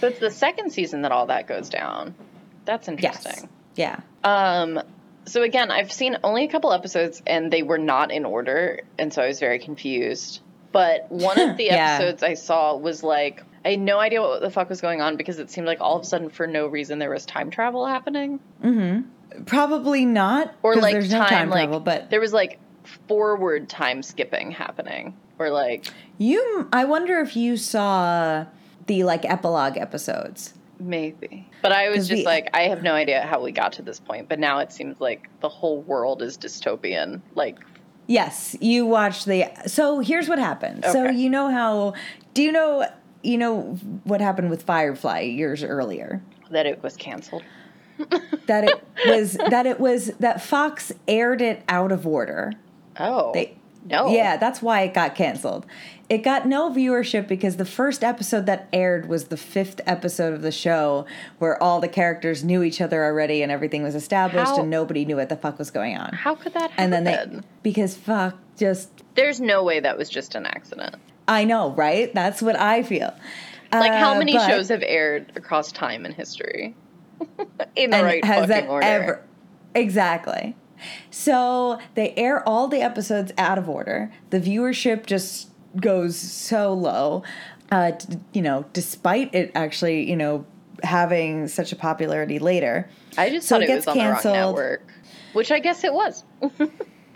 So 0.00 0.08
it's 0.08 0.18
the 0.18 0.30
second 0.30 0.70
season 0.72 1.02
that 1.02 1.12
all 1.12 1.26
that 1.26 1.46
goes 1.46 1.68
down. 1.68 2.14
That's 2.64 2.88
Yes. 2.88 2.96
interesting. 3.24 3.48
Yeah. 3.76 4.00
Um, 4.24 4.80
so 5.26 5.42
again, 5.42 5.70
I've 5.70 5.92
seen 5.92 6.16
only 6.24 6.44
a 6.44 6.48
couple 6.48 6.72
episodes 6.72 7.22
and 7.26 7.52
they 7.52 7.62
were 7.62 7.78
not 7.78 8.10
in 8.10 8.24
order, 8.24 8.80
and 8.98 9.12
so 9.12 9.22
I 9.22 9.28
was 9.28 9.38
very 9.38 9.58
confused. 9.60 10.40
But 10.72 11.06
one 11.12 11.38
of 11.38 11.56
the 11.56 11.64
Yeah. 11.70 11.94
episodes 12.00 12.22
I 12.22 12.34
saw 12.34 12.76
was 12.76 13.02
like 13.04 13.44
I 13.64 13.70
had 13.70 13.80
no 13.80 14.00
idea 14.00 14.20
what 14.20 14.40
the 14.40 14.50
fuck 14.50 14.68
was 14.68 14.80
going 14.80 15.00
on 15.00 15.16
because 15.16 15.38
it 15.38 15.48
seemed 15.48 15.68
like 15.68 15.80
all 15.80 15.94
of 15.96 16.02
a 16.02 16.04
sudden, 16.04 16.30
for 16.30 16.48
no 16.48 16.66
reason, 16.66 16.98
there 16.98 17.10
was 17.10 17.24
time 17.24 17.48
travel 17.50 17.86
happening, 17.86 18.40
Probably 19.46 20.04
not. 20.04 20.54
Or 20.62 20.76
like 20.76 20.92
there's 20.92 21.10
time, 21.10 21.20
no 21.20 21.26
time 21.26 21.50
like 21.50 21.64
travel, 21.64 21.80
but 21.80 22.10
there 22.10 22.20
was 22.20 22.32
like 22.32 22.58
forward 23.08 23.68
time 23.68 24.02
skipping 24.02 24.50
happening, 24.50 25.16
or 25.38 25.50
like 25.50 25.86
you 26.18 26.68
I 26.72 26.84
wonder 26.84 27.20
if 27.20 27.36
you 27.36 27.56
saw 27.56 28.46
the 28.86 29.04
like 29.04 29.24
epilogue 29.24 29.76
episodes. 29.76 30.54
maybe. 30.80 31.48
But 31.62 31.72
I 31.72 31.88
was 31.90 32.08
just 32.08 32.24
like, 32.24 32.48
I 32.54 32.62
have 32.62 32.82
no 32.82 32.92
idea 32.94 33.22
how 33.22 33.40
we 33.40 33.52
got 33.52 33.72
to 33.74 33.82
this 33.82 34.00
point. 34.00 34.28
But 34.28 34.40
now 34.40 34.58
it 34.58 34.72
seems 34.72 35.00
like 35.00 35.28
the 35.40 35.48
whole 35.48 35.80
world 35.82 36.22
is 36.22 36.36
dystopian. 36.36 37.20
Like, 37.36 37.58
Yes, 38.08 38.56
you 38.60 38.84
watched 38.84 39.26
the. 39.26 39.44
So 39.66 40.00
here's 40.00 40.28
what 40.28 40.40
happened. 40.40 40.84
So 40.90 41.08
you 41.08 41.30
know 41.30 41.50
how? 41.50 41.94
Do 42.34 42.42
you 42.42 42.50
know? 42.50 42.86
You 43.22 43.38
know 43.38 43.62
what 44.02 44.20
happened 44.20 44.50
with 44.50 44.64
Firefly 44.64 45.20
years 45.20 45.62
earlier? 45.62 46.20
that 46.50 46.66
it 46.66 46.82
was 46.82 46.96
canceled. 46.96 47.42
That 48.46 48.64
it 48.64 48.84
was 49.06 49.34
that 49.50 49.66
it 49.66 49.78
was 49.78 50.06
that 50.18 50.42
Fox 50.42 50.92
aired 51.06 51.40
it 51.40 51.62
out 51.68 51.92
of 51.92 52.06
order. 52.06 52.52
Oh, 52.98 53.32
They, 53.32 53.56
no. 53.88 54.08
Yeah, 54.08 54.36
that's 54.36 54.60
why 54.60 54.80
it 54.82 54.94
got 54.94 55.14
canceled. 55.14 55.64
It 56.08 56.18
got 56.18 56.46
no 56.46 56.70
viewership 56.70 57.26
because 57.28 57.56
the 57.56 57.64
first 57.64 58.02
episode 58.04 58.44
that 58.46 58.68
aired 58.72 59.08
was 59.08 59.26
the 59.28 59.36
fifth 59.36 59.80
episode 59.86 60.34
of 60.34 60.42
the 60.42 60.52
show 60.52 61.06
where 61.38 61.60
all 61.62 61.80
the 61.80 61.88
characters 61.88 62.44
knew 62.44 62.62
each 62.62 62.80
other 62.80 63.04
already 63.04 63.42
and 63.42 63.50
everything 63.50 63.82
was 63.82 63.94
established 63.94 64.50
How- 64.50 64.60
and 64.60 64.68
nobody 64.70 65.04
knew 65.04 65.16
what 65.16 65.28
the 65.30 65.36
fuck 65.36 65.58
was 65.58 65.70
going 65.70 65.96
on. 65.96 66.12
How 66.12 66.34
could 66.34 66.52
that 66.54 66.70
happen? 66.72 66.76
And 66.78 66.92
then 66.92 67.04
they 67.04 67.40
because 67.62 67.96
fuck 67.96 68.36
just 68.58 68.90
There's 69.14 69.40
no 69.40 69.62
way 69.62 69.80
that 69.80 69.96
was 69.96 70.08
just 70.10 70.34
an 70.34 70.44
accident. 70.46 70.96
I 71.28 71.44
know, 71.44 71.70
right? 71.70 72.12
That's 72.12 72.42
what 72.42 72.56
I 72.58 72.82
feel. 72.82 73.14
Like, 73.72 73.92
how 73.92 74.14
Uh, 74.14 74.18
many 74.18 74.34
but- 74.34 74.46
shows 74.48 74.68
have 74.68 74.82
aired 74.84 75.32
across 75.36 75.72
time 75.72 76.04
and 76.04 76.12
history? 76.14 76.74
In 77.76 77.90
the 77.90 77.96
and 77.96 78.06
right 78.06 78.24
has 78.24 78.40
fucking 78.48 78.48
that 78.48 78.68
order. 78.68 78.86
ever 78.86 79.22
exactly? 79.74 80.56
So 81.10 81.78
they 81.94 82.12
air 82.16 82.46
all 82.48 82.68
the 82.68 82.80
episodes 82.82 83.32
out 83.38 83.58
of 83.58 83.68
order. 83.68 84.10
The 84.30 84.40
viewership 84.40 85.06
just 85.06 85.48
goes 85.80 86.16
so 86.16 86.72
low. 86.72 87.22
Uh, 87.70 87.92
you 88.32 88.42
know, 88.42 88.64
despite 88.72 89.34
it 89.34 89.50
actually, 89.54 90.08
you 90.10 90.16
know, 90.16 90.44
having 90.82 91.48
such 91.48 91.72
a 91.72 91.76
popularity 91.76 92.38
later. 92.38 92.88
I 93.16 93.30
just 93.30 93.46
so 93.48 93.54
thought 93.56 93.62
it 93.62 93.70
it 93.70 93.74
was 93.76 93.86
on 93.86 93.96
the 93.98 94.04
wrong 94.04 94.20
network, 94.24 94.82
which 95.32 95.50
I 95.52 95.58
guess 95.60 95.84
it 95.84 95.92
was. 95.94 96.24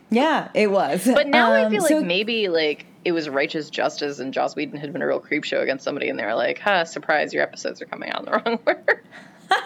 Yeah, 0.09 0.51
it 0.55 0.71
was. 0.71 1.05
But 1.05 1.27
now 1.27 1.51
I 1.53 1.65
Um, 1.65 1.73
feel 1.73 1.83
like 1.83 1.89
so- 1.91 2.01
maybe 2.01 2.47
like 2.47 2.87
it 3.05 3.11
was 3.11 3.29
righteous 3.29 3.71
justice 3.71 4.21
and 4.21 4.33
Joss 4.33 4.55
Whedon 4.55 4.79
had 4.79 4.93
been 4.93 5.03
a 5.03 5.07
real 5.07 5.19
creep 5.19 5.43
show 5.43 5.61
against 5.61 5.83
somebody 5.85 6.09
and 6.09 6.17
they 6.17 6.25
were 6.25 6.35
like, 6.37 6.61
huh, 6.61 6.85
surprise, 6.85 7.35
your 7.35 7.43
episodes 7.43 7.83
are 7.83 7.87
coming 7.87 8.11
out 8.11 8.21
in 8.21 8.25
the 8.27 8.31
wrong 8.47 8.59
order. 8.67 9.03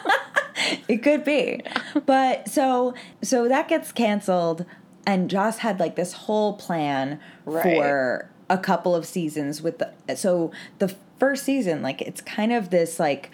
It 0.89 1.03
could 1.03 1.25
be. 1.25 1.63
But 2.07 2.49
so 2.49 2.95
so 3.23 3.49
that 3.49 3.69
gets 3.69 3.93
canceled 3.93 4.67
and 5.07 5.31
Joss 5.31 5.59
had 5.59 5.81
like 5.81 5.97
this 5.97 6.13
whole 6.13 6.53
plan 6.55 7.19
Right. 7.47 7.63
for 7.77 8.31
a 8.49 8.59
couple 8.59 8.95
of 8.95 9.07
seasons 9.07 9.63
with 9.63 9.79
the 9.79 9.93
so 10.17 10.53
the 10.79 10.95
first 11.19 11.45
season 11.45 11.83
like 11.83 12.03
it's 12.03 12.21
kind 12.21 12.53
of 12.53 12.71
this 12.71 12.99
like 13.01 13.31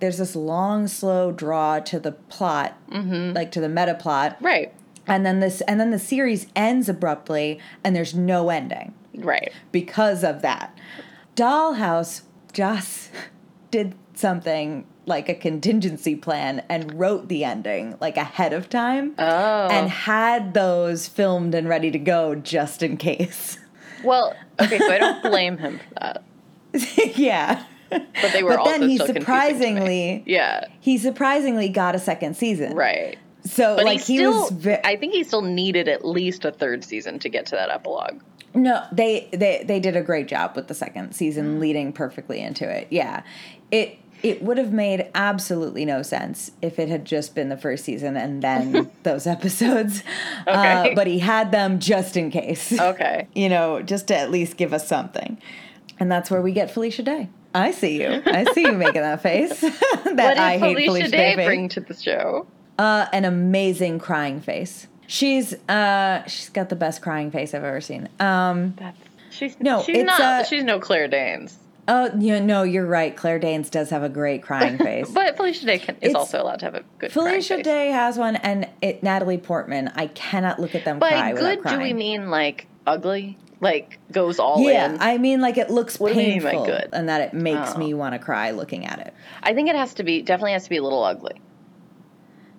there's 0.00 0.18
this 0.18 0.36
long 0.36 0.86
slow 0.88 1.32
draw 1.32 1.78
to 1.80 1.98
the 1.98 2.12
plot 2.12 2.76
mm-hmm. 2.90 3.32
like 3.34 3.50
to 3.52 3.60
the 3.60 3.68
meta 3.68 3.94
plot 3.94 4.36
right. 4.40 4.72
and 5.06 5.24
then 5.24 5.40
this 5.40 5.60
and 5.62 5.78
then 5.80 5.90
the 5.90 5.98
series 5.98 6.46
ends 6.56 6.88
abruptly 6.88 7.58
and 7.84 7.94
there's 7.96 8.14
no 8.14 8.50
ending 8.50 8.92
Right. 9.14 9.52
because 9.72 10.22
of 10.24 10.42
that. 10.42 10.76
Dollhouse 11.36 12.22
just 12.52 13.10
did 13.70 13.94
something 14.14 14.86
like 15.06 15.28
a 15.28 15.34
contingency 15.34 16.16
plan 16.16 16.62
and 16.68 16.98
wrote 16.98 17.28
the 17.28 17.44
ending 17.44 17.96
like 18.00 18.16
ahead 18.16 18.52
of 18.52 18.68
time 18.68 19.14
Oh. 19.18 19.68
and 19.70 19.88
had 19.88 20.52
those 20.52 21.06
filmed 21.08 21.54
and 21.54 21.68
ready 21.68 21.90
to 21.92 21.98
go 21.98 22.34
just 22.34 22.82
in 22.82 22.96
case. 22.96 23.58
Well, 24.04 24.34
okay, 24.60 24.78
so 24.78 24.90
I 24.92 24.98
don't 24.98 25.22
blame 25.22 25.56
him 25.58 25.78
for 25.78 25.94
that. 26.00 26.22
yeah. 27.16 27.64
But 27.90 28.04
they 28.32 28.42
were 28.42 28.50
But 28.50 28.58
also 28.58 28.70
then 28.78 28.88
he 28.88 28.96
still 28.96 29.06
confusing 29.06 29.14
to 29.14 29.20
me. 29.20 29.20
surprisingly 29.20 30.22
Yeah. 30.26 30.64
he 30.80 30.98
surprisingly 30.98 31.68
got 31.68 31.94
a 31.94 31.98
second 31.98 32.36
season. 32.36 32.74
Right. 32.74 33.16
So 33.44 33.76
But 33.76 33.84
like 33.84 34.00
he 34.00 34.16
he, 34.18 34.26
was 34.26 34.50
ve- 34.50 34.78
I 34.84 34.96
think 34.96 35.12
he 35.14 35.22
still 35.24 35.42
needed 35.42 35.86
at 35.88 36.04
least 36.04 36.44
a 36.44 36.50
third 36.50 36.84
season 36.84 37.18
to 37.20 37.28
get 37.28 37.46
to 37.46 37.54
that 37.54 37.70
epilogue. 37.70 38.20
No, 38.54 38.82
they 38.90 39.28
they 39.32 39.64
they 39.66 39.78
did 39.80 39.96
a 39.96 40.02
great 40.02 40.26
job 40.28 40.56
with 40.56 40.66
the 40.66 40.74
second 40.74 41.10
Mm. 41.10 41.14
season 41.14 41.60
leading 41.60 41.92
perfectly 41.92 42.40
into 42.40 42.68
it. 42.68 42.88
Yeah. 42.90 43.22
It 43.70 43.98
it 44.22 44.42
would 44.42 44.58
have 44.58 44.72
made 44.72 45.08
absolutely 45.14 45.84
no 45.84 46.02
sense 46.02 46.50
if 46.62 46.78
it 46.78 46.88
had 46.88 47.04
just 47.04 47.34
been 47.34 47.48
the 47.48 47.56
first 47.56 47.84
season 47.84 48.16
and 48.16 48.42
then 48.42 48.90
those 49.02 49.26
episodes. 49.26 50.02
Okay. 50.48 50.92
Uh, 50.92 50.94
but 50.94 51.06
he 51.08 51.18
had 51.18 51.50
them 51.50 51.80
just 51.80 52.16
in 52.16 52.30
case. 52.30 52.72
Okay. 52.78 53.26
you 53.34 53.48
know, 53.48 53.82
just 53.82 54.06
to 54.08 54.16
at 54.16 54.30
least 54.30 54.56
give 54.56 54.72
us 54.72 54.86
something. 54.86 55.38
And 55.98 56.10
that's 56.12 56.30
where 56.30 56.40
we 56.40 56.52
get 56.52 56.70
Felicia 56.70 57.02
Day. 57.02 57.28
I 57.52 57.72
see 57.72 58.00
you. 58.00 58.22
I 58.26 58.44
see 58.52 58.60
you 58.62 58.72
making 58.72 59.02
that 59.02 59.22
face. 59.22 59.60
that 59.60 59.72
What 60.04 60.14
did 60.14 60.38
I 60.38 60.58
hate 60.58 60.74
Felicia, 60.74 60.86
Felicia 60.90 61.10
Day 61.10 61.34
face. 61.36 61.46
bring 61.46 61.68
to 61.70 61.80
the 61.80 61.94
show? 61.94 62.46
Uh, 62.78 63.06
an 63.12 63.24
amazing 63.24 63.98
crying 63.98 64.40
face. 64.40 64.86
She's 65.08 65.54
uh 65.68 66.24
she's 66.26 66.48
got 66.50 66.68
the 66.68 66.76
best 66.76 67.00
crying 67.02 67.30
face 67.30 67.54
I've 67.54 67.64
ever 67.64 67.80
seen. 67.80 68.08
Um 68.20 68.74
That's 68.78 68.98
She's 69.30 69.56
No, 69.60 69.82
she's 69.82 70.04
not. 70.04 70.20
uh, 70.20 70.44
she's 70.44 70.62
no 70.64 70.78
Claire 70.78 71.08
Danes. 71.08 71.56
Oh, 71.88 72.10
you 72.18 72.40
no, 72.40 72.62
you're 72.64 72.86
right. 72.86 73.16
Claire 73.16 73.38
Danes 73.38 73.70
does 73.70 73.90
have 73.90 74.02
a 74.02 74.08
great 74.08 74.42
crying 74.42 74.76
face. 74.86 75.08
But 75.10 75.36
Felicia 75.36 75.66
Day 75.66 75.78
can, 75.78 75.94
is 75.96 76.10
It's- 76.10 76.14
also 76.16 76.42
allowed 76.42 76.58
to 76.60 76.64
have 76.66 76.74
a 76.74 76.82
good 76.98 77.12
crying 77.12 77.28
Felicia. 77.42 77.62
Day 77.62 77.88
has 77.90 78.18
one, 78.18 78.36
and 78.36 78.68
it, 78.82 79.02
Natalie 79.02 79.38
Portman. 79.38 79.92
I 79.94 80.08
cannot 80.08 80.58
look 80.58 80.74
at 80.74 80.84
them 80.84 80.98
By 80.98 81.32
good, 81.32 81.62
do 81.64 81.78
we 81.78 81.92
mean 81.92 82.28
like 82.30 82.66
ugly? 82.86 83.38
Like 83.60 83.98
goes 84.12 84.38
all 84.38 84.60
yeah, 84.60 84.86
in? 84.86 84.92
Yeah, 84.96 84.98
I 85.00 85.16
mean 85.16 85.40
like 85.40 85.56
it 85.56 85.70
looks 85.70 85.98
What 85.98 86.12
do 86.12 86.20
you 86.20 86.28
mean 86.28 86.42
by 86.42 86.50
painful, 86.50 86.66
good? 86.66 86.88
and 86.92 87.08
that 87.08 87.22
it 87.22 87.32
makes 87.34 87.72
Oh. 87.74 87.78
me 87.78 87.94
want 87.94 88.12
to 88.14 88.18
cry 88.18 88.50
looking 88.50 88.84
at 88.84 88.98
it. 88.98 89.14
I 89.42 89.54
think 89.54 89.70
it 89.70 89.76
has 89.76 89.94
to 89.94 90.02
be 90.02 90.20
definitely 90.20 90.52
has 90.52 90.64
to 90.64 90.70
be 90.70 90.76
a 90.76 90.82
little 90.82 91.02
ugly. 91.02 91.40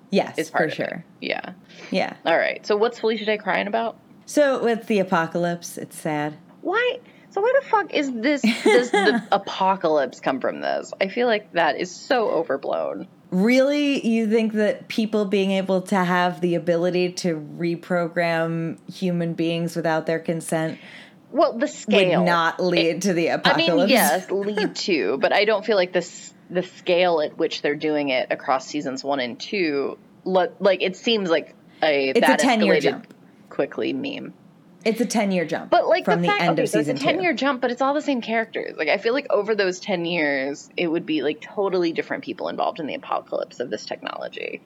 Yes, 0.09 0.38
it's 0.38 0.49
part 0.49 0.69
for 0.69 0.75
sure. 0.78 0.86
it. 1.21 1.28
Yeah. 1.28 1.51
Yeah. 1.91 2.15
All 2.25 2.38
right. 2.38 2.65
So 2.65 2.75
what's 2.78 2.99
Felicia 2.99 3.25
Day 3.25 3.38
crying 3.38 3.67
about? 3.67 3.97
So 4.25 4.63
with 4.63 4.88
the 4.88 4.99
apocalypse, 4.99 5.78
it's 5.78 5.97
sad. 5.99 6.38
Why? 6.61 6.99
So 7.38 7.44
where 7.44 7.62
the 7.62 7.68
fuck 7.68 7.94
is 7.94 8.12
this? 8.12 8.42
Does 8.42 8.90
the 8.90 9.24
apocalypse 9.32 10.20
come 10.20 10.42
from 10.42 10.60
this? 10.60 10.92
I 11.00 11.08
feel 11.08 11.28
like 11.28 11.54
that 11.54 11.80
is 11.80 11.96
so 11.96 12.30
overblown. 12.32 13.08
Really, 13.30 14.04
you 14.08 14.28
think 14.28 14.54
that 14.54 14.88
people 14.88 15.26
being 15.26 15.52
able 15.52 15.84
to 15.84 15.98
have 15.98 16.42
the 16.42 16.56
ability 16.56 17.12
to 17.12 17.36
reprogram 17.60 18.80
human 18.92 19.36
beings 19.36 19.76
without 19.76 20.08
their 20.08 20.18
consent 20.18 20.80
Well, 21.30 21.60
the 21.60 21.68
scale 21.68 22.22
would 22.22 22.26
not 22.26 22.60
lead 22.60 23.04
to 23.04 23.14
the 23.14 23.28
apocalypse. 23.28 23.70
I 23.70 23.76
mean, 23.76 23.90
yes, 23.90 24.32
lead 24.32 24.76
to, 24.88 25.20
but 25.20 25.32
I 25.32 25.46
don't 25.46 25.64
feel 25.64 25.76
like 25.76 25.94
this 25.94 26.34
the 26.50 26.64
scale 26.64 27.22
at 27.22 27.38
which 27.38 27.62
they're 27.62 27.76
doing 27.76 28.10
it 28.10 28.32
across 28.32 28.66
seasons 28.66 29.04
one 29.04 29.20
and 29.20 29.40
two. 29.40 30.00
Like 30.24 30.82
it 30.82 30.96
seems 30.96 31.30
like 31.30 31.54
a 31.84 32.10
It's 32.10 32.18
a 32.18 32.22
that 32.22 32.40
10-year 32.40 32.80
jump. 32.80 33.14
quickly 33.50 33.94
meme. 33.94 34.34
It's 34.88 35.02
a 35.02 35.06
ten 35.06 35.32
year 35.32 35.46
jump, 35.46 35.70
But 35.70 35.88
like 35.88 36.06
from 36.06 36.22
the, 36.22 36.28
the, 36.30 36.34
end 36.42 36.52
okay, 36.54 36.64
of 36.64 36.70
so 36.70 36.80
it's 36.80 36.88
season 36.88 36.96
a 36.98 37.00
ten 37.00 37.18
two. 37.18 37.24
year 37.24 37.34
jump, 37.34 37.62
but 37.62 37.72
it's 37.72 37.82
all 37.82 37.94
the 37.94 38.02
same 38.02 38.22
characters. 38.22 38.76
Like 38.78 38.88
I 38.90 38.98
feel 38.98 39.14
like 39.14 39.28
over 39.30 39.54
those 39.56 39.80
ten 39.80 40.06
years, 40.06 40.70
it 40.78 40.88
would 40.88 41.06
be 41.06 41.22
like 41.22 41.42
totally 41.42 41.92
different 41.94 42.24
people 42.24 42.48
involved 42.50 42.80
in 42.80 42.88
the 42.88 42.96
apocalypse 42.96 43.60
of 43.60 43.70
this 43.70 43.86
technology. 43.86 44.62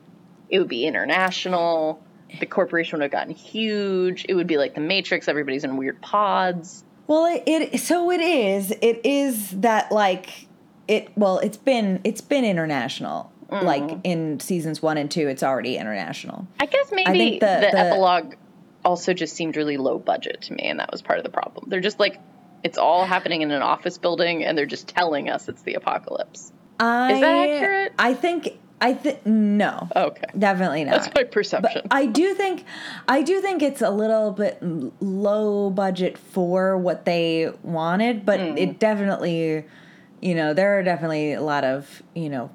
It 0.49 0.59
would 0.59 0.67
be 0.67 0.85
international. 0.85 2.03
The 2.39 2.45
corporation 2.45 2.97
would 2.99 3.03
have 3.03 3.11
gotten 3.11 3.33
huge. 3.33 4.25
It 4.29 4.35
would 4.35 4.47
be 4.47 4.57
like 4.57 4.75
the 4.75 4.81
Matrix. 4.81 5.27
Everybody's 5.27 5.63
in 5.63 5.75
weird 5.77 6.01
pods. 6.01 6.83
Well, 7.07 7.25
it, 7.25 7.43
it 7.73 7.79
so 7.79 8.09
it 8.11 8.21
is. 8.21 8.71
It 8.81 9.01
is 9.05 9.49
that 9.61 9.91
like 9.91 10.47
it. 10.87 11.09
Well, 11.17 11.39
it's 11.39 11.57
been 11.57 11.99
it's 12.03 12.21
been 12.21 12.45
international. 12.45 13.31
Mm-hmm. 13.49 13.65
Like 13.65 13.97
in 14.05 14.39
seasons 14.39 14.81
one 14.81 14.97
and 14.97 15.11
two, 15.11 15.27
it's 15.27 15.43
already 15.43 15.75
international. 15.75 16.47
I 16.59 16.67
guess 16.67 16.89
maybe 16.91 17.17
think 17.17 17.39
the, 17.41 17.47
the- 17.47 17.69
the- 17.71 17.77
epilogue 17.79 18.35
also 18.83 19.13
just 19.13 19.35
seemed 19.35 19.55
really 19.57 19.77
low 19.77 19.99
budget 19.99 20.41
to 20.43 20.53
me, 20.53 20.63
and 20.63 20.79
that 20.79 20.91
was 20.91 21.01
part 21.01 21.19
of 21.19 21.23
the 21.23 21.29
problem. 21.31 21.69
They're 21.69 21.81
just 21.81 21.99
like, 21.99 22.19
it's 22.63 22.77
all 22.77 23.05
happening 23.05 23.41
in 23.41 23.51
an 23.51 23.61
office 23.61 23.97
building, 23.97 24.43
and 24.43 24.57
they're 24.57 24.65
just 24.65 24.87
telling 24.87 25.29
us 25.29 25.47
it's 25.49 25.61
the 25.63 25.75
apocalypse. 25.75 26.51
I, 26.79 27.19
that 27.19 27.35
accurate? 27.35 27.93
I 27.99 28.13
think 28.15 28.57
I 28.83 28.93
think 28.95 29.23
no, 29.27 29.87
Okay, 29.95 30.25
definitely 30.37 30.83
not. 30.83 30.93
that's 31.03 31.13
my 31.13 31.23
perception. 31.23 31.83
But 31.83 31.95
I 31.95 32.07
do 32.07 32.33
think 32.33 32.65
I 33.07 33.21
do 33.21 33.39
think 33.39 33.61
it's 33.61 33.81
a 33.83 33.91
little 33.91 34.31
bit 34.31 34.57
low 34.99 35.69
budget 35.69 36.17
for 36.17 36.75
what 36.77 37.05
they 37.05 37.51
wanted, 37.61 38.25
but 38.25 38.39
Hmm. 38.39 38.57
it 38.57 38.79
definitely, 38.79 39.65
you 40.21 40.33
know, 40.33 40.55
there 40.55 40.79
are 40.79 40.83
definitely 40.83 41.33
a 41.33 41.41
lot 41.41 41.63
of 41.63 42.01
you 42.15 42.29
know 42.29 42.49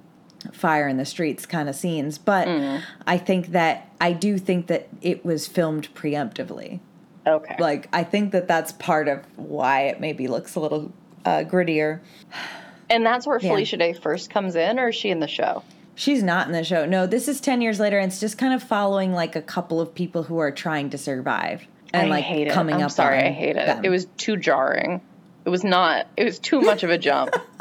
fire 0.53 0.89
in 0.89 0.97
the 0.97 1.05
streets 1.05 1.47
kind 1.47 1.69
of 1.69 1.75
scenes. 1.75 2.19
But 2.19 2.49
Hmm. 2.49 2.79
I 3.07 3.19
think 3.19 3.49
that 3.53 3.89
I 4.01 4.13
do 4.13 4.39
think 4.39 4.67
that 4.69 4.89
it 5.03 5.25
was 5.25 5.47
filmed 5.47 5.89
preemptively. 5.95 6.81
okay, 7.27 7.57
Like 7.59 7.89
I 7.93 8.05
think 8.05 8.33
that 8.33 8.47
that's 8.49 8.73
part 8.73 9.09
of 9.09 9.21
why 9.37 9.83
it 9.83 10.01
maybe 10.01 10.29
looks 10.29 10.55
a 10.55 10.61
little 10.61 10.93
uh, 11.25 11.43
grittier. 11.47 12.01
and 12.91 13.05
that's 13.05 13.27
where 13.27 13.39
Yeah. 13.41 13.51
Felicia 13.51 13.77
Day 13.79 13.93
first 13.93 14.31
comes 14.31 14.55
in, 14.57 14.79
or 14.79 14.89
is 14.91 14.95
she 14.95 15.11
in 15.11 15.21
the 15.21 15.29
show? 15.29 15.63
She's 15.95 16.23
not 16.23 16.47
in 16.47 16.53
the 16.53 16.63
show. 16.63 16.85
No, 16.85 17.07
this 17.07 17.27
is 17.27 17.41
10 17.41 17.63
years 17.63 17.81
later 17.81 17.99
and 17.99 18.13
it's 18.13 18.21
just 18.21 18.37
kind 18.37 18.53
of 18.53 18.63
following 18.63 19.13
like 19.15 19.35
a 19.35 19.41
couple 19.43 19.81
of 19.81 19.95
people 19.95 20.25
who 20.25 20.39
are 20.39 20.51
trying 20.51 20.91
to 20.91 20.99
survive 20.99 21.67
and 21.95 22.09
I 22.09 22.11
like 22.11 22.25
hate 22.25 22.49
it. 22.49 22.53
coming 22.53 22.75
I'm 22.77 22.83
up 22.83 22.91
sorry, 22.91 23.19
I 23.19 23.31
hate 23.31 23.57
it. 23.57 23.67
them. 23.67 23.83
It 23.85 23.89
was 23.89 24.05
too 24.19 24.37
jarring. 24.37 25.01
It 25.47 25.49
was 25.49 25.65
not. 25.65 26.07
It 26.17 26.25
was 26.25 26.39
too 26.39 26.61
much 26.61 26.83
of 26.83 26.91
a 26.91 26.99
jump. 26.99 27.35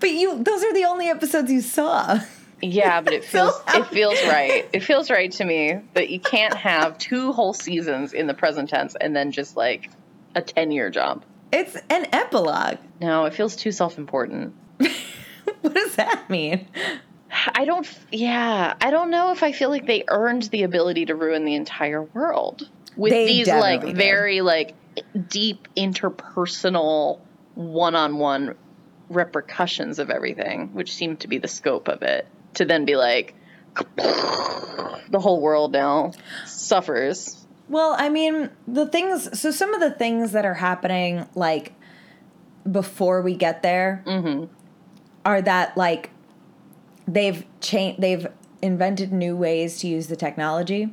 But 0.00 0.10
you 0.10 0.42
those 0.42 0.62
are 0.64 0.72
the 0.72 0.84
only 0.84 1.08
episodes 1.08 1.50
you 1.50 1.60
saw. 1.60 2.20
Yeah, 2.62 3.00
but 3.02 3.12
it 3.12 3.24
feels 3.24 3.60
it 3.68 3.86
feels 3.88 4.22
right. 4.24 4.68
It 4.72 4.80
feels 4.82 5.10
right 5.10 5.30
to 5.32 5.44
me 5.44 5.80
that 5.94 6.10
you 6.10 6.20
can't 6.20 6.54
have 6.54 6.98
two 6.98 7.32
whole 7.32 7.52
seasons 7.52 8.12
in 8.12 8.26
the 8.26 8.34
present 8.34 8.68
tense 8.70 8.94
and 9.00 9.14
then 9.14 9.30
just 9.32 9.56
like 9.56 9.90
a 10.34 10.42
ten 10.42 10.70
year 10.70 10.90
jump. 10.90 11.24
It's 11.52 11.76
an 11.90 12.06
epilogue. 12.12 12.78
No, 13.00 13.26
it 13.26 13.34
feels 13.34 13.56
too 13.56 13.72
self 13.72 13.98
important. 13.98 14.54
What 15.60 15.74
does 15.74 15.96
that 15.96 16.28
mean? 16.28 16.66
I 17.54 17.64
don't. 17.64 17.88
Yeah, 18.12 18.74
I 18.80 18.90
don't 18.90 19.10
know 19.10 19.32
if 19.32 19.42
I 19.42 19.52
feel 19.52 19.70
like 19.70 19.86
they 19.86 20.04
earned 20.08 20.44
the 20.44 20.62
ability 20.62 21.06
to 21.06 21.14
ruin 21.14 21.44
the 21.44 21.54
entire 21.54 22.02
world 22.02 22.68
with 22.96 23.12
They 23.12 23.26
these 23.26 23.48
like 23.48 23.80
did. 23.82 23.96
very 23.96 24.40
like 24.40 24.74
deep 25.28 25.68
interpersonal 25.76 27.20
one-on-one 27.54 28.54
repercussions 29.08 29.98
of 29.98 30.10
everything, 30.10 30.72
which 30.74 30.94
seemed 30.94 31.20
to 31.20 31.28
be 31.28 31.38
the 31.38 31.48
scope 31.48 31.88
of 31.88 32.02
it. 32.02 32.26
To 32.54 32.64
then 32.64 32.84
be 32.84 32.96
like, 32.96 33.34
the 33.96 35.18
whole 35.20 35.40
world 35.40 35.72
now 35.72 36.12
suffers. 36.46 37.44
Well, 37.68 37.94
I 37.98 38.08
mean, 38.08 38.50
the 38.68 38.86
things 38.86 39.38
so 39.38 39.50
some 39.50 39.74
of 39.74 39.80
the 39.80 39.90
things 39.90 40.32
that 40.32 40.44
are 40.44 40.54
happening 40.54 41.26
like 41.34 41.72
before 42.70 43.20
we 43.22 43.34
get 43.34 43.62
there 43.62 44.02
Mm-hmm. 44.06 44.44
are 45.24 45.42
that 45.42 45.76
like 45.76 46.10
they've 47.06 47.44
changed 47.60 48.00
they've 48.00 48.26
invented 48.62 49.12
new 49.12 49.36
ways 49.36 49.78
to 49.80 49.86
use 49.88 50.06
the 50.06 50.16
technology. 50.16 50.92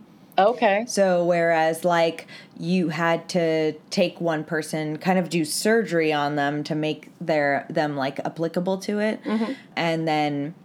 Okay. 0.49 0.85
So 0.87 1.23
whereas 1.25 1.85
like 1.85 2.27
you 2.59 2.89
had 2.89 3.27
to 3.29 3.73
take 3.89 4.19
one 4.21 4.43
person, 4.43 4.97
kind 4.97 5.17
of 5.17 5.29
do 5.29 5.45
surgery 5.45 6.13
on 6.13 6.35
them 6.35 6.63
to 6.65 6.75
make 6.75 7.09
their 7.19 7.65
them 7.69 7.95
like 7.95 8.19
applicable 8.19 8.77
to 8.79 8.99
it, 8.99 9.23
mm-hmm. 9.23 9.53
and 9.75 10.07
then 10.07 10.55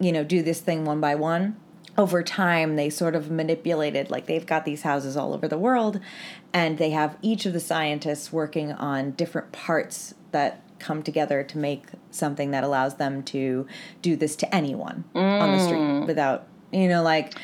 you 0.00 0.12
know 0.12 0.24
do 0.24 0.42
this 0.42 0.60
thing 0.60 0.84
one 0.84 1.00
by 1.00 1.14
one. 1.14 1.56
Over 1.98 2.22
time, 2.22 2.76
they 2.76 2.88
sort 2.88 3.14
of 3.14 3.30
manipulated 3.30 4.10
like 4.10 4.26
they've 4.26 4.46
got 4.46 4.64
these 4.64 4.82
houses 4.82 5.14
all 5.16 5.34
over 5.34 5.46
the 5.46 5.58
world, 5.58 6.00
and 6.52 6.78
they 6.78 6.90
have 6.90 7.18
each 7.20 7.44
of 7.44 7.52
the 7.52 7.60
scientists 7.60 8.32
working 8.32 8.72
on 8.72 9.10
different 9.12 9.52
parts 9.52 10.14
that 10.30 10.62
come 10.78 11.02
together 11.02 11.42
to 11.44 11.58
make 11.58 11.84
something 12.10 12.50
that 12.50 12.64
allows 12.64 12.96
them 12.96 13.22
to 13.22 13.66
do 14.02 14.16
this 14.16 14.34
to 14.36 14.54
anyone 14.54 15.04
on 15.14 15.52
the 15.52 15.64
street 15.64 15.78
mm. 15.78 16.06
without 16.06 16.46
you 16.72 16.88
know 16.88 17.02
like 17.02 17.34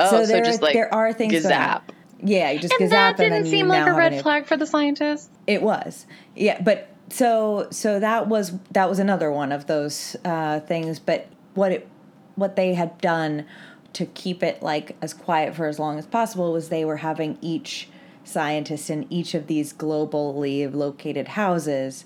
Oh, 0.00 0.10
so, 0.10 0.26
there, 0.26 0.44
just 0.44 0.60
are, 0.60 0.64
like 0.64 0.74
there 0.74 0.92
are 0.94 1.12
things 1.12 1.32
going 1.32 1.46
on. 1.46 1.52
gazap. 1.52 1.82
Yeah, 2.22 2.50
you 2.50 2.58
just 2.58 2.74
And 2.74 2.82
gazap 2.82 2.90
that 2.90 3.16
didn't 3.16 3.32
then 3.32 3.44
you 3.44 3.50
seem 3.50 3.68
like 3.68 3.86
a 3.86 3.92
red 3.92 4.20
flag 4.22 4.46
for 4.46 4.56
the 4.56 4.66
scientists. 4.66 5.30
It 5.46 5.62
was, 5.62 6.06
yeah, 6.36 6.60
but 6.60 6.88
so 7.08 7.68
so 7.70 7.98
that 7.98 8.28
was 8.28 8.52
that 8.72 8.88
was 8.88 8.98
another 8.98 9.30
one 9.30 9.52
of 9.52 9.66
those 9.66 10.16
uh, 10.24 10.60
things. 10.60 10.98
But 10.98 11.28
what 11.54 11.72
it 11.72 11.88
what 12.36 12.56
they 12.56 12.74
had 12.74 12.98
done 12.98 13.46
to 13.92 14.06
keep 14.06 14.42
it 14.42 14.62
like 14.62 14.96
as 15.02 15.14
quiet 15.14 15.54
for 15.54 15.66
as 15.66 15.78
long 15.78 15.98
as 15.98 16.06
possible 16.06 16.52
was 16.52 16.68
they 16.68 16.84
were 16.84 16.98
having 16.98 17.38
each 17.40 17.88
scientist 18.24 18.90
in 18.90 19.06
each 19.10 19.34
of 19.34 19.46
these 19.46 19.72
globally 19.72 20.72
located 20.72 21.28
houses 21.28 22.04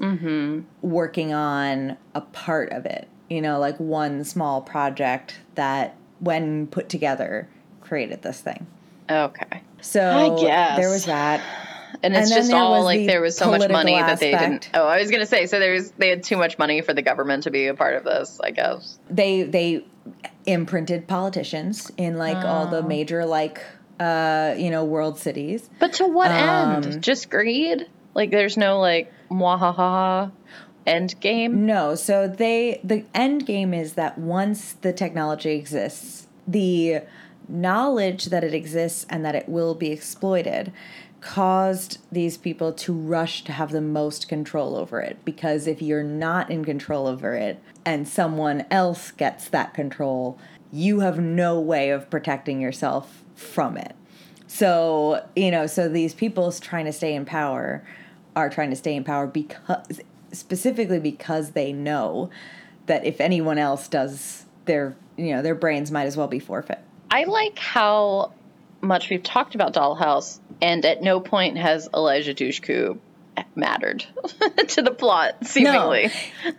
working 0.81 1.33
on 1.33 1.97
a 2.15 2.21
part 2.21 2.71
of 2.73 2.87
it. 2.87 3.09
You 3.29 3.41
know, 3.41 3.59
like 3.59 3.79
one 3.79 4.25
small 4.25 4.61
project 4.61 5.41
that, 5.55 5.97
when 6.21 6.67
put 6.67 6.89
together, 6.89 7.49
created 7.85 8.23
this 8.23 8.41
thing. 8.41 8.67
Okay. 9.11 9.63
So 9.81 10.01
I 10.37 10.41
guess. 10.43 10.79
there 10.79 10.91
was 10.91 11.05
that. 11.07 11.41
And 12.03 12.15
it's 12.17 12.31
And 12.31 12.41
just 12.41 12.53
all 12.53 12.83
like 12.83 13.01
the 13.01 13.07
there 13.07 13.21
was 13.21 13.37
so 13.37 13.51
much 13.51 13.71
money 13.71 13.95
that 13.95 14.19
they 14.19 14.33
didn't. 14.33 14.69
Oh, 14.75 14.87
I 14.87 14.99
was 15.01 15.11
gonna 15.11 15.27
say 15.27 15.47
so. 15.47 15.59
There's 15.61 15.91
they 15.93 16.09
had 16.09 16.23
too 16.25 16.37
much 16.37 16.59
money 16.59 16.81
for 16.81 16.93
the 16.93 17.03
government 17.03 17.45
to 17.45 17.51
be 17.51 17.67
a 17.69 17.75
part 17.75 17.95
of 17.97 18.05
this. 18.05 18.41
I 18.43 18.51
guess. 18.51 18.99
they 19.09 19.43
they 19.45 19.85
imprinted 20.45 21.07
politicians 21.07 21.91
in 21.97 22.17
like 22.19 22.37
all 22.45 22.67
Oh. 22.67 22.71
the 22.71 22.83
major 22.83 23.25
like 23.25 23.63
uh 24.01 24.55
you 24.59 24.71
know 24.71 24.85
world 24.85 25.19
cities 25.19 25.71
But 25.79 25.95
to 25.95 26.07
what 26.07 26.31
Um, 26.31 26.83
end? 26.83 27.03
Just 27.03 27.31
greed? 27.31 27.87
Like 28.13 28.31
there's 28.31 28.57
no 28.57 28.81
like 28.81 29.13
mwahaha 29.31 30.31
end 30.87 31.19
game. 31.21 31.65
no 31.65 31.95
so 31.95 32.29
they 32.29 32.81
the 32.85 33.05
end 33.15 33.47
game 33.47 33.73
is 33.73 33.95
that 33.95 34.19
once 34.19 34.73
the 34.83 34.93
technology 34.93 35.53
exists 35.53 36.27
the 36.47 37.01
knowledge 37.49 38.27
that 38.27 38.45
it 38.45 38.55
exists 38.55 39.07
and 39.09 39.25
that 39.25 39.35
it 39.35 39.49
will 39.49 39.75
be 39.75 39.91
exploited 39.91 40.73
caused 41.21 41.99
these 42.13 42.37
people 42.37 42.71
to 42.71 42.93
rush 42.93 43.45
to 43.45 43.53
have 43.53 43.71
the 43.71 43.81
most 43.81 44.29
control 44.29 44.77
over 44.77 45.01
it 45.01 45.17
because 45.25 45.67
if 45.67 45.81
you're 45.81 46.03
not 46.03 46.51
in 46.51 46.63
control 46.65 47.07
over 47.07 47.35
it 47.35 47.59
and 47.87 48.07
someone 48.07 48.65
else 48.71 49.11
gets 49.13 49.49
that 49.49 49.73
control 49.73 50.39
you 50.71 51.01
have 51.01 51.19
no 51.19 51.59
way 51.59 51.89
of 51.89 52.11
protecting 52.11 52.61
yourself 52.61 53.23
from 53.35 53.79
it 53.79 53.97
so 54.47 55.27
you 55.35 55.51
know 55.51 55.67
so 55.67 55.89
these 55.89 56.13
people 56.13 56.53
trying 56.53 56.85
to 56.85 56.93
stay 56.93 57.15
in 57.15 57.25
power 57.25 57.83
are 58.37 58.51
trying 58.51 58.69
to 58.69 58.77
stay 58.77 58.95
in 58.95 59.03
power 59.03 59.27
because 59.27 60.01
specifically 60.33 60.99
because 60.99 61.53
they 61.53 61.73
know 61.73 62.29
that 62.87 63.05
if 63.05 63.21
anyone 63.21 63.59
else 63.59 63.89
does 63.89 64.45
their 64.67 64.97
you 65.17 65.35
know 65.35 65.43
their 65.43 65.55
brains 65.55 65.91
might 65.91 66.05
as 66.05 66.17
well 66.17 66.29
be 66.29 66.39
forfeit. 66.39 66.81
I 67.11 67.25
like 67.25 67.59
how 67.59 68.33
much 68.81 69.11
we've 69.11 69.23
talked 69.23 69.55
about 69.55 69.75
Dollhouse, 69.75 70.39
and 70.61 70.85
at 70.85 71.03
no 71.03 71.21
point 71.21 71.59
has 71.59 71.89
Eliza 71.95 72.35
Dushku 72.35 72.99
mattered 73.55 74.05
to 74.69 74.83
the 74.83 74.91
plot, 74.91 75.47
seemingly. 75.47 76.11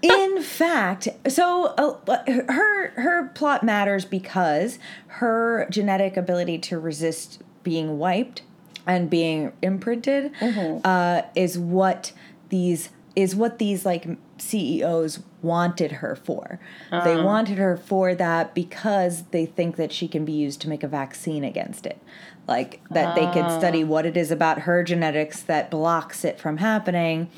No. 0.04 0.16
In 0.26 0.42
fact, 0.42 1.08
so 1.28 1.66
uh, 1.66 2.24
her 2.28 2.90
her 3.02 3.28
plot 3.30 3.64
matters 3.64 4.06
because 4.06 4.80
her 5.08 5.68
genetic 5.70 6.18
ability 6.18 6.60
to 6.60 6.80
resist 6.80 7.42
being 7.64 7.98
wiped 7.98 8.42
and 8.88 9.10
being 9.10 9.54
imprinted 9.62 10.34
mm-hmm. 10.36 10.82
uh, 10.84 11.24
is 11.36 11.58
what 11.58 12.12
these 12.50 12.90
is 13.16 13.36
what 13.36 13.60
these 13.60 13.86
like 13.86 14.08
CEOs 14.38 15.20
wanted 15.46 15.94
her 15.94 16.16
for. 16.16 16.60
They 16.92 17.22
wanted 17.22 17.58
her 17.58 17.78
for 17.78 18.16
that 18.16 18.56
because 18.56 19.24
they 19.32 19.46
think 19.46 19.76
that 19.76 19.92
she 19.92 20.08
can 20.08 20.26
be 20.26 20.34
used 20.34 20.62
to 20.62 20.70
make 20.70 20.84
a 20.84 20.88
vaccine 20.88 21.44
against 21.44 21.86
it. 21.86 22.02
Like 22.48 22.82
that 22.92 23.16
they 23.16 23.26
could 23.32 23.50
study 23.52 23.84
ah. 23.84 23.88
what 23.88 24.06
it 24.06 24.18
is 24.18 24.32
about 24.32 24.60
her 24.60 24.84
genetics 24.84 25.42
that 25.44 25.72
blocks 25.72 26.24
it 26.24 26.40
from 26.40 26.58
happening 26.58 27.30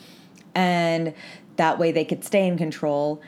and 0.55 1.13
that 1.57 1.77
way 1.77 1.91
they 1.91 2.05
could 2.05 2.23
stay 2.23 2.47
in 2.47 2.57
control, 2.57 3.21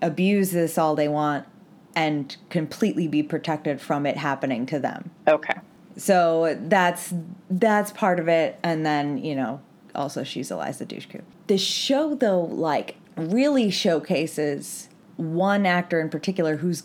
abuse 0.00 0.50
this 0.50 0.76
all 0.76 0.94
they 0.94 1.08
want 1.08 1.46
and 1.94 2.36
completely 2.50 3.06
be 3.06 3.22
protected 3.22 3.80
from 3.80 4.06
it 4.06 4.16
happening 4.16 4.66
to 4.66 4.78
them. 4.78 5.10
Okay. 5.28 5.54
So 5.96 6.58
that's 6.62 7.14
that's 7.50 7.92
part 7.92 8.18
of 8.18 8.28
it 8.28 8.58
and 8.62 8.84
then, 8.84 9.18
you 9.18 9.34
know, 9.34 9.60
also 9.94 10.24
she's 10.24 10.50
Eliza 10.50 10.86
Dushku. 10.86 11.22
The 11.46 11.58
show 11.58 12.14
though 12.14 12.40
like 12.40 12.96
really 13.16 13.70
showcases 13.70 14.88
one 15.16 15.66
actor 15.66 16.00
in 16.00 16.08
particular 16.08 16.56
who's 16.56 16.84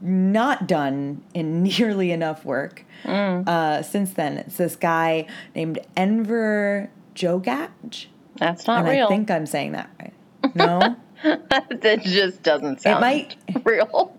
not 0.00 0.66
done 0.66 1.22
in 1.34 1.62
nearly 1.78 2.10
enough 2.10 2.44
work 2.44 2.84
mm. 3.04 3.48
uh, 3.48 3.82
since 3.82 4.12
then. 4.12 4.38
It's 4.38 4.56
this 4.56 4.76
guy 4.76 5.26
named 5.54 5.78
Enver 5.96 6.90
Gjokaj. 7.14 8.06
That's 8.36 8.66
not 8.66 8.80
and 8.80 8.88
real. 8.88 9.06
I 9.06 9.08
think 9.08 9.30
I'm 9.30 9.46
saying 9.46 9.72
that 9.72 9.90
right. 10.00 10.14
No, 10.54 10.96
that 11.22 12.00
just 12.02 12.42
doesn't 12.42 12.80
sound 12.80 12.98
it 12.98 13.00
might, 13.00 13.36
real. 13.64 14.16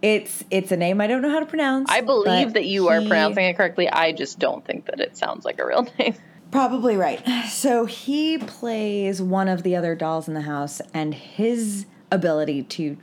it's 0.00 0.44
it's 0.50 0.70
a 0.70 0.76
name 0.76 1.00
I 1.00 1.08
don't 1.08 1.20
know 1.20 1.30
how 1.30 1.40
to 1.40 1.46
pronounce. 1.46 1.90
I 1.90 2.00
believe 2.00 2.52
that 2.52 2.64
you 2.64 2.88
he, 2.88 2.94
are 2.94 3.00
pronouncing 3.00 3.46
it 3.46 3.56
correctly. 3.56 3.88
I 3.88 4.12
just 4.12 4.38
don't 4.38 4.64
think 4.64 4.86
that 4.86 5.00
it 5.00 5.16
sounds 5.16 5.44
like 5.44 5.58
a 5.58 5.66
real 5.66 5.88
name. 5.98 6.14
Probably 6.54 6.96
right. 6.96 7.20
So 7.48 7.84
he 7.84 8.38
plays 8.38 9.20
one 9.20 9.48
of 9.48 9.64
the 9.64 9.74
other 9.74 9.96
dolls 9.96 10.28
in 10.28 10.34
the 10.34 10.42
house, 10.42 10.80
and 10.94 11.12
his 11.12 11.86
ability 12.12 12.62
to 12.62 12.96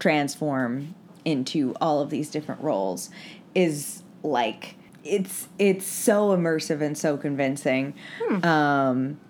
transform 0.00 0.96
into 1.24 1.72
all 1.80 2.00
of 2.00 2.10
these 2.10 2.30
different 2.30 2.60
roles 2.60 3.08
is 3.54 4.02
like 4.24 4.74
it's 5.04 5.46
it's 5.56 5.86
so 5.86 6.36
immersive 6.36 6.80
and 6.80 6.98
so 6.98 7.16
convincing 7.16 7.94
hmm. 8.20 8.44
um, 8.44 9.20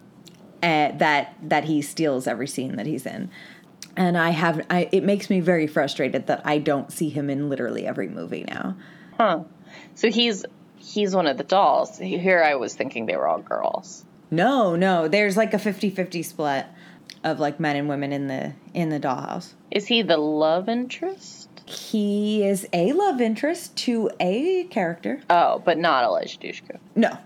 that 0.63 1.37
that 1.43 1.65
he 1.65 1.83
steals 1.83 2.27
every 2.27 2.49
scene 2.49 2.77
that 2.77 2.87
he's 2.87 3.05
in 3.05 3.31
and 3.95 4.17
i 4.17 4.31
have 4.31 4.65
I, 4.71 4.89
it 4.91 5.05
makes 5.05 5.29
me 5.29 5.41
very 5.41 5.67
frustrated 5.67 6.29
that 6.29 6.41
i 6.45 6.59
don't 6.59 6.91
see 6.93 7.09
him 7.09 7.29
in 7.29 7.49
literally 7.49 7.87
every 7.87 8.09
movie 8.09 8.45
now 8.45 8.77
huh 9.19 9.45
so 9.95 10.11
he's 10.11 10.45
he's 10.81 11.15
one 11.15 11.27
of 11.27 11.37
the 11.37 11.45
dolls. 11.45 11.99
Here 11.99 12.43
I 12.43 12.55
was 12.57 12.75
thinking 12.75 13.07
they 13.07 13.17
were 13.17 13.29
all 13.29 13.41
girls. 13.41 14.05
No, 14.31 14.77
no. 14.77 15.09
There's 15.09 15.37
like 15.37 15.55
a 15.55 15.59
50-50 15.59 16.25
split 16.25 16.67
of 17.23 17.39
like 17.39 17.61
men 17.61 17.77
and 17.77 17.89
women 17.89 18.13
in 18.13 18.29
the 18.29 18.55
in 18.73 18.89
the 18.89 19.01
dollhouse. 19.01 19.53
Is 19.71 19.87
he 19.87 20.03
the 20.03 20.17
love 20.17 20.69
interest? 20.69 21.49
He 21.67 22.45
is 22.45 22.67
a 22.73 22.93
love 22.93 23.21
interest 23.21 23.77
to 23.79 24.11
a 24.19 24.65
character. 24.65 25.23
Oh, 25.29 25.63
but 25.65 25.79
not 25.79 26.05
Eliza 26.05 26.39
Dushku. 26.39 26.79
No. 26.97 27.19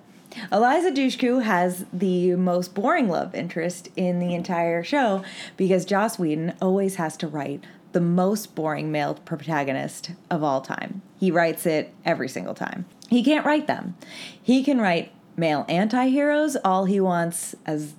Eliza 0.51 0.91
Dushku 0.91 1.43
has 1.45 1.87
the 1.93 2.35
most 2.35 2.75
boring 2.75 3.09
love 3.09 3.35
interest 3.35 3.89
in 3.97 4.19
the 4.19 4.35
entire 4.35 4.83
show 4.83 5.23
because 5.57 5.85
Joss 5.85 6.19
Whedon 6.19 6.55
always 6.61 6.97
has 6.97 7.17
to 7.19 7.29
write 7.29 7.65
the 7.93 8.01
most 8.01 8.57
boring 8.57 8.91
male 8.91 9.15
protagonist 9.15 10.11
of 10.29 10.43
all 10.43 10.61
time. 10.61 11.01
He 11.21 11.31
writes 11.31 11.65
it 11.65 11.95
every 12.05 12.29
single 12.29 12.55
time. 12.55 12.87
He 13.09 13.23
can't 13.23 13.45
write 13.45 13.67
them. 13.67 13.97
He 14.43 14.63
can 14.65 14.81
write 14.81 15.13
male 15.37 15.65
anti 15.69 16.09
heroes 16.09 16.57
all 16.65 16.85
he 16.85 17.01
wants 17.01 17.55
as 17.67 17.95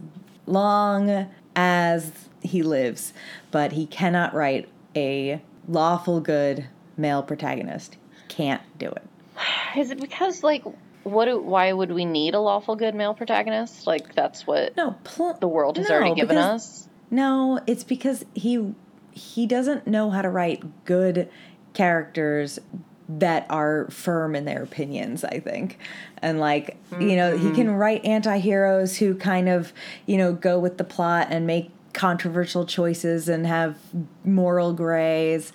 long 0.46 1.28
as 1.56 2.12
he 2.42 2.64
lives, 2.64 3.14
but 3.52 3.74
he 3.74 3.86
cannot 3.86 4.34
write 4.34 4.70
a 4.96 5.42
lawful 5.68 6.20
good 6.20 6.68
male 6.98 7.24
protagonist. 7.24 7.98
Can't 8.28 8.62
do 8.78 8.88
it. 8.88 9.04
Is 9.78 9.92
it 9.92 10.00
because, 10.00 10.44
like, 10.44 10.64
what? 11.04 11.26
Do, 11.26 11.40
why 11.40 11.72
would 11.72 11.92
we 11.92 12.06
need 12.06 12.34
a 12.34 12.40
lawful 12.40 12.76
good 12.76 12.96
male 12.96 13.14
protagonist? 13.14 13.86
Like, 13.88 14.16
that's 14.16 14.48
what 14.48 14.76
no 14.76 14.96
pl- 15.04 15.38
the 15.40 15.48
world 15.48 15.78
has 15.78 15.90
no, 15.90 15.96
already 15.96 16.16
given 16.16 16.36
because, 16.36 16.62
us. 16.62 16.90
No, 17.12 17.60
it's 17.68 17.84
because 17.84 18.26
he 18.34 18.74
he 19.12 19.46
doesn't 19.46 19.88
know 19.88 20.10
how 20.10 20.22
to 20.22 20.30
write 20.30 20.86
good 20.86 21.30
characters 21.74 22.60
that 23.08 23.46
are 23.50 23.88
firm 23.90 24.36
in 24.36 24.46
their 24.46 24.64
opinions, 24.64 25.24
I 25.24 25.40
think. 25.40 25.78
And 26.22 26.40
like, 26.40 26.78
mm-hmm. 26.90 27.02
you 27.02 27.16
know, 27.16 27.38
he 27.38 27.52
can 27.52 27.68
mm-hmm. 27.68 27.76
write 27.76 28.06
anti-heroes 28.06 28.98
who 28.98 29.16
kind 29.16 29.48
of, 29.48 29.74
you 30.06 30.18
know, 30.18 30.34
go 30.34 30.60
with 30.60 30.78
the 30.78 30.84
plot 30.84 31.28
and 31.30 31.46
make 31.46 31.72
controversial 31.94 32.66
choices 32.66 33.30
and 33.30 33.46
have 33.46 33.78
moral 34.24 34.74
grays. 34.74 35.54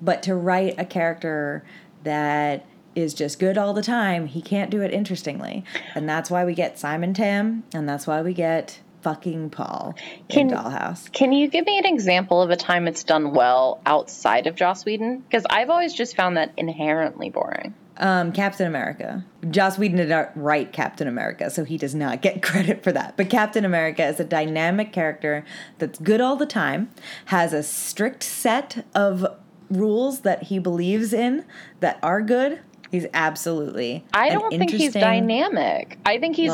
But 0.00 0.22
to 0.24 0.34
write 0.34 0.74
a 0.78 0.84
character 0.84 1.64
that 2.04 2.66
is 2.94 3.14
just 3.14 3.38
good 3.38 3.56
all 3.56 3.72
the 3.72 3.82
time, 3.82 4.26
he 4.26 4.42
can't 4.42 4.70
do 4.70 4.82
it 4.82 4.92
interestingly. 4.92 5.64
And 5.94 6.08
that's 6.08 6.30
why 6.30 6.44
we 6.44 6.54
get 6.54 6.78
Simon 6.78 7.14
Tam 7.14 7.64
and 7.72 7.88
that's 7.88 8.06
why 8.06 8.20
we 8.22 8.34
get 8.34 8.80
fucking 9.02 9.50
Paul 9.50 9.94
can, 10.28 10.48
in 10.48 10.56
Dollhouse. 10.56 11.10
Can 11.12 11.32
you 11.32 11.48
give 11.48 11.66
me 11.66 11.78
an 11.78 11.86
example 11.86 12.40
of 12.40 12.50
a 12.50 12.56
time 12.56 12.88
it's 12.88 13.04
done 13.04 13.32
well 13.32 13.80
outside 13.84 14.46
of 14.46 14.54
Joss 14.54 14.84
Whedon? 14.84 15.18
Because 15.18 15.44
I've 15.50 15.70
always 15.70 15.92
just 15.92 16.16
found 16.16 16.36
that 16.36 16.52
inherently 16.56 17.30
boring. 17.30 17.74
Um, 17.98 18.32
Captain 18.32 18.66
America. 18.66 19.24
Joss 19.50 19.76
Whedon 19.76 19.98
did 19.98 20.08
not 20.08 20.32
write 20.34 20.72
Captain 20.72 21.06
America, 21.06 21.50
so 21.50 21.64
he 21.64 21.76
does 21.76 21.94
not 21.94 22.22
get 22.22 22.42
credit 22.42 22.82
for 22.82 22.92
that. 22.92 23.16
But 23.16 23.28
Captain 23.28 23.64
America 23.64 24.04
is 24.06 24.18
a 24.18 24.24
dynamic 24.24 24.92
character 24.92 25.44
that's 25.78 25.98
good 25.98 26.20
all 26.20 26.36
the 26.36 26.46
time, 26.46 26.90
has 27.26 27.52
a 27.52 27.62
strict 27.62 28.22
set 28.22 28.86
of 28.94 29.26
rules 29.70 30.20
that 30.20 30.44
he 30.44 30.58
believes 30.58 31.12
in 31.12 31.44
that 31.80 31.98
are 32.02 32.22
good, 32.22 32.60
He's 32.92 33.06
absolutely. 33.14 34.04
I 34.12 34.28
don't 34.28 34.50
think 34.50 34.70
he's 34.70 34.92
dynamic. 34.92 35.98
I 36.04 36.18
think 36.18 36.36
he's 36.36 36.52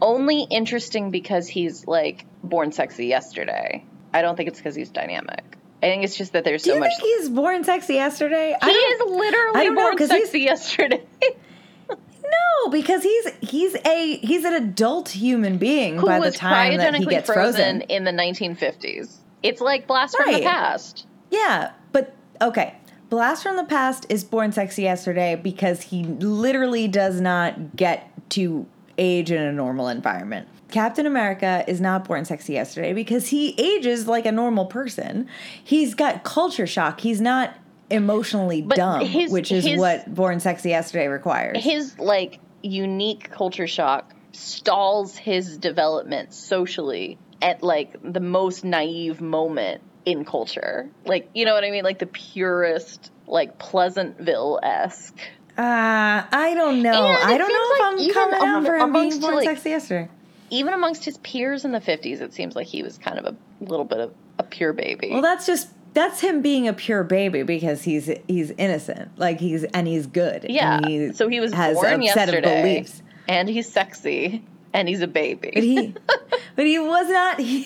only 0.00 0.42
interesting 0.42 1.10
because 1.10 1.48
he's 1.48 1.84
like 1.84 2.26
born 2.44 2.70
sexy 2.70 3.06
yesterday. 3.06 3.84
I 4.12 4.22
don't 4.22 4.36
think 4.36 4.48
it's 4.48 4.60
because 4.60 4.76
he's 4.76 4.90
dynamic. 4.90 5.58
I 5.82 5.86
think 5.86 6.04
it's 6.04 6.16
just 6.16 6.32
that 6.32 6.44
there's 6.44 6.62
Do 6.62 6.70
so 6.70 6.74
you 6.74 6.80
much. 6.80 6.92
Think 6.96 7.18
he's 7.18 7.28
born 7.28 7.64
sexy 7.64 7.94
yesterday. 7.94 8.56
He 8.62 8.70
is 8.70 9.00
literally 9.10 9.70
born 9.70 9.98
sexy 9.98 10.40
yesterday. 10.42 11.02
no, 11.90 12.70
because 12.70 13.02
he's 13.02 13.26
he's 13.40 13.74
a 13.84 14.16
he's 14.18 14.44
an 14.44 14.54
adult 14.54 15.08
human 15.08 15.58
being 15.58 15.98
Who 15.98 16.06
by 16.06 16.20
the 16.20 16.30
time 16.30 16.76
that 16.76 16.94
he 16.94 17.04
gets 17.04 17.26
frozen, 17.26 17.80
frozen, 17.80 17.80
in 17.82 18.04
the 18.04 18.12
1950s. 18.12 19.16
It's 19.42 19.60
like 19.60 19.88
Blast 19.88 20.16
right. 20.20 20.24
from 20.24 20.34
the 20.34 20.42
Past. 20.42 21.08
Yeah, 21.32 21.72
but 21.90 22.14
okay. 22.40 22.76
Blast 23.14 23.44
from 23.44 23.54
the 23.54 23.62
Past 23.62 24.06
is 24.08 24.24
Born 24.24 24.50
Sexy 24.50 24.82
Yesterday 24.82 25.36
because 25.36 25.82
he 25.82 26.02
literally 26.02 26.88
does 26.88 27.20
not 27.20 27.76
get 27.76 28.10
to 28.30 28.66
age 28.98 29.30
in 29.30 29.40
a 29.40 29.52
normal 29.52 29.86
environment. 29.86 30.48
Captain 30.72 31.06
America 31.06 31.64
is 31.68 31.80
not 31.80 32.08
born 32.08 32.24
sexy 32.24 32.54
yesterday 32.54 32.92
because 32.92 33.28
he 33.28 33.54
ages 33.56 34.08
like 34.08 34.26
a 34.26 34.32
normal 34.32 34.66
person. 34.66 35.28
He's 35.62 35.94
got 35.94 36.24
culture 36.24 36.66
shock. 36.66 36.98
He's 36.98 37.20
not 37.20 37.56
emotionally 37.88 38.62
but 38.62 38.78
dumb, 38.78 39.06
his, 39.06 39.30
which 39.30 39.52
is 39.52 39.64
his, 39.64 39.78
what 39.78 40.12
born 40.12 40.40
sexy 40.40 40.70
yesterday 40.70 41.06
requires. 41.06 41.62
His 41.62 41.96
like 42.00 42.40
unique 42.64 43.30
culture 43.30 43.68
shock 43.68 44.12
stalls 44.32 45.16
his 45.16 45.56
development 45.56 46.34
socially 46.34 47.16
at 47.40 47.62
like 47.62 47.96
the 48.02 48.18
most 48.18 48.64
naive 48.64 49.20
moment 49.20 49.82
in 50.04 50.24
culture. 50.24 50.88
Like, 51.04 51.30
you 51.34 51.44
know 51.44 51.54
what 51.54 51.64
I 51.64 51.70
mean? 51.70 51.84
Like 51.84 51.98
the 51.98 52.06
purest, 52.06 53.10
like 53.26 53.58
Pleasantville 53.58 54.60
esque. 54.62 55.18
Uh, 55.56 56.24
I 56.32 56.52
don't 56.54 56.82
know. 56.82 57.06
I 57.06 57.38
don't 57.38 57.48
know 57.48 57.94
like 57.94 58.08
if 58.10 58.16
I'm 58.16 58.30
coming 58.30 58.48
out 58.48 58.66
for 58.66 58.76
him 58.76 58.92
being 58.92 59.20
born 59.20 59.36
like, 59.36 59.44
sexy 59.44 59.70
yesterday. 59.70 60.10
Even 60.50 60.74
amongst 60.74 61.04
his 61.04 61.16
peers 61.18 61.64
in 61.64 61.72
the 61.72 61.80
50s, 61.80 62.20
it 62.20 62.32
seems 62.32 62.56
like 62.56 62.66
he 62.66 62.82
was 62.82 62.98
kind 62.98 63.18
of 63.18 63.24
a 63.24 63.36
little 63.64 63.84
bit 63.84 64.00
of 64.00 64.12
a 64.38 64.42
pure 64.42 64.72
baby. 64.72 65.10
Well, 65.10 65.22
that's 65.22 65.46
just 65.46 65.68
that's 65.94 66.20
him 66.20 66.42
being 66.42 66.66
a 66.66 66.72
pure 66.72 67.04
baby 67.04 67.44
because 67.44 67.82
he's 67.82 68.10
he's 68.26 68.50
innocent, 68.52 69.16
like 69.16 69.38
he's 69.38 69.62
and 69.62 69.86
he's 69.86 70.06
good. 70.08 70.46
Yeah. 70.48 70.80
He 70.84 71.12
so 71.12 71.28
he 71.28 71.38
was 71.38 71.52
has 71.52 71.76
born 71.76 72.00
a 72.00 72.04
yesterday, 72.04 72.32
set 72.32 72.34
of 72.34 72.42
beliefs, 72.42 73.02
and 73.28 73.48
he's 73.48 73.70
sexy 73.70 74.42
and 74.74 74.88
he's 74.88 75.00
a 75.00 75.06
baby. 75.06 75.50
But 75.54 75.62
he, 75.62 75.94
but 76.56 76.66
he 76.66 76.78
was 76.78 77.08
not. 77.08 77.40
He, 77.40 77.62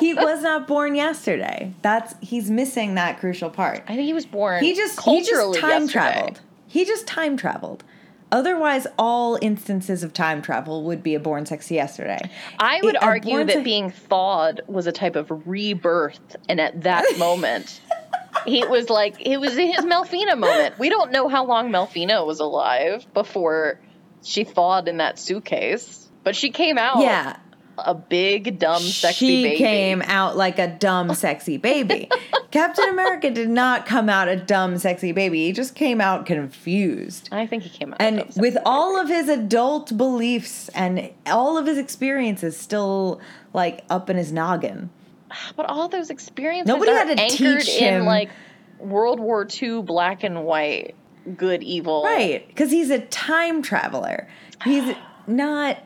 he 0.00 0.14
was 0.14 0.42
not 0.42 0.66
born 0.66 0.96
yesterday. 0.96 1.72
That's 1.82 2.14
he's 2.20 2.50
missing 2.50 2.94
that 2.94 3.20
crucial 3.20 3.50
part. 3.50 3.84
I 3.86 3.94
think 3.94 4.06
he 4.06 4.14
was 4.14 4.26
born. 4.26 4.64
He 4.64 4.74
just 4.74 5.00
he 5.02 5.22
just 5.22 5.60
time 5.60 5.82
yesterday. 5.82 5.92
traveled. 5.92 6.40
He 6.66 6.84
just 6.84 7.06
time 7.06 7.36
traveled. 7.36 7.84
Otherwise, 8.32 8.88
all 8.98 9.38
instances 9.40 10.02
of 10.02 10.12
time 10.12 10.42
travel 10.42 10.82
would 10.82 11.00
be 11.00 11.14
a 11.14 11.20
born 11.20 11.46
sexy 11.46 11.76
yesterday. 11.76 12.18
I 12.58 12.80
would 12.82 12.96
a 12.96 13.04
argue 13.04 13.44
that 13.44 13.52
sex- 13.52 13.64
being 13.64 13.90
thawed 13.90 14.62
was 14.66 14.88
a 14.88 14.92
type 14.92 15.14
of 15.14 15.46
rebirth, 15.46 16.34
and 16.48 16.60
at 16.60 16.82
that 16.82 17.04
moment, 17.18 17.80
he 18.44 18.64
was 18.66 18.90
like, 18.90 19.24
it 19.24 19.36
was 19.36 19.54
his 19.54 19.84
Melfina 19.84 20.36
moment. 20.36 20.76
We 20.78 20.88
don't 20.88 21.12
know 21.12 21.28
how 21.28 21.46
long 21.46 21.70
Melfina 21.70 22.26
was 22.26 22.40
alive 22.40 23.06
before 23.14 23.78
she 24.24 24.42
thawed 24.42 24.88
in 24.88 24.96
that 24.96 25.20
suitcase, 25.20 26.05
but 26.26 26.34
she 26.34 26.50
came 26.50 26.76
out 26.76 26.98
yeah, 26.98 27.36
a 27.78 27.94
big, 27.94 28.58
dumb, 28.58 28.82
sexy 28.82 29.26
she 29.26 29.42
baby. 29.44 29.56
came 29.58 30.02
out 30.02 30.36
like 30.36 30.58
a 30.58 30.66
dumb, 30.66 31.14
sexy 31.14 31.56
baby. 31.56 32.10
Captain 32.50 32.88
America 32.88 33.30
did 33.30 33.48
not 33.48 33.86
come 33.86 34.08
out 34.08 34.26
a 34.26 34.34
dumb, 34.34 34.76
sexy 34.76 35.12
baby. 35.12 35.44
He 35.46 35.52
just 35.52 35.76
came 35.76 36.00
out 36.00 36.26
confused. 36.26 37.28
I 37.30 37.46
think 37.46 37.62
he 37.62 37.68
came 37.68 37.92
out. 37.92 38.02
And 38.02 38.24
with 38.36 38.58
all 38.66 38.96
baby. 38.96 39.02
of 39.12 39.16
his 39.16 39.28
adult 39.28 39.96
beliefs 39.96 40.68
and 40.70 41.12
all 41.26 41.56
of 41.56 41.64
his 41.64 41.78
experiences 41.78 42.56
still 42.56 43.20
like 43.52 43.84
up 43.88 44.10
in 44.10 44.16
his 44.16 44.32
noggin. 44.32 44.90
but 45.54 45.66
all 45.66 45.86
those 45.86 46.10
experiences 46.10 46.66
Nobody 46.66 46.90
had 46.90 47.16
to 47.16 47.22
anchored 47.22 47.60
teach 47.60 47.80
in 47.80 47.94
him- 48.00 48.04
like 48.04 48.30
World 48.80 49.20
War 49.20 49.46
II 49.62 49.82
black 49.82 50.24
and 50.24 50.44
white, 50.44 50.96
good, 51.36 51.62
evil. 51.62 52.02
Right, 52.02 52.44
because 52.48 52.72
he's 52.72 52.90
a 52.90 52.98
time 52.98 53.62
traveler. 53.62 54.26
He's 54.64 54.92
not. 55.28 55.78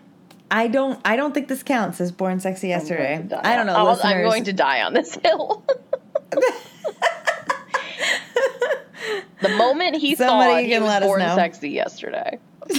I 0.51 0.66
don't. 0.68 1.01
I 1.05 1.16
don't 1.16 1.32
think 1.32 1.48
this 1.48 1.62
counts 1.62 2.01
as 2.01 2.11
born 2.12 2.40
sexy 2.40 2.68
oh 2.68 2.70
yesterday. 2.70 3.26
I 3.42 3.57
don't 3.57 3.66
know. 3.66 3.74
Oh, 3.74 3.76
I'll- 3.76 3.84
listeners. 3.92 4.12
I'm 4.12 4.22
going 4.22 4.44
to 4.44 4.53
die 4.53 4.82
on 4.82 4.94
this 4.94 5.14
hill. 5.14 5.64
the 9.40 9.48
moment 9.51 9.96
he 9.96 10.14
Somebody 10.16 10.53
thought 10.53 10.64
he 10.64 10.78
was 10.78 11.01
born 11.01 11.20
sexy 11.20 11.70
yesterday. 11.70 12.38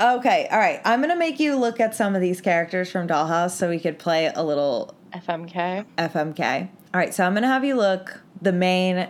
Okay, 0.00 0.48
all 0.50 0.58
right. 0.58 0.80
I'm 0.84 1.00
gonna 1.00 1.16
make 1.16 1.38
you 1.38 1.54
look 1.56 1.78
at 1.78 1.94
some 1.94 2.14
of 2.14 2.20
these 2.20 2.40
characters 2.40 2.90
from 2.90 3.06
Dollhouse 3.06 3.50
so 3.50 3.68
we 3.68 3.78
could 3.78 3.98
play 3.98 4.32
a 4.34 4.42
little 4.42 4.94
FMK. 5.12 5.84
FMK. 5.98 6.68
All 6.94 6.98
right, 6.98 7.12
so 7.14 7.24
I'm 7.24 7.34
gonna 7.34 7.46
have 7.46 7.64
you 7.64 7.76
look 7.76 8.20
the 8.40 8.52
main. 8.52 9.08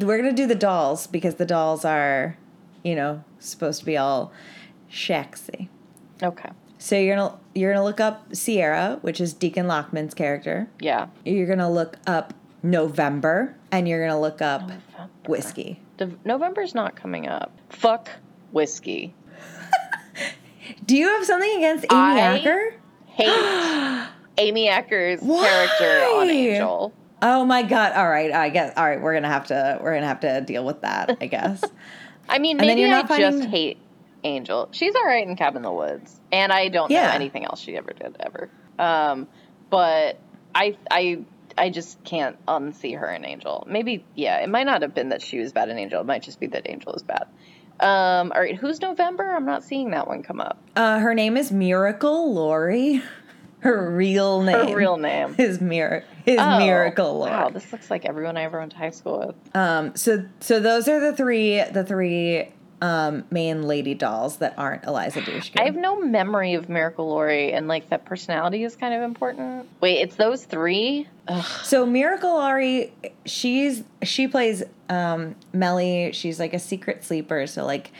We're 0.00 0.16
gonna 0.16 0.32
do 0.32 0.46
the 0.46 0.54
dolls 0.54 1.06
because 1.06 1.34
the 1.34 1.46
dolls 1.46 1.84
are, 1.84 2.36
you 2.84 2.94
know, 2.94 3.24
supposed 3.38 3.80
to 3.80 3.86
be 3.86 3.96
all 3.96 4.32
sexy. 4.90 5.68
Okay. 6.22 6.50
So 6.78 6.96
you're 6.96 7.16
gonna 7.16 7.38
you're 7.54 7.72
gonna 7.72 7.84
look 7.84 8.00
up 8.00 8.34
Sierra, 8.34 8.98
which 9.02 9.20
is 9.20 9.34
Dichen 9.34 9.66
Lachman's 9.66 10.14
character. 10.14 10.68
Yeah. 10.80 11.08
You're 11.24 11.46
gonna 11.46 11.70
look 11.70 11.96
up 12.06 12.32
November, 12.62 13.54
and 13.70 13.88
you're 13.88 14.06
gonna 14.06 14.20
look 14.20 14.40
up 14.42 14.70
whiskey. 15.26 15.80
The, 15.98 16.10
November's 16.24 16.74
not 16.74 16.96
coming 16.96 17.26
up. 17.28 17.52
Fuck 17.68 18.08
whiskey. 18.52 19.14
Do 20.86 20.96
you 20.96 21.08
have 21.08 21.24
something 21.26 21.56
against 21.58 21.84
Amy 21.90 22.00
I- 22.02 22.18
Acker? 22.38 22.74
Hate 23.06 24.08
Amy 24.38 24.68
Acker's 24.68 25.20
Why? 25.20 25.42
character 25.78 26.06
on 26.16 26.30
Angel. 26.30 26.92
Oh 27.22 27.44
my 27.44 27.62
god! 27.62 27.92
All 27.92 28.08
right, 28.08 28.32
I 28.32 28.48
guess. 28.48 28.72
All 28.76 28.84
right, 28.84 29.00
we're 29.00 29.12
gonna 29.12 29.28
have 29.28 29.46
to 29.48 29.78
we're 29.82 29.92
gonna 29.94 30.06
have 30.06 30.20
to 30.20 30.40
deal 30.40 30.64
with 30.64 30.80
that. 30.82 31.18
I 31.20 31.26
guess. 31.26 31.62
I 32.28 32.38
mean, 32.38 32.58
And 32.58 32.66
maybe 32.66 32.80
you're 32.82 32.88
I 32.90 32.92
not 33.00 33.08
finding- 33.08 33.40
just 33.40 33.50
hate 33.50 33.78
Angel. 34.24 34.68
She's 34.72 34.94
all 34.94 35.04
right 35.04 35.26
in 35.26 35.36
Cabin 35.36 35.58
in 35.58 35.62
the 35.62 35.72
Woods, 35.72 36.18
and 36.32 36.52
I 36.52 36.68
don't 36.68 36.90
know 36.90 36.96
anything 37.14 37.44
else 37.44 37.60
she 37.60 37.76
ever 37.76 37.92
did 37.92 38.16
ever. 38.20 38.50
Um, 38.78 39.28
but 39.70 40.18
I, 40.54 40.76
I, 40.90 41.24
I 41.56 41.70
just 41.70 42.02
can't 42.04 42.36
unsee 42.46 42.98
her 42.98 43.10
in 43.10 43.24
Angel. 43.24 43.64
Maybe, 43.68 44.04
yeah, 44.14 44.38
it 44.42 44.48
might 44.48 44.64
not 44.64 44.82
have 44.82 44.94
been 44.94 45.10
that 45.10 45.22
she 45.22 45.38
was 45.38 45.52
bad 45.52 45.68
in 45.68 45.78
Angel. 45.78 46.00
It 46.00 46.06
might 46.06 46.22
just 46.22 46.40
be 46.40 46.46
that 46.48 46.68
Angel 46.68 46.92
is 46.94 47.02
bad. 47.02 47.26
Um, 47.80 48.32
all 48.34 48.40
right, 48.40 48.56
who's 48.56 48.80
November? 48.82 49.30
I'm 49.30 49.46
not 49.46 49.64
seeing 49.64 49.92
that 49.92 50.06
one 50.06 50.22
come 50.22 50.40
up. 50.40 50.58
Uh, 50.76 50.98
her 50.98 51.14
name 51.14 51.36
is 51.36 51.50
Miracle 51.50 52.32
Laurie. 52.34 53.02
Her 53.60 53.90
real 53.94 54.40
name. 54.40 54.68
Her 54.68 54.74
real 54.74 54.96
name. 54.96 55.34
is 55.36 55.60
Mir- 55.60 56.06
is 56.24 56.38
Oh, 56.40 56.58
Miracle 56.58 57.18
Laurie. 57.18 57.30
Wow, 57.32 57.50
this 57.50 57.70
looks 57.72 57.90
like 57.90 58.06
everyone 58.06 58.38
I 58.38 58.44
ever 58.44 58.58
went 58.58 58.72
to 58.72 58.78
high 58.78 58.88
school 58.88 59.18
with. 59.26 59.54
Um, 59.54 59.94
so 59.96 60.24
so 60.40 60.60
those 60.60 60.88
are 60.88 60.98
the 60.98 61.14
three 61.14 61.62
the 61.70 61.84
three 61.84 62.48
um, 62.82 63.24
main 63.30 63.62
lady 63.64 63.94
dolls 63.94 64.38
that 64.38 64.54
aren't 64.56 64.84
Eliza 64.84 65.20
Dushku. 65.20 65.60
I 65.60 65.64
have 65.64 65.76
no 65.76 66.00
memory 66.00 66.54
of 66.54 66.68
Miracle 66.68 67.08
Laurie, 67.08 67.52
and 67.52 67.68
like 67.68 67.90
that 67.90 68.04
personality 68.04 68.64
is 68.64 68.76
kind 68.76 68.94
of 68.94 69.02
important. 69.02 69.68
Wait, 69.80 69.98
it's 70.00 70.16
those 70.16 70.44
three? 70.44 71.06
Ugh. 71.28 71.44
So 71.62 71.84
Miracle 71.86 72.30
Laurie, 72.34 72.92
she's 73.26 73.84
she 74.02 74.26
plays 74.28 74.62
um, 74.88 75.34
Mellie. 75.52 76.12
She's 76.12 76.40
like 76.40 76.54
a 76.54 76.58
secret 76.58 77.04
sleeper. 77.04 77.46
So 77.46 77.64
like, 77.66 77.90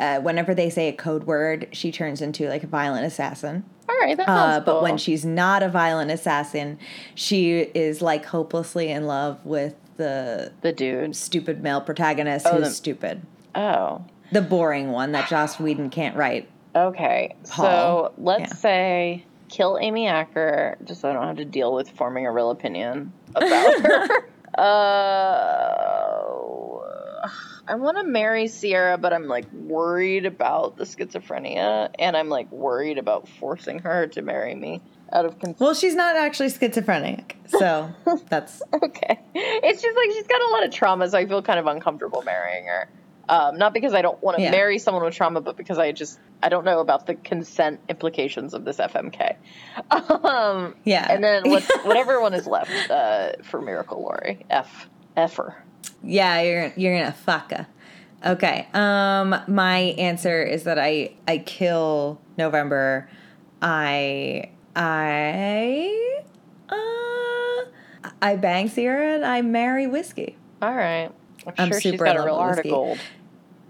uh, 0.00 0.18
whenever 0.20 0.54
they 0.54 0.68
say 0.70 0.88
a 0.88 0.92
code 0.92 1.24
word, 1.24 1.68
she 1.72 1.92
turns 1.92 2.20
into 2.20 2.48
like 2.48 2.64
a 2.64 2.66
violent 2.66 3.06
assassin. 3.06 3.64
All 3.88 3.96
right, 4.00 4.16
that 4.16 4.28
Uh, 4.28 4.60
but 4.60 4.72
cool. 4.72 4.82
when 4.82 4.96
she's 4.96 5.24
not 5.26 5.62
a 5.62 5.68
violent 5.68 6.10
assassin, 6.10 6.78
she 7.14 7.60
is 7.60 8.00
like 8.02 8.24
hopelessly 8.24 8.90
in 8.90 9.06
love 9.06 9.44
with 9.44 9.74
the 9.96 10.52
the 10.62 10.72
dude. 10.72 11.14
stupid 11.14 11.62
male 11.62 11.80
protagonist 11.80 12.46
Oh, 12.48 12.56
who's 12.56 12.68
the- 12.68 12.74
stupid, 12.74 13.22
Oh, 13.54 14.02
the 14.32 14.42
boring 14.42 14.90
one 14.92 15.12
that 15.12 15.28
Joss 15.28 15.58
Whedon 15.60 15.90
can't 15.90 16.16
write. 16.16 16.48
okay. 16.74 17.36
Paul. 17.48 17.64
So 17.66 18.12
let's 18.18 18.50
Yeah. 18.50 18.56
say 18.56 19.24
kill 19.48 19.78
Amy 19.80 20.08
Acker, 20.08 20.76
just 20.84 21.00
so 21.02 21.10
I 21.10 21.12
don't 21.12 21.26
have 21.26 21.36
to 21.36 21.44
deal 21.44 21.72
with 21.74 21.90
forming 21.90 22.26
a 22.26 22.32
real 22.32 22.50
opinion 22.50 23.12
about 23.34 23.78
her. 23.80 24.08
uh, 24.58 26.00
I 27.66 27.76
want 27.76 27.96
to 27.96 28.04
marry 28.04 28.46
Sierra, 28.48 28.98
but 28.98 29.12
I'm 29.12 29.26
like 29.26 29.50
worried 29.52 30.26
about 30.26 30.76
the 30.76 30.84
schizophrenia, 30.84 31.90
and 31.98 32.16
I'm 32.16 32.28
like 32.28 32.50
worried 32.52 32.98
about 32.98 33.28
forcing 33.28 33.78
her 33.80 34.06
to 34.08 34.22
marry 34.22 34.54
me 34.54 34.82
out 35.12 35.24
of 35.24 35.38
consent. 35.38 35.60
Well, 35.60 35.74
she's 35.74 35.94
not 35.94 36.16
actually 36.16 36.50
schizophrenic, 36.50 37.36
so 37.46 37.90
that's 38.28 38.62
Okay. 38.82 39.18
It's 39.34 39.82
just 39.82 39.96
like 39.96 40.10
she's 40.12 40.26
got 40.26 40.42
a 40.42 40.48
lot 40.50 40.64
of 40.64 40.70
trauma, 40.72 41.08
so 41.08 41.18
I 41.18 41.26
feel 41.26 41.42
kind 41.42 41.58
of 41.58 41.66
uncomfortable 41.66 42.22
marrying 42.22 42.66
her. 42.66 42.88
Um, 43.28 43.56
not 43.56 43.72
because 43.72 43.94
I 43.94 44.02
don't 44.02 44.22
want 44.22 44.36
to 44.36 44.42
Yeah. 44.42 44.50
marry 44.50 44.78
someone 44.78 45.02
with 45.04 45.14
trauma, 45.14 45.40
but 45.40 45.56
because 45.56 45.78
I 45.78 45.92
just 45.92 46.18
I 46.42 46.48
don't 46.50 46.64
know 46.64 46.80
about 46.80 47.06
the 47.06 47.14
consent 47.14 47.80
implications 47.88 48.52
of 48.54 48.64
this 48.64 48.76
FMK. 48.78 49.36
Um, 49.90 50.74
Yeah. 50.84 51.06
And 51.10 51.22
then 51.24 51.48
what, 51.50 51.62
whatever 51.84 52.20
one 52.20 52.34
is 52.34 52.46
left 52.46 52.90
uh, 52.90 53.32
for 53.42 53.60
Miracle 53.62 54.02
Laurie, 54.02 54.44
F, 54.50 54.88
Effer. 55.16 55.56
yeah. 56.02 56.40
You're 56.42 56.72
you're 56.76 56.98
gonna 56.98 57.12
fuck 57.12 57.50
her. 57.52 57.66
Okay. 58.26 58.66
Um, 58.74 59.34
my 59.48 59.78
answer 59.98 60.42
is 60.42 60.64
that 60.64 60.78
I 60.78 61.14
I 61.28 61.38
kill 61.38 62.20
November. 62.38 63.08
I 63.62 64.50
I 64.76 66.12
uh 66.68 68.10
I 68.22 68.36
bang 68.36 68.68
Sierra 68.68 69.14
and 69.16 69.24
I 69.24 69.40
marry 69.42 69.86
whiskey. 69.86 70.36
All 70.62 70.74
right. 70.74 71.10
I'm, 71.46 71.54
I'm 71.58 71.68
sure 71.70 71.80
she's 71.80 72.00
got 72.00 72.16
a 72.16 72.22
real 72.24 72.36
heart 72.36 72.58
of 72.58 72.64
gold. 72.64 72.98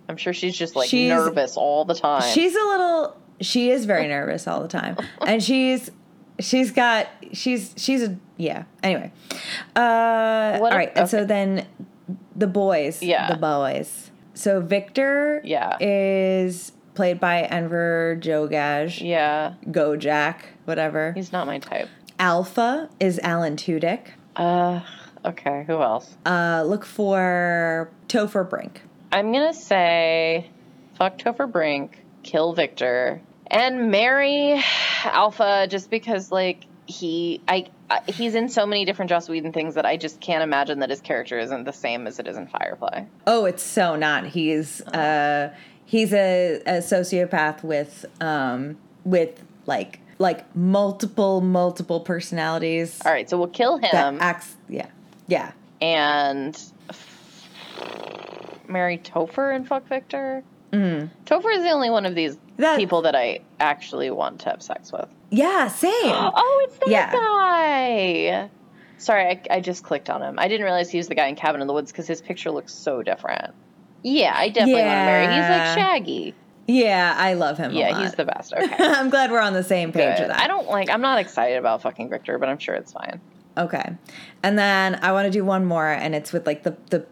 I'm 0.09 0.16
sure 0.16 0.33
she's 0.33 0.57
just 0.57 0.77
like 0.77 0.89
She's- 0.89 1.11
nervous 1.11 1.57
all 1.57 1.85
the 1.85 1.95
time. 1.95 2.22
She's 2.33 2.55
a 2.55 2.59
little. 2.64 3.16
She 3.41 3.70
is 3.70 3.85
very 3.85 4.07
nervous 4.07 4.47
all 4.47 4.61
the 4.61 4.68
time, 4.68 4.97
and 5.27 5.43
she's 5.43 5.91
she's 6.39 6.70
got 6.70 7.09
she's 7.33 7.75
she's 7.77 8.03
a 8.03 8.16
yeah. 8.37 8.64
Anyway, 8.83 9.12
uh, 9.77 10.59
What 10.59 10.72
all 10.72 10.79
right, 10.79 10.93
and 10.97 11.09
so 11.09 11.25
then 11.25 11.66
the 12.37 12.47
boys, 12.47 13.03
Yeah. 13.03 13.29
the 13.31 13.37
boys. 13.37 14.11
So 14.35 14.61
Victor, 14.61 15.41
Yeah. 15.45 15.77
is 15.81 16.72
played 16.95 17.18
by 17.20 17.43
Enver 17.43 18.16
Gjokaj, 18.20 19.01
yeah, 19.05 19.55
Gojak, 19.66 20.37
whatever. 20.64 21.12
he's 21.12 21.33
not 21.33 21.47
my 21.47 21.59
type. 21.59 21.89
Alpha 22.18 22.89
is 23.01 23.18
Alan 23.20 23.57
Tudyk. 23.57 24.09
Uh, 24.37 24.81
okay, 25.25 25.64
who 25.66 25.81
else? 25.81 26.16
Uh, 26.25 26.64
look 26.66 26.85
for 26.85 27.91
Topher 28.09 28.49
Brink. 28.49 28.83
I'm 29.12 29.33
gonna 29.33 29.55
say 29.55 30.51
fuck 30.97 31.18
Topher 31.18 31.51
Brink, 31.51 32.03
kill 32.22 32.53
Victor, 32.53 33.20
and 33.47 33.91
marry 33.91 34.62
Alpha 35.05 35.66
just 35.68 35.91
because 35.91 36.33
like 36.33 36.66
he 36.87 37.41
I, 37.49 37.66
I 37.89 38.01
he's 38.11 38.35
in 38.35 38.49
so 38.49 38.66
many 38.66 38.85
different 38.85 39.09
Joss 39.09 39.29
Whedon 39.29 39.53
things 39.53 39.77
that 39.77 39.87
I 39.87 39.97
just 39.97 40.20
can't 40.20 40.43
imagine 40.43 40.81
that 40.81 40.91
his 40.91 41.01
character 41.01 41.39
isn't 41.39 41.64
the 41.64 41.72
same 41.72 42.07
as 42.07 42.18
it 42.18 42.27
is 42.27 42.37
in 42.37 42.47
Firefly. 42.47 43.05
Oh, 43.27 43.45
it's 43.45 43.62
so 43.62 43.97
not. 43.97 44.27
He's 44.27 44.81
uh 44.83 45.55
he's 45.85 46.12
a, 46.12 46.61
a 46.66 46.72
sociopath 46.79 47.62
with 47.62 48.05
um 48.20 48.77
with 49.05 49.43
like 49.66 50.01
like 50.18 50.55
multiple 50.55 51.41
multiple 51.41 52.01
personalities 52.01 53.01
All 53.05 53.12
right, 53.12 53.29
so 53.29 53.37
we'll 53.37 53.49
kill 53.49 53.79
him 53.79 54.18
acts 54.20 54.57
yeah. 54.68 54.87
Yeah. 55.27 55.53
and 55.81 56.61
marry 58.68 58.99
Topher 58.99 59.55
and 59.55 59.66
fuck 59.66 59.87
Victor. 59.89 60.43
Mm. 60.72 61.11
Topher 61.27 61.55
is 61.55 61.62
the 61.62 61.70
only 61.70 61.91
one 61.91 62.07
of 62.07 62.14
these 62.14 62.37
That 62.57 62.79
people 62.79 63.03
that 63.03 63.14
I 63.14 63.41
actually 63.61 64.11
want 64.11 64.41
to 64.41 64.51
have 64.51 64.62
sex 64.62 64.91
with. 64.93 65.09
yeah, 65.31 65.68
same. 65.68 65.91
Oh, 66.05 66.66
it's 66.68 66.79
that 66.79 66.89
Yeah. 66.89 67.12
guy. 67.12 68.51
Sorry, 68.99 69.25
I, 69.27 69.41
I 69.57 69.61
just 69.61 69.83
clicked 69.83 70.09
on 70.11 70.22
him. 70.22 70.39
I 70.39 70.49
didn't 70.49 70.64
realize 70.64 70.91
he 70.91 70.99
was 70.99 71.09
the 71.09 71.14
guy 71.14 71.27
in 71.27 71.37
Cabin 71.37 71.61
in 71.61 71.66
the 71.66 71.75
Woods 71.75 71.93
because 71.93 72.07
his 72.07 72.20
picture 72.22 72.51
looks 72.51 72.72
so 72.72 73.03
different. 73.03 73.55
Yeah, 74.03 74.33
I 74.35 74.49
definitely 74.49 74.83
want 74.83 74.85
to 74.85 75.05
marry. 75.05 75.27
He's 75.27 75.49
like 75.51 75.79
Shaggy. 75.79 76.35
yeah, 76.66 77.14
I 77.16 77.35
love 77.35 77.59
him. 77.59 77.70
a 77.72 77.75
Yeah, 77.75 78.03
he's 78.03 78.14
the 78.14 78.25
best. 78.25 78.53
Okay. 78.57 78.75
I'm 78.79 79.11
glad 79.11 79.31
we're 79.31 79.41
on 79.41 79.53
the 79.53 79.62
same 79.64 79.93
page 79.93 80.16
Good. 80.16 80.29
with 80.29 80.37
that. 80.37 80.41
I 80.41 80.47
don't 80.47 80.68
like. 80.68 80.91
I'm 80.91 81.01
not 81.03 81.18
excited 81.18 81.57
about 81.59 81.83
fucking 81.83 82.09
Victor, 82.11 82.39
but 82.39 82.49
I'm 82.49 82.59
sure 82.59 82.75
it's 82.75 82.93
fine. 82.93 83.20
Okay. 83.57 83.95
And 84.43 84.59
then 84.59 84.99
I 85.03 85.13
want 85.13 85.27
to 85.27 85.31
do 85.31 85.45
one 85.45 85.65
more 85.65 85.89
and 85.89 86.15
it's 86.15 86.33
with 86.33 86.47
like 86.47 86.63
the 86.65 86.77
the 86.91 87.07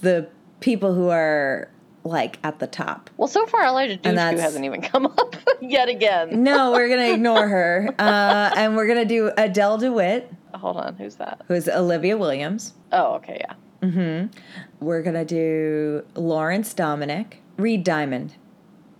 the 0.00 0.28
people 0.60 0.94
who 0.94 1.08
are 1.08 1.70
like 2.04 2.38
at 2.44 2.58
the 2.60 2.66
top. 2.66 3.10
Well, 3.16 3.28
so 3.28 3.46
far 3.46 3.64
Eliza 3.64 3.98
Dushku 3.98 4.38
hasn't 4.38 4.64
even 4.64 4.80
come 4.92 5.06
up 5.06 5.36
yet 5.60 5.88
again. 5.88 6.42
No, 6.44 6.70
we're 6.72 6.88
going 6.88 7.00
to 7.00 7.12
ignore 7.14 7.48
her. 7.48 7.94
Uh, 7.98 8.50
and 8.56 8.76
we're 8.76 8.86
going 8.86 8.98
to 9.00 9.04
do 9.04 9.30
Adele 9.36 9.78
DeWitt, 9.78 10.30
Hold 10.54 10.76
on, 10.76 10.94
who's 10.96 11.16
that? 11.16 11.42
who's 11.48 11.68
Olivia 11.68 12.16
Williams. 12.16 12.74
Oh, 12.92 13.14
okay, 13.16 13.38
yeah. 13.40 13.54
Mhm. 13.82 14.32
We're 14.80 15.02
going 15.02 15.14
to 15.16 15.24
do 15.24 16.04
Lawrence 16.14 16.72
Dominic, 16.74 17.42
Reed 17.56 17.82
Diamond. 17.84 18.36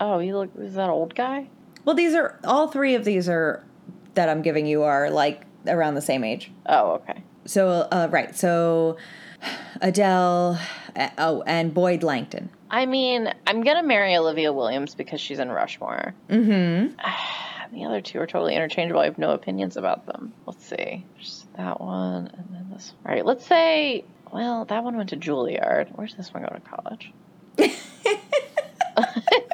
Oh, 0.00 0.18
you 0.18 0.36
look. 0.36 0.50
Is 0.58 0.74
that 0.74 0.90
old 0.90 1.14
guy? 1.14 1.48
Well, 1.84 1.94
these 1.96 2.14
are 2.14 2.38
all 2.44 2.68
three 2.68 2.94
of 2.94 3.04
these 3.04 3.28
are 3.28 3.64
that 4.14 4.28
I'm 4.28 4.42
giving 4.42 4.66
you 4.66 4.82
are 4.82 5.08
like 5.10 5.42
around 5.68 5.94
the 5.94 6.02
same 6.02 6.24
age. 6.24 6.50
Oh, 6.66 6.92
okay. 6.92 7.22
So, 7.44 7.68
uh, 7.68 8.08
right. 8.10 8.36
So 8.36 8.96
Adele, 9.80 10.58
uh, 10.94 11.08
oh, 11.18 11.42
and 11.46 11.72
Boyd 11.72 12.02
Langton. 12.02 12.50
I 12.70 12.86
mean, 12.86 13.32
I'm 13.46 13.62
gonna 13.62 13.82
marry 13.82 14.16
Olivia 14.16 14.52
Williams 14.52 14.94
because 14.94 15.20
she's 15.20 15.38
in 15.38 15.50
Rushmore. 15.50 16.14
Mm-hmm. 16.28 17.74
the 17.74 17.84
other 17.84 18.00
two 18.00 18.18
are 18.20 18.26
totally 18.26 18.54
interchangeable. 18.54 19.00
I 19.00 19.04
have 19.04 19.18
no 19.18 19.30
opinions 19.30 19.76
about 19.76 20.06
them. 20.06 20.32
Let's 20.46 20.66
see. 20.66 21.04
There's 21.14 21.46
that 21.56 21.80
one 21.80 22.28
and 22.28 22.48
then 22.50 22.70
this. 22.72 22.92
All 23.04 23.14
right, 23.14 23.24
let's 23.24 23.46
say. 23.46 24.04
Well, 24.32 24.64
that 24.66 24.82
one 24.82 24.96
went 24.96 25.10
to 25.10 25.16
Juilliard. 25.16 25.90
Where's 25.94 26.14
this 26.16 26.34
one 26.34 26.42
go 26.42 26.48
to 26.48 26.60
college? 26.60 27.12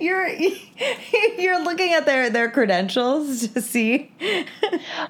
You're 0.00 0.28
you're 1.38 1.62
looking 1.62 1.92
at 1.94 2.06
their 2.06 2.30
their 2.30 2.50
credentials 2.50 3.48
to 3.54 3.60
see. 3.60 4.10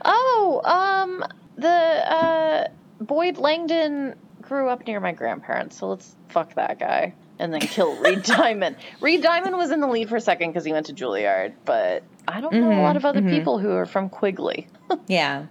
Oh, 0.05 0.61
um, 0.65 1.25
the 1.57 1.69
uh, 1.69 2.69
Boyd 3.01 3.39
Langton 3.39 4.15
grew 4.41 4.69
up 4.69 4.87
near 4.87 5.01
my 5.01 5.13
grandparents, 5.13 5.79
so 5.79 5.89
let's 5.89 6.17
fuck 6.29 6.55
that 6.55 6.79
guy 6.79 7.15
and 7.39 7.53
then 7.53 7.61
kill 7.61 7.95
Reed 8.01 8.23
Diamond. 8.23 8.77
Reed 9.01 9.23
Diamond 9.23 9.57
was 9.57 9.71
in 9.71 9.81
the 9.81 9.87
lead 9.87 10.09
for 10.09 10.17
a 10.17 10.21
second 10.21 10.51
because 10.51 10.65
he 10.65 10.73
went 10.73 10.87
to 10.87 10.93
Juilliard, 10.93 11.55
but 11.65 12.03
I 12.27 12.41
don't 12.41 12.55
know 12.55 12.73
a 12.73 12.83
lot 12.83 12.97
of 12.97 13.05
other 13.05 13.23
people 13.23 13.59
who 13.59 13.71
are 13.73 13.87
from 13.87 14.09
Quigley. 14.09 14.69
yeah, 15.07 15.47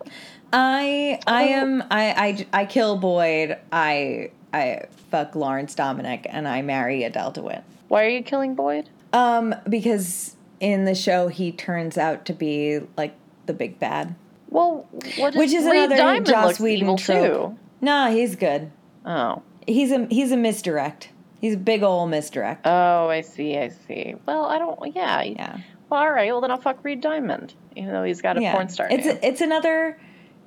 I 0.53 1.19
I 1.27 1.43
am 1.43 1.83
I 1.89 2.45
I 2.53 2.61
I 2.61 2.65
kill 2.65 2.97
Boyd. 2.97 3.57
I 3.71 4.31
I 4.53 4.83
fuck 5.11 5.35
Lawrence 5.35 5.75
Dominic 5.75 6.25
and 6.29 6.47
I 6.47 6.61
marry 6.61 7.03
Adele 7.03 7.31
DeWitt. 7.31 7.63
Why 7.87 8.05
are 8.05 8.09
you 8.09 8.23
killing 8.23 8.55
Boyd? 8.55 8.89
Um, 9.13 9.55
because 9.69 10.35
in 10.59 10.85
the 10.85 10.95
show 10.95 11.27
he 11.27 11.51
turns 11.51 11.97
out 11.97 12.25
to 12.25 12.33
be 12.33 12.79
like 12.97 13.15
the 13.45 13.53
big 13.53 13.79
bad, 13.79 14.15
Well, 14.49 14.87
what 15.17 15.33
is 15.33 15.37
which 15.39 15.53
is 15.53 15.65
Reed 15.65 15.75
another 15.75 15.95
Diamond 15.97 16.25
Joss 16.25 16.59
Whedon 16.59 16.97
trope. 16.97 17.25
too. 17.25 17.59
Nah, 17.81 18.09
he's 18.09 18.35
good. 18.35 18.71
Oh. 19.05 19.41
He's 19.65 19.91
a 19.91 20.05
he's 20.09 20.31
a 20.31 20.37
misdirect. 20.37 21.09
He's 21.39 21.53
a 21.53 21.57
big 21.57 21.83
old 21.83 22.09
misdirect. 22.09 22.65
Oh, 22.65 23.09
I 23.09 23.21
see, 23.21 23.57
I 23.57 23.69
see. 23.69 24.15
Well, 24.25 24.45
I 24.45 24.57
don't, 24.57 24.95
yeah. 24.95 25.21
yeah. 25.21 25.57
Well, 25.89 26.01
all 26.01 26.11
right, 26.11 26.31
well, 26.31 26.41
then 26.41 26.49
I'll 26.51 26.57
fuck 26.59 26.83
Reed 26.83 26.99
Diamond, 27.01 27.53
even 27.75 27.91
though 27.91 28.03
he's 28.03 28.21
got 28.21 28.37
a 28.37 28.41
yeah. 28.41 28.53
porn 28.53 28.69
star 28.69 28.87
It's 28.89 29.05
name. 29.05 29.19
it's 29.21 29.41
another. 29.41 29.99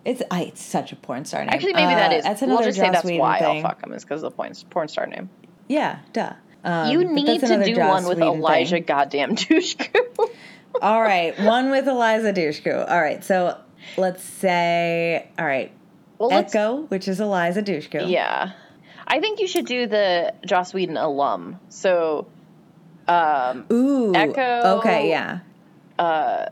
It's 0.04 0.22
I, 0.30 0.42
it's 0.44 0.62
such 0.62 0.92
a 0.92 0.96
porn 0.96 1.24
star 1.26 1.40
name. 1.40 1.50
Actually, 1.50 1.74
maybe 1.74 1.94
that 1.94 2.12
Uh, 2.12 2.16
is. 2.16 2.24
That's 2.24 2.40
we'll 2.40 2.50
another 2.50 2.64
just 2.66 2.78
say 2.78 2.86
Joss 2.86 2.92
that's 2.94 3.04
Whedon 3.04 3.20
why 3.20 3.38
thing. 3.38 3.56
I'll 3.64 3.70
fuck 3.70 3.82
him, 3.86 3.92
is 3.92 4.02
because 4.04 4.22
of 4.22 4.32
the 4.32 4.36
porn, 4.36 4.52
porn 4.70 4.88
star 4.88 5.06
name. 5.06 5.30
Yeah, 5.68 6.00
duh. 6.12 6.32
Um, 6.64 6.90
You 6.90 7.04
need 7.04 7.40
to 7.40 7.64
do 7.64 7.78
one 7.78 8.04
with 8.06 8.20
Eliza 8.20 8.76
thing. 8.76 8.84
goddamn 8.84 9.34
Dushku. 9.36 10.30
All 10.82 11.00
right, 11.02 11.38
one 11.40 11.70
with 11.70 11.86
Eliza 11.88 12.32
Dushku. 12.32 12.88
All 12.90 13.00
right, 13.00 13.24
so 13.24 13.58
let's 13.96 14.22
say 14.22 15.28
all 15.38 15.44
right, 15.46 15.72
well, 16.18 16.28
let's, 16.30 16.54
Echo, 16.54 16.82
which 16.82 17.08
is 17.08 17.20
Eliza 17.20 17.62
Dushku. 17.62 18.08
yeah. 18.10 18.52
I 19.06 19.18
think 19.20 19.40
you 19.40 19.48
should 19.48 19.66
do 19.66 19.88
the 19.88 20.32
Joss 20.46 20.72
Whedon 20.72 20.96
alum. 20.96 21.58
So, 21.70 22.28
um, 23.08 23.66
Ooh. 23.72 24.14
Echo- 24.14 24.78
Okay, 24.78 25.08
yeah. 25.08 25.40
Uh, 25.98 26.46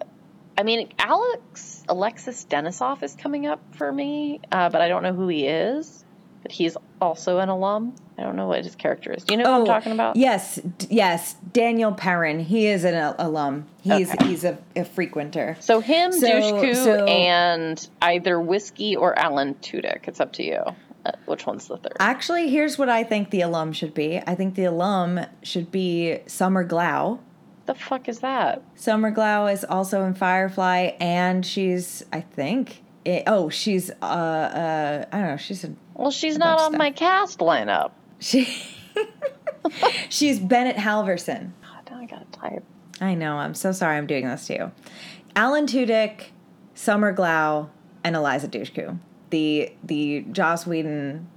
I 0.56 0.64
mean, 0.64 0.88
Alex 0.98 1.84
Alexis 1.88 2.44
Denisof 2.50 3.04
is 3.04 3.14
coming 3.14 3.46
up 3.46 3.60
for 3.76 3.90
me, 3.92 4.40
uh, 4.50 4.68
but 4.70 4.80
I 4.80 4.88
don't 4.88 5.04
know 5.04 5.12
who 5.12 5.28
he 5.28 5.46
is. 5.46 6.04
But 6.42 6.50
he's 6.50 6.76
also 7.00 7.38
an 7.38 7.48
alum. 7.48 7.94
I 8.18 8.22
don't 8.22 8.34
know 8.36 8.48
what 8.48 8.64
his 8.64 8.74
character 8.74 9.12
is. 9.12 9.22
Do 9.24 9.34
you 9.34 9.38
know 9.42 9.50
what 9.52 9.60
I'm 9.60 9.66
talking 9.66 9.92
about? 9.92 10.16
Oh, 10.16 10.18
Yes, 10.18 10.56
d- 10.56 10.88
yes. 10.90 11.34
Daniel 11.52 11.92
Perrin. 11.92 12.40
He 12.40 12.66
is 12.66 12.82
an 12.84 12.94
al- 12.94 13.14
alum. 13.18 13.66
He's 13.82 14.12
Okay. 14.12 14.26
he's 14.26 14.44
a, 14.44 14.58
a 14.74 14.84
frequenter. 14.84 15.56
So 15.60 15.80
him, 15.80 16.10
So- 16.12 16.26
Dushku, 16.28 16.74
so- 16.74 17.04
and 17.06 17.88
either 18.02 18.40
Whiskey 18.40 18.96
or 18.96 19.16
Alan 19.18 19.54
Tudyk. 19.62 20.08
It's 20.08 20.20
up 20.20 20.32
to 20.34 20.42
you. 20.44 20.62
Uh, 21.06 21.12
which 21.26 21.46
one's 21.46 21.68
the 21.68 21.76
third? 21.76 21.96
Actually, 22.00 22.48
here's 22.48 22.76
what 22.76 22.88
I 22.88 23.04
think 23.04 23.30
the 23.30 23.42
alum 23.42 23.72
should 23.72 23.94
be. 23.94 24.18
I 24.26 24.34
think 24.34 24.56
the 24.56 24.64
alum 24.64 25.20
should 25.44 25.70
be 25.70 26.18
Summer 26.26 26.66
Glau. 26.66 27.20
the 27.66 27.74
fuck 27.74 28.08
is 28.08 28.18
that? 28.20 28.62
Summer 28.74 29.12
Glau 29.12 29.52
is 29.52 29.64
also 29.64 30.02
in 30.04 30.14
Firefly, 30.14 30.92
and 30.98 31.46
she's 31.46 32.04
I 32.12 32.20
think. 32.22 32.82
It, 33.04 33.22
oh, 33.28 33.48
she's 33.48 33.90
uh 34.02 34.04
uh 34.04 35.04
I 35.12 35.18
don't 35.20 35.28
know. 35.28 35.36
She's 35.36 35.62
a 35.64 35.72
Well, 35.98 36.10
she's 36.10 36.38
not 36.38 36.60
on 36.60 36.78
my 36.78 36.90
cast 36.90 37.40
lineup. 37.40 37.90
she. 38.20 38.48
she's 40.08 40.38
Bennett 40.38 40.76
Halverson. 40.76 41.50
Oh, 41.62 41.66
God, 41.84 41.90
now 41.90 41.98
I 42.00 42.06
gotta 42.06 42.24
type. 42.32 42.64
I 43.00 43.14
know. 43.14 43.36
I'm 43.36 43.54
so 43.54 43.72
sorry. 43.72 43.96
I'm 43.98 44.06
doing 44.06 44.26
this 44.26 44.46
to 44.46 44.54
you. 44.54 44.72
Alan 45.36 45.66
Tudyk, 45.66 46.26
Summer 46.74 47.14
Glau, 47.14 47.68
and 48.04 48.16
Eliza 48.16 48.48
Dushku. 48.48 48.98
The 49.30 49.72
the 49.84 50.24
Joss 50.32 50.66
Whedon. 50.66 51.28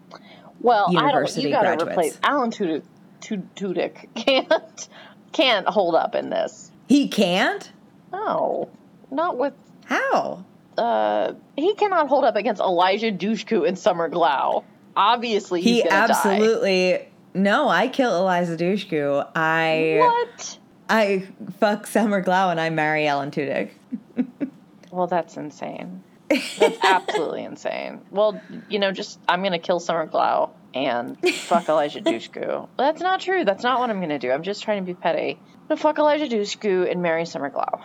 Well, 0.61 0.91
University 0.93 1.53
I 1.53 1.59
don't. 1.59 1.65
You 1.65 1.69
gotta 1.69 1.85
graduates. 1.85 1.91
replace 1.91 2.19
Alan 2.23 2.51
Tudyk. 2.51 2.83
Tu- 3.19 3.47
Tudyk 3.55 4.07
can't 4.15 4.89
can't 5.31 5.67
hold 5.67 5.95
up 5.95 6.15
in 6.15 6.29
this. 6.29 6.71
He 6.87 7.07
can't. 7.07 7.71
No, 8.11 8.69
not 9.09 9.37
with. 9.37 9.53
How? 9.85 10.45
Uh, 10.81 11.33
he 11.55 11.75
cannot 11.75 12.07
hold 12.07 12.23
up 12.23 12.35
against 12.35 12.59
Eliza 12.59 13.11
Dushku 13.11 13.67
and 13.67 13.77
Summer 13.77 14.09
Glau. 14.09 14.63
Obviously, 14.95 15.61
he's 15.61 15.83
he 15.83 15.89
gonna 15.89 16.07
die. 16.07 16.13
absolutely. 16.13 17.07
No, 17.35 17.69
I 17.69 17.87
kill 17.87 18.17
Eliza 18.17 18.57
Dushku. 18.57 19.29
I 19.35 19.97
What? 19.99 20.57
I 20.89 21.27
fuck 21.59 21.85
Summer 21.85 22.23
Glau 22.23 22.49
and 22.49 22.59
I 22.59 22.71
marry 22.71 23.07
Alan 23.07 23.31
Tudyk. 23.31 23.69
Well, 24.91 25.07
that's 25.07 25.37
insane. 25.37 26.03
That's 26.29 26.77
absolutely 26.83 27.45
insane. 27.45 28.01
Well, 28.11 28.41
you 28.67 28.77
know, 28.77 28.91
just 28.91 29.19
I'm 29.27 29.41
gonna 29.41 29.57
kill 29.57 29.79
Summer 29.79 30.05
Glau 30.05 30.49
and 30.73 31.17
fuck 31.29 31.69
Eliza 31.69 32.01
Dushku. 32.01 32.67
That's 32.77 33.01
not 33.01 33.21
true. 33.21 33.45
That's 33.45 33.63
not 33.63 33.79
what 33.79 33.89
I'm 33.89 34.01
gonna 34.01 34.19
do. 34.19 34.31
I'm 34.31 34.43
just 34.43 34.63
trying 34.63 34.83
to 34.83 34.85
be 34.85 34.93
petty. 34.93 35.39
I'm 35.39 35.67
gonna 35.69 35.79
fuck 35.79 35.97
Eliza 35.97 36.27
Dushku 36.27 36.91
and 36.91 37.01
marry 37.01 37.25
Summer 37.25 37.49
Glau. 37.49 37.81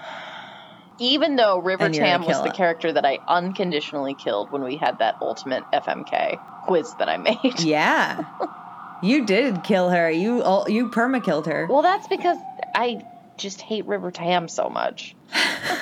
Even 0.98 1.36
though 1.36 1.58
River 1.58 1.84
And 1.84 1.94
you're 1.94 2.04
gonna 2.04 2.18
Tam 2.18 2.26
was 2.26 2.42
the 2.42 2.48
it. 2.50 2.54
character 2.54 2.92
that 2.92 3.04
I 3.04 3.18
unconditionally 3.28 4.14
killed 4.14 4.50
when 4.50 4.62
we 4.64 4.76
had 4.76 4.98
that 5.00 5.16
ultimate 5.20 5.62
FMK 5.72 6.38
quiz 6.66 6.94
that 6.98 7.08
I 7.08 7.16
made. 7.28 7.60
Yeah. 7.60 8.24
You 9.02 9.26
did 9.26 9.62
kill 9.62 9.90
her. 9.90 10.10
You 10.10 10.42
oh, 10.42 10.66
you 10.66 10.88
perma 10.88 11.22
killed 11.22 11.46
her. 11.46 11.66
Well, 11.68 11.82
that's 11.82 12.08
because 12.08 12.38
I 12.74 13.04
just 13.36 13.60
hate 13.60 13.84
River 13.86 14.10
Tam 14.10 14.48
so 14.48 14.68
much. 14.68 15.14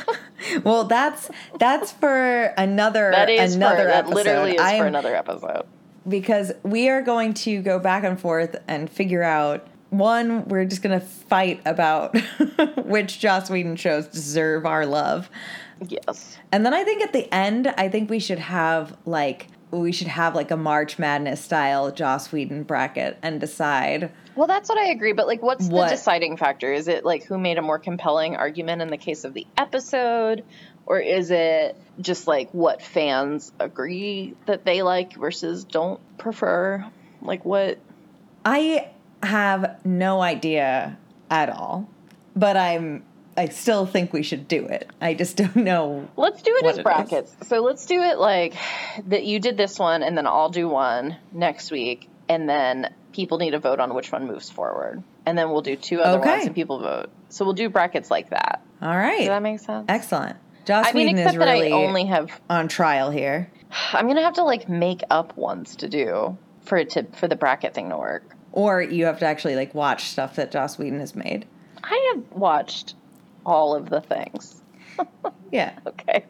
Well, 0.62 0.84
that's 0.84 1.30
that's 1.58 1.90
for 1.92 2.42
another 2.58 3.10
That 3.12 3.30
is 3.30 3.54
another 3.54 3.84
for, 3.84 3.88
that 3.88 4.08
literally 4.10 4.52
is 4.56 4.60
I 4.60 4.78
for 4.78 4.86
another 4.86 5.14
episode. 5.16 5.64
because 6.06 6.52
we 6.62 6.90
are 6.90 7.00
going 7.00 7.32
to 7.34 7.62
go 7.62 7.78
back 7.78 8.04
and 8.04 8.20
forth 8.20 8.54
and 8.68 8.90
figure 8.90 9.22
out 9.22 9.66
one 9.98 10.46
we're 10.48 10.64
just 10.64 10.82
going 10.82 10.98
to 10.98 11.04
fight 11.04 11.60
about 11.64 12.16
which 12.84 13.18
Joss 13.20 13.50
Whedon 13.50 13.76
shows 13.76 14.06
deserve 14.08 14.66
our 14.66 14.86
love. 14.86 15.30
Yes. 15.88 16.38
And 16.52 16.64
then 16.64 16.72
I 16.74 16.84
think 16.84 17.02
at 17.02 17.12
the 17.12 17.32
end, 17.34 17.68
I 17.76 17.88
think 17.88 18.10
we 18.10 18.20
should 18.20 18.38
have 18.38 18.96
like 19.06 19.48
we 19.70 19.90
should 19.92 20.06
have 20.06 20.34
like 20.34 20.50
a 20.52 20.56
March 20.56 20.98
Madness 20.98 21.40
style 21.40 21.90
Joss 21.90 22.30
Whedon 22.30 22.62
bracket 22.62 23.18
and 23.22 23.40
decide. 23.40 24.12
Well, 24.36 24.46
that's 24.46 24.68
what 24.68 24.78
I 24.78 24.86
agree. 24.90 25.12
But 25.12 25.26
like, 25.26 25.42
what's 25.42 25.66
What? 25.66 25.88
the 25.88 25.96
deciding 25.96 26.36
factor? 26.36 26.72
Is 26.72 26.88
it 26.88 27.04
like 27.04 27.24
who 27.24 27.38
made 27.38 27.58
a 27.58 27.62
more 27.62 27.78
compelling 27.78 28.36
argument 28.36 28.82
in 28.82 28.88
the 28.88 28.96
case 28.96 29.24
of 29.24 29.34
the 29.34 29.46
episode, 29.56 30.44
or 30.86 31.00
is 31.00 31.30
it 31.30 31.76
just 32.00 32.26
like 32.26 32.50
what 32.52 32.82
fans 32.82 33.52
agree 33.58 34.34
that 34.46 34.64
they 34.64 34.82
like 34.82 35.14
versus 35.16 35.64
don't 35.64 36.00
prefer? 36.18 36.84
Like 37.20 37.44
what? 37.44 37.78
I 38.44 38.90
have 39.24 39.80
no 39.84 40.20
idea 40.20 40.96
at 41.30 41.50
all. 41.50 41.88
but 42.36 42.56
I'm 42.56 43.04
I 43.36 43.48
still 43.48 43.84
think 43.84 44.12
we 44.12 44.22
should 44.22 44.46
do 44.46 44.64
it. 44.66 44.88
I 45.00 45.14
just 45.14 45.36
don't 45.42 45.56
know. 45.56 46.08
Let's 46.16 46.40
do 46.42 46.54
it 46.56 46.66
as 46.66 46.78
it 46.78 46.84
brackets. 46.84 47.34
So 47.48 47.60
let's 47.62 47.84
do 47.86 48.00
it 48.00 48.16
like 48.18 48.54
that. 49.06 49.24
You 49.24 49.40
did 49.40 49.56
this 49.56 49.76
one, 49.78 50.02
and 50.04 50.16
then 50.16 50.26
I'll 50.28 50.50
do 50.50 50.68
one 50.68 51.16
next 51.32 51.72
week, 51.72 52.08
and 52.28 52.48
then 52.48 52.94
people 53.12 53.38
need 53.38 53.50
to 53.52 53.58
vote 53.58 53.80
on 53.80 53.92
which 53.94 54.12
one 54.12 54.26
moves 54.28 54.50
forward, 54.50 55.02
and 55.26 55.36
then 55.36 55.50
we'll 55.50 55.62
do 55.62 55.74
two 55.74 56.00
other 56.00 56.18
Okay. 56.20 56.30
ones, 56.30 56.46
and 56.46 56.54
people 56.54 56.78
vote. 56.80 57.10
So 57.30 57.44
we'll 57.44 57.54
do 57.54 57.68
brackets 57.70 58.08
like 58.10 58.30
that. 58.30 58.62
All 58.80 58.96
right. 58.96 59.18
Does 59.18 59.28
that 59.28 59.42
make 59.42 59.58
sense? 59.58 59.86
Excellent. 59.88 60.36
Joss 60.64 60.86
I 60.88 60.92
mean, 60.92 61.06
Whedon 61.08 61.18
except 61.18 61.34
is 61.34 61.38
that 61.40 61.52
really 61.52 61.72
I 61.72 61.76
only 61.76 62.04
have. 62.06 62.30
on 62.48 62.68
trial 62.68 63.10
here. 63.10 63.50
I'm 63.92 64.06
gonna 64.06 64.22
have 64.22 64.34
to 64.34 64.44
like 64.44 64.68
make 64.68 65.02
up 65.10 65.36
ones 65.36 65.76
to 65.76 65.88
do 65.88 66.38
for 66.62 66.78
it 66.78 66.90
to 66.90 67.04
for 67.16 67.26
the 67.26 67.36
bracket 67.36 67.74
thing 67.74 67.90
to 67.90 67.98
work. 67.98 68.22
Or 68.54 68.80
you 68.80 69.06
have 69.06 69.18
to 69.18 69.26
actually 69.26 69.56
like 69.56 69.74
watch 69.74 70.04
stuff 70.04 70.36
that 70.36 70.52
Joss 70.52 70.78
Whedon 70.78 71.00
has 71.00 71.16
made. 71.16 71.44
I 71.82 72.14
have 72.14 72.24
watched 72.30 72.94
all 73.44 73.74
of 73.74 73.90
the 73.90 74.00
things. 74.00 74.62
Yeah. 75.54 75.78
Okay. 75.86 76.24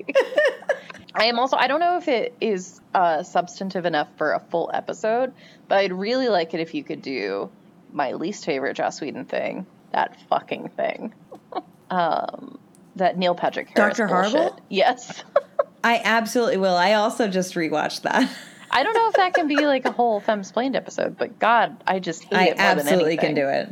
I 1.14 1.24
am 1.24 1.38
also, 1.38 1.56
I 1.56 1.66
don't 1.66 1.80
know 1.80 1.96
if 1.96 2.08
it 2.08 2.34
is 2.42 2.82
uh, 2.92 3.22
substantive 3.22 3.86
enough 3.86 4.08
for 4.18 4.34
a 4.34 4.40
full 4.40 4.70
episode, 4.74 5.32
but 5.66 5.78
I'd 5.78 5.94
really 5.94 6.28
like 6.28 6.52
it 6.52 6.60
if 6.60 6.74
you 6.74 6.84
could 6.84 7.00
do 7.00 7.50
my 7.90 8.12
least 8.12 8.44
favorite 8.44 8.76
Joss 8.76 9.00
Whedon 9.00 9.24
thing, 9.24 9.64
that 9.92 10.20
fucking 10.28 10.68
thing. 10.76 11.14
um, 11.90 12.58
that 12.96 13.16
Neil 13.16 13.34
Patrick 13.34 13.70
Harris 13.74 13.96
Dr. 13.96 14.08
bullshit. 14.08 14.32
Horrible? 14.32 14.60
Yes. 14.68 15.24
I 15.82 16.02
absolutely 16.04 16.58
will. 16.58 16.76
I 16.76 16.92
also 16.92 17.26
just 17.26 17.54
rewatched 17.54 18.02
that. 18.02 18.30
I 18.74 18.82
don't 18.82 18.94
know 18.94 19.08
if 19.08 19.14
that 19.14 19.34
can 19.34 19.46
be 19.46 19.66
like 19.66 19.84
a 19.86 19.92
whole 19.92 20.20
Femsplained 20.20 20.74
episode, 20.74 21.16
but 21.16 21.38
God, 21.38 21.82
I 21.86 22.00
just 22.00 22.24
hate 22.24 22.34
I 22.34 22.44
it 22.48 22.58
more 22.58 22.66
absolutely 22.66 23.16
can 23.16 23.34
do 23.34 23.48
it. 23.48 23.68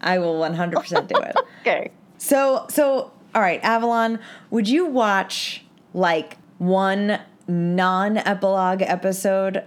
I 0.00 0.18
will 0.18 0.40
100% 0.40 1.06
do 1.08 1.16
it. 1.20 1.36
Okay. 1.60 1.90
So, 2.16 2.64
so 2.70 3.12
all 3.34 3.42
right, 3.42 3.60
Avalon, 3.62 4.20
would 4.50 4.68
you 4.68 4.86
watch 4.86 5.64
like 5.92 6.38
one 6.56 7.20
non-epilogue 7.46 8.80
episode 8.82 9.64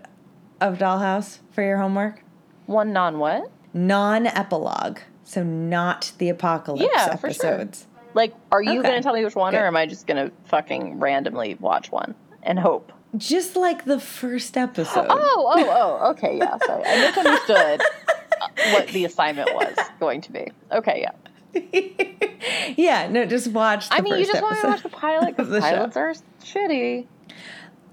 of 0.59 0.77
Dollhouse 0.79 1.39
for 1.51 1.61
your 1.63 1.77
homework? 1.77 2.23
One 2.65 2.91
non 2.91 3.19
what? 3.19 3.51
Non-epilogue. 3.73 4.99
So 5.23 5.43
not 5.43 6.11
the 6.17 6.29
apocalypse 6.29 6.89
Yeah, 6.93 7.15
for 7.17 7.32
sure. 7.32 7.47
episodes. 7.47 7.88
Like, 8.13 8.34
are 8.51 8.61
you 8.61 8.79
Okay. 8.79 8.89
going 8.89 8.99
to 8.99 9.03
tell 9.03 9.13
me 9.13 9.23
which 9.23 9.36
one, 9.36 9.53
Good. 9.53 9.59
or 9.61 9.67
am 9.67 9.77
I 9.77 9.86
just 9.86 10.07
going 10.07 10.27
to 10.29 10.36
fucking 10.45 10.99
randomly 10.99 11.55
watch 11.59 11.91
one 11.91 12.15
and 12.43 12.57
hope? 12.59 12.91
Just 13.18 13.55
like 13.55 13.86
the 13.86 13.99
first 13.99 14.55
episode. 14.57 15.07
Oh, 15.09 15.51
oh, 15.55 15.99
oh, 16.01 16.09
okay, 16.12 16.38
yeah. 16.38 16.57
Sorry. 16.66 16.84
I 16.86 16.99
misunderstood 17.07 17.82
uh, 17.82 18.47
what 18.74 18.88
the 18.88 19.03
assignment 19.05 19.53
was 19.53 19.76
going 19.99 20.22
to 20.22 20.32
be. 20.32 20.47
Okay, 20.72 21.01
yeah. 21.01 21.12
yeah, 22.78 23.09
no, 23.09 23.26
just 23.26 23.47
watch 23.49 23.89
the 23.89 23.95
I 23.95 24.01
mean, 24.01 24.18
you 24.18 24.26
just 24.26 24.41
want 24.41 24.62
to 24.62 24.68
watch 24.68 24.84
the 24.84 24.89
pilot 25.05 25.36
because 25.36 25.49
the 25.49 25.59
show. 25.59 25.70
pilots 25.70 25.97
are 25.97 26.14
shitty. 26.41 27.07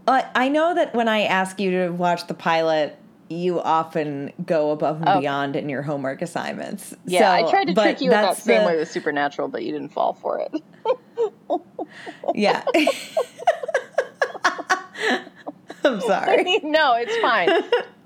Uh, 0.07 0.23
I 0.37 0.49
know 0.49 0.75
that 0.77 0.95
when 0.95 1.09
I 1.09 1.23
ask 1.23 1.59
you 1.59 1.71
to 1.73 1.89
watch 1.91 2.29
the 2.29 2.35
pilot, 2.35 2.97
you 3.29 3.61
often 3.61 4.33
go 4.47 4.71
above 4.71 4.99
and 5.01 5.09
Oh. 5.09 5.21
beyond 5.21 5.57
in 5.57 5.69
your 5.69 5.83
homework 5.83 6.23
assignments. 6.23 6.95
Yeah, 7.05 7.33
I 7.33 7.43
tried 7.51 7.65
to 7.67 7.75
trick 7.75 8.01
you 8.01 8.07
in 8.07 8.11
that 8.13 8.37
same 8.37 8.61
the- 8.63 8.67
way 8.69 8.77
with 8.77 8.89
Supernatural, 8.91 9.49
but 9.49 9.65
you 9.65 9.73
didn't 9.73 9.91
fall 9.93 10.13
for 10.15 10.39
it. 10.41 10.63
Yeah. 12.35 12.65
I'm 15.85 16.01
sorry. 16.01 16.59
no, 16.63 16.95
it's 16.95 17.17
fine. 17.19 17.49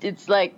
It's 0.01 0.29
like 0.29 0.55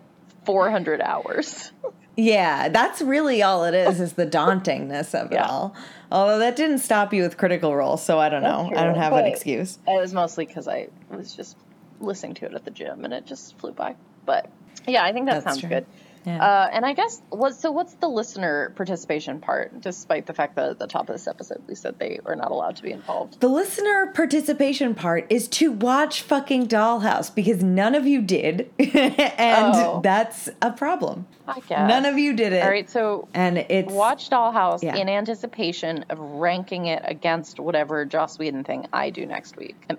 400 0.47 1.01
hours. 1.01 1.73
Yeah, 2.17 2.69
that's 2.69 3.03
really 3.03 3.43
all 3.43 3.65
it 3.65 3.75
is, 3.75 4.01
is 4.01 4.13
the 4.15 4.27
dauntingness 4.39 5.15
of 5.21 5.33
it 5.33 5.35
Yeah. 5.35 5.47
all. 5.49 5.75
Although 6.13 6.39
that 6.39 6.55
didn't 6.57 6.79
stop 6.79 7.13
you 7.13 7.23
with 7.23 7.37
Critical 7.37 7.75
Role, 7.75 7.97
so 7.97 8.19
I 8.21 8.29
don't 8.29 8.43
know. 8.43 8.69
That's 8.69 8.81
I 8.81 8.85
don't 8.85 8.95
true, 8.95 9.03
have 9.03 9.13
an 9.15 9.25
excuse. 9.27 9.79
It 9.89 10.01
was 10.01 10.13
mostly 10.15 10.47
because 10.47 10.69
I 10.69 10.89
was 11.11 11.35
just 11.35 11.57
listening 12.01 12.35
to 12.35 12.47
it 12.47 12.55
at 12.55 12.65
the 12.65 12.71
gym 12.71 13.05
and 13.05 13.13
it 13.13 13.27
just 13.27 13.59
flew 13.59 13.73
by. 13.73 13.97
But 14.27 14.49
yeah, 14.87 15.03
I 15.05 15.13
think 15.13 15.27
that 15.27 15.43
That's 15.43 15.45
sounds 15.45 15.61
true. 15.61 15.69
good. 15.71 15.87
Yeah. 16.27 16.43
Uh, 16.43 16.71
and 16.73 16.87
I 16.87 16.95
guess 16.95 17.21
what 17.29 17.55
so 17.55 17.71
what's 17.71 17.95
the 17.95 18.09
listener 18.09 18.73
participation 18.77 19.41
part? 19.41 19.81
Despite 19.81 20.25
the 20.27 20.33
fact 20.33 20.57
that 20.57 20.71
at 20.71 20.79
the 20.79 20.87
top 20.87 21.09
of 21.11 21.15
this 21.15 21.27
episode 21.27 21.63
we 21.69 21.75
said 21.75 21.99
they 21.99 22.19
are 22.25 22.35
not 22.35 22.51
allowed 22.51 22.77
to 22.77 22.83
be 22.83 22.93
involved. 22.93 23.41
The 23.41 23.49
listener 23.49 24.07
participation 24.15 24.95
part 24.95 25.27
is 25.31 25.49
to 25.49 25.71
watch 25.71 26.23
fucking 26.23 26.69
Dollhouse 26.69 27.35
because 27.35 27.63
none 27.63 27.95
of 27.95 28.07
you 28.07 28.23
did, 28.23 28.71
and 28.79 29.75
Oh. 29.75 30.01
that's 30.03 30.49
a 30.63 30.71
problem. 30.71 31.27
I 31.47 31.61
guess 31.61 31.89
None 31.89 32.07
of 32.07 32.17
you 32.19 32.33
did 32.33 32.55
it. 32.55 32.63
All 32.63 32.71
right, 32.71 32.89
so 32.89 33.29
and 33.35 33.59
it's 33.59 33.93
watch 33.93 34.31
Dollhouse 34.31 34.83
Yeah. 34.83 34.97
in 34.97 35.09
anticipation 35.11 36.07
of 36.09 36.19
ranking 36.19 36.87
it 36.87 37.03
against 37.05 37.61
whatever 37.61 38.05
Joss 38.07 38.39
Whedon 38.39 38.65
thing 38.65 38.87
I 38.95 39.11
do 39.11 39.27
next 39.27 39.57
week. 39.59 39.77
Um, 39.91 39.99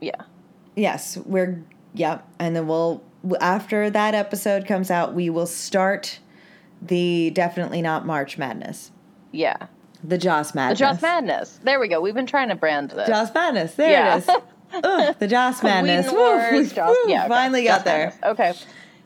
yeah, 0.00 0.12
yes, 0.74 1.18
we're 1.18 1.62
yeah, 1.94 2.20
and 2.38 2.54
then 2.56 2.66
we'll 2.66 3.02
after 3.40 3.90
that 3.90 4.14
episode 4.14 4.66
comes 4.66 4.90
out, 4.90 5.14
we 5.14 5.30
will 5.30 5.46
start 5.46 6.18
the 6.82 7.30
definitely 7.30 7.82
not 7.82 8.06
March 8.06 8.36
Madness, 8.38 8.90
yeah. 9.32 9.56
the 10.04 10.18
Joss 10.18 10.52
The 10.52 10.56
Madness, 10.56 10.78
Joss 10.78 11.02
Madness. 11.02 11.60
There 11.64 11.80
we 11.80 11.88
go. 11.88 12.00
We've 12.00 12.14
been 12.14 12.26
trying 12.26 12.48
to 12.50 12.54
brand 12.54 12.90
this. 12.90 13.08
Joss 13.08 13.32
Madness. 13.34 13.74
There 13.74 13.90
Yeah. 13.90 14.16
it 14.16 14.24
is. 14.24 14.30
The 15.18 15.28
Joss 15.28 15.62
Madness. 15.62 16.10
Woo, 16.12 16.64
Joss, 16.66 16.88
woo, 16.90 17.10
yeah, 17.10 17.20
okay. 17.20 17.28
finally 17.28 17.64
Joss 17.64 17.76
got 17.78 17.84
there. 17.84 18.06
Madness. 18.22 18.24
Okay. 18.24 18.50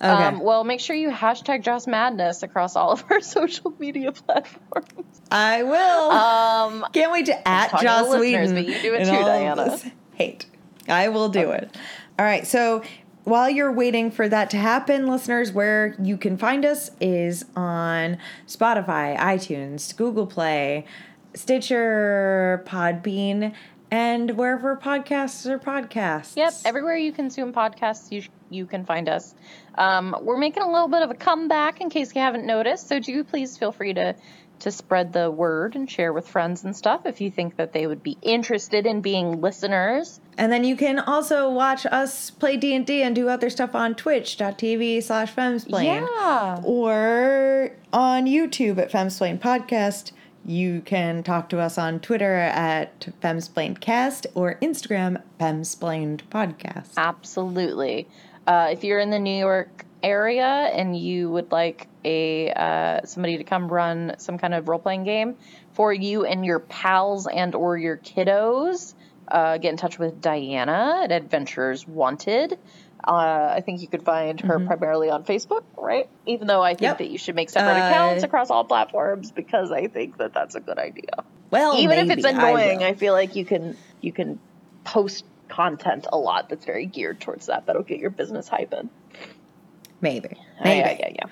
Okay. 0.02 0.24
Um, 0.24 0.40
well, 0.40 0.64
make 0.64 0.80
sure 0.80 0.96
you 0.96 1.10
hashtag 1.10 1.62
Joss 1.62 1.86
Madness 1.86 2.42
across 2.42 2.74
all 2.74 2.90
of 2.92 3.04
our 3.10 3.20
social 3.20 3.72
media 3.78 4.10
platforms. 4.12 4.88
I 5.30 5.62
will. 5.62 6.10
Um, 6.10 6.86
Can't 6.94 7.12
wait 7.12 7.26
to 7.26 7.46
at 7.48 7.68
to 7.68 7.84
Joss 7.84 8.10
the 8.10 8.18
Whedon. 8.18 8.54
but 8.54 8.66
you 8.66 8.80
do 8.80 8.94
it 8.94 9.04
too, 9.04 9.10
Diana. 9.10 9.78
Hate. 10.14 10.46
I 10.88 11.08
will 11.08 11.28
do 11.28 11.50
it. 11.50 11.76
All 12.18 12.24
right. 12.24 12.46
So 12.46 12.82
while 13.24 13.50
you're 13.50 13.72
waiting 13.72 14.10
for 14.10 14.28
that 14.28 14.50
to 14.50 14.56
happen, 14.56 15.06
listeners, 15.06 15.52
where 15.52 15.94
you 16.02 16.16
can 16.16 16.36
find 16.36 16.64
us 16.64 16.90
is 17.00 17.44
on 17.54 18.18
Spotify, 18.46 19.16
iTunes, 19.18 19.96
Google 19.96 20.26
Play, 20.26 20.86
Stitcher, 21.34 22.64
Podbean, 22.66 23.54
and 23.90 24.36
wherever 24.36 24.76
podcasts 24.76 25.46
are 25.46 25.58
podcasts. 25.58 26.36
Yep, 26.36 26.54
everywhere 26.64 26.96
you 26.96 27.12
consume 27.12 27.52
podcasts, 27.52 28.10
you 28.10 28.22
you 28.50 28.66
can 28.66 28.84
find 28.84 29.08
us. 29.08 29.34
Um, 29.76 30.16
we're 30.22 30.38
making 30.38 30.62
a 30.62 30.70
little 30.70 30.88
bit 30.88 31.02
of 31.02 31.10
a 31.10 31.14
comeback, 31.14 31.80
in 31.80 31.88
case 31.88 32.14
you 32.14 32.20
haven't 32.20 32.46
noticed. 32.46 32.88
So 32.88 32.98
do 32.98 33.22
please 33.24 33.56
feel 33.56 33.72
free 33.72 33.94
to 33.94 34.14
to 34.60 34.70
spread 34.70 35.12
the 35.12 35.30
word 35.30 35.74
and 35.74 35.90
share 35.90 36.12
with 36.12 36.28
friends 36.28 36.64
and 36.64 36.74
stuff 36.76 37.06
if 37.06 37.20
you 37.20 37.30
think 37.30 37.56
that 37.56 37.72
they 37.72 37.86
would 37.86 38.02
be 38.02 38.16
interested 38.22 38.86
in 38.86 39.00
being 39.00 39.40
listeners. 39.40 40.20
And 40.38 40.52
then 40.52 40.64
you 40.64 40.76
can 40.76 40.98
also 40.98 41.50
watch 41.50 41.86
us 41.86 42.30
play 42.30 42.56
D&D 42.56 43.02
and 43.02 43.14
do 43.14 43.28
other 43.28 43.50
stuff 43.50 43.74
on 43.74 43.94
twitch.tv 43.94 45.02
slash 45.02 45.34
femsplain. 45.34 46.06
Yeah. 46.06 46.60
Or 46.64 47.72
on 47.92 48.26
YouTube 48.26 48.78
at 48.78 48.90
Femsplain 48.90 49.38
Podcast. 49.38 50.12
You 50.44 50.80
can 50.80 51.22
talk 51.22 51.50
to 51.50 51.60
us 51.60 51.76
on 51.76 52.00
Twitter 52.00 52.34
at 52.34 53.00
FemsplainedCast 53.22 54.26
or 54.34 54.54
Instagram 54.62 55.22
Femsplained 55.38 56.22
Podcast. 56.30 56.92
Absolutely. 56.96 58.08
Uh, 58.46 58.68
if 58.72 58.82
you're 58.82 59.00
in 59.00 59.10
the 59.10 59.18
New 59.18 59.36
York 59.36 59.84
area 60.02 60.70
and 60.72 60.96
you 60.96 61.30
would 61.30 61.52
like 61.52 61.88
a 62.04 62.50
uh, 62.50 63.04
somebody 63.06 63.38
to 63.38 63.44
come 63.44 63.68
run 63.68 64.14
some 64.18 64.38
kind 64.38 64.54
of 64.54 64.68
role 64.68 64.78
playing 64.78 65.04
game 65.04 65.36
for 65.72 65.92
you 65.92 66.24
and 66.24 66.44
your 66.44 66.58
pals 66.60 67.26
and 67.26 67.54
or 67.54 67.76
your 67.76 67.96
kiddos, 67.96 68.94
uh, 69.28 69.58
get 69.58 69.70
in 69.70 69.76
touch 69.76 69.98
with 69.98 70.20
Diana 70.20 71.02
at 71.04 71.12
Adventurers 71.12 71.86
Wanted. 71.86 72.58
Uh, 73.02 73.54
I 73.56 73.62
think 73.64 73.80
you 73.80 73.88
could 73.88 74.02
find 74.02 74.38
her 74.42 74.60
primarily 74.60 75.08
on 75.08 75.24
Facebook, 75.24 75.62
right? 75.78 76.08
Even 76.26 76.46
though 76.46 76.62
I 76.62 76.74
think 76.74 76.80
Mm-hmm. 76.80 76.84
Yep. 76.84 76.98
that 76.98 77.10
you 77.10 77.16
should 77.18 77.34
make 77.34 77.48
separate 77.48 77.80
Uh, 77.80 77.88
accounts 77.90 78.24
across 78.24 78.50
all 78.50 78.64
platforms 78.64 79.30
because 79.30 79.70
I 79.72 79.86
think 79.88 80.18
that 80.18 80.34
that's 80.34 80.54
a 80.54 80.60
good 80.60 80.78
idea. 80.78 81.24
Well, 81.50 81.78
Even 81.78 81.98
if 81.98 82.10
it's 82.10 82.22
maybe, 82.22 82.36
I 82.38 82.50
annoying. 82.50 82.82
I, 82.82 82.94
feel 82.94 83.12
like 83.14 83.36
you 83.36 83.44
can 83.46 83.76
you 84.02 84.12
can 84.12 84.38
post 84.84 85.24
content 85.48 86.06
a 86.12 86.18
lot 86.18 86.48
that's 86.50 86.64
very 86.64 86.84
geared 86.86 87.20
towards 87.20 87.46
that. 87.46 87.66
That'll 87.66 87.82
get 87.82 87.98
your 88.00 88.10
business 88.10 88.48
hyping. 88.48 88.88
Maybe. 90.00 90.28
Maybe. 90.62 90.78
yeah, 90.78 90.96
yeah, 90.98 91.08
yeah. 91.14 91.24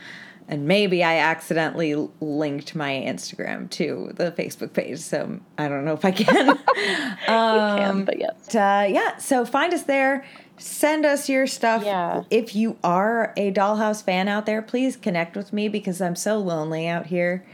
And 0.51 0.67
maybe 0.67 1.05
I 1.05 1.19
accidentally 1.19 1.95
linked 2.21 2.75
my 2.75 2.91
Instagram 2.93 3.69
to 3.71 4.13
the 4.15 4.33
Facebook 4.33 4.73
page, 4.73 4.99
so 4.99 5.41
I 5.59 5.69
don't 5.69 5.85
know 5.85 5.93
if 5.93 6.07
I 6.07 6.11
can. 6.11 6.49
um, 7.29 7.79
Can, 7.79 8.05
but 8.07 8.19
yes. 8.19 8.55
Uh, 8.55 8.87
yeah, 8.89 9.19
so 9.19 9.45
find 9.45 9.75
us 9.75 9.83
there. 9.83 10.25
Send 10.57 11.05
us 11.05 11.29
your 11.29 11.47
stuff. 11.47 11.85
Yeah. 11.85 12.25
If 12.31 12.57
you 12.57 12.79
are 12.83 13.35
a 13.37 13.53
Dollhouse 13.53 14.03
fan 14.03 14.27
out 14.27 14.47
there, 14.47 14.63
please 14.63 14.97
connect 14.97 15.37
with 15.37 15.53
me 15.53 15.69
because 15.69 16.01
I'm 16.01 16.17
so 16.17 16.39
lonely 16.39 16.89
out 16.89 17.07
here. 17.07 17.45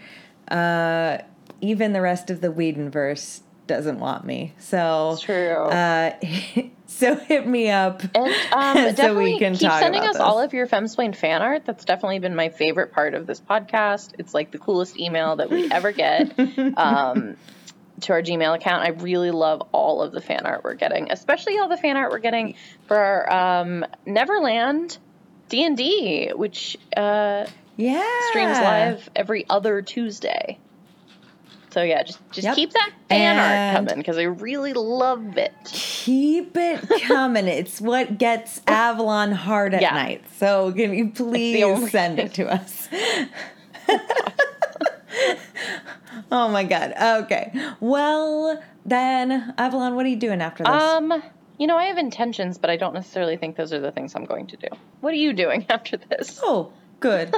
Uh, 0.48 1.18
even 1.60 1.92
the 1.92 2.00
rest 2.00 2.30
of 2.30 2.40
the 2.40 2.52
Whedonverse 2.52 3.40
doesn't 3.66 3.98
want 3.98 4.24
me. 4.24 4.54
So 4.58 5.12
It's 5.14 5.22
true. 5.22 5.52
Uh, 5.52 6.12
So 6.98 7.16
hit 7.16 7.44
me 7.46 7.70
up. 7.70 8.02
And 8.14 8.32
um, 8.52 8.94
So 8.96 9.16
we 9.16 9.38
can 9.38 9.54
keep 9.54 9.70
sending 9.72 10.02
us 10.02 10.16
all 10.16 10.40
of 10.40 10.52
your 10.52 10.66
Femsplain 10.68 11.14
fan 11.16 11.42
art. 11.42 11.64
That's 11.66 11.84
definitely 11.84 12.20
been 12.20 12.36
my 12.36 12.50
favorite 12.50 12.92
part 12.92 13.14
of 13.14 13.26
this 13.26 13.40
podcast. 13.40 14.12
It's 14.18 14.32
like 14.32 14.52
the 14.52 14.58
coolest 14.58 14.98
email 14.98 15.36
that 15.36 15.50
we 15.50 15.68
ever 15.70 15.90
get 15.90 16.38
um, 16.78 17.36
to 18.02 18.12
our 18.12 18.22
Gmail 18.22 18.54
account. 18.54 18.84
I 18.84 18.90
really 18.90 19.32
love 19.32 19.62
all 19.72 20.02
of 20.02 20.12
the 20.12 20.20
fan 20.20 20.46
art 20.46 20.62
we're 20.62 20.74
getting, 20.74 21.10
especially 21.10 21.58
all 21.58 21.68
the 21.68 21.76
fan 21.76 21.96
art 21.96 22.12
we're 22.12 22.18
getting 22.20 22.54
for 22.86 22.96
our 22.96 23.60
um, 23.62 23.84
Neverland 24.06 24.96
D 25.48 25.64
and 25.64 25.76
D, 25.76 26.30
which 26.34 26.76
uh, 26.96 27.46
Yeah. 27.76 28.08
streams 28.30 28.60
live 28.60 29.08
every 29.16 29.46
other 29.50 29.82
Tuesday. 29.82 30.58
So 31.74 31.82
yeah, 31.82 32.04
just 32.04 32.20
just 32.30 32.44
Yep. 32.44 32.54
keep 32.54 32.72
that 32.72 32.90
fan 33.08 33.36
art 33.36 33.76
coming 33.88 33.98
because 33.98 34.16
I 34.16 34.22
really 34.22 34.72
love 34.74 35.36
it. 35.36 35.52
Keep 35.64 36.56
it 36.56 36.88
coming. 37.02 37.48
it's 37.48 37.80
what 37.80 38.16
gets 38.16 38.60
Avalon 38.68 39.32
hard 39.32 39.74
at 39.74 39.82
Yeah. 39.82 39.90
night. 39.90 40.24
So 40.36 40.70
can 40.72 40.94
you 40.94 41.10
please 41.10 41.90
send 41.90 42.20
it 42.20 42.32
to 42.34 42.46
us? 42.48 42.88
oh 46.30 46.48
my 46.48 46.62
god. 46.62 46.94
Okay. 47.24 47.52
Well, 47.80 48.62
then 48.86 49.52
Avalon, 49.58 49.96
what 49.96 50.06
are 50.06 50.10
you 50.10 50.16
doing 50.16 50.40
after 50.40 50.62
this? 50.62 50.72
Um, 50.72 51.22
you 51.58 51.66
know, 51.66 51.76
I 51.76 51.86
have 51.86 51.98
intentions, 51.98 52.56
but 52.56 52.70
I 52.70 52.76
don't 52.76 52.94
necessarily 52.94 53.36
think 53.36 53.56
those 53.56 53.72
are 53.72 53.80
the 53.80 53.90
things 53.90 54.14
I'm 54.14 54.24
going 54.26 54.46
to 54.48 54.56
do. 54.56 54.68
What 55.00 55.12
are 55.12 55.16
you 55.16 55.32
doing 55.32 55.66
after 55.70 55.96
this? 55.96 56.38
oh, 56.44 56.72
good. 57.00 57.34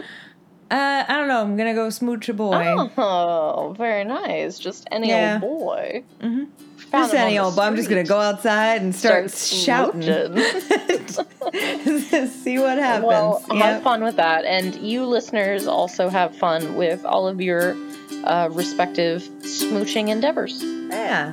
Uh, 0.70 1.04
I 1.08 1.16
don't 1.16 1.28
know. 1.28 1.40
I'm 1.40 1.56
gonna 1.56 1.74
go 1.74 1.88
smooch 1.90 2.28
a 2.28 2.34
boy. 2.34 2.90
Oh, 2.98 3.74
very 3.78 4.04
nice. 4.04 4.58
Just 4.58 4.86
any 4.90 5.08
Yeah. 5.08 5.40
old 5.42 5.58
boy. 5.58 6.02
Mm-hmm. 6.20 6.44
Just 6.92 7.14
any 7.14 7.38
old, 7.38 7.56
but 7.56 7.62
I'm 7.62 7.76
just 7.76 7.88
gonna 7.88 8.04
go 8.04 8.18
outside 8.20 8.82
and 8.82 8.94
start, 8.94 9.30
Start 9.30 9.60
shouting. 9.60 10.02
See 12.28 12.58
what 12.58 12.78
happens. 12.78 13.06
Well, 13.06 13.42
have 13.54 13.82
fun 13.82 14.02
with 14.04 14.16
that, 14.16 14.44
and 14.44 14.74
you 14.76 15.04
listeners 15.04 15.66
also 15.66 16.08
have 16.08 16.36
fun 16.36 16.76
with 16.76 17.04
all 17.04 17.26
of 17.28 17.40
your 17.40 17.76
uh, 18.24 18.48
respective 18.52 19.22
smooching 19.40 20.08
endeavors. 20.08 20.62
Yeah. 20.62 21.32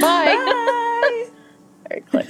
Bye. 0.00 0.36
Bye. 1.02 1.26
Very 1.88 2.00
quick. 2.02 2.28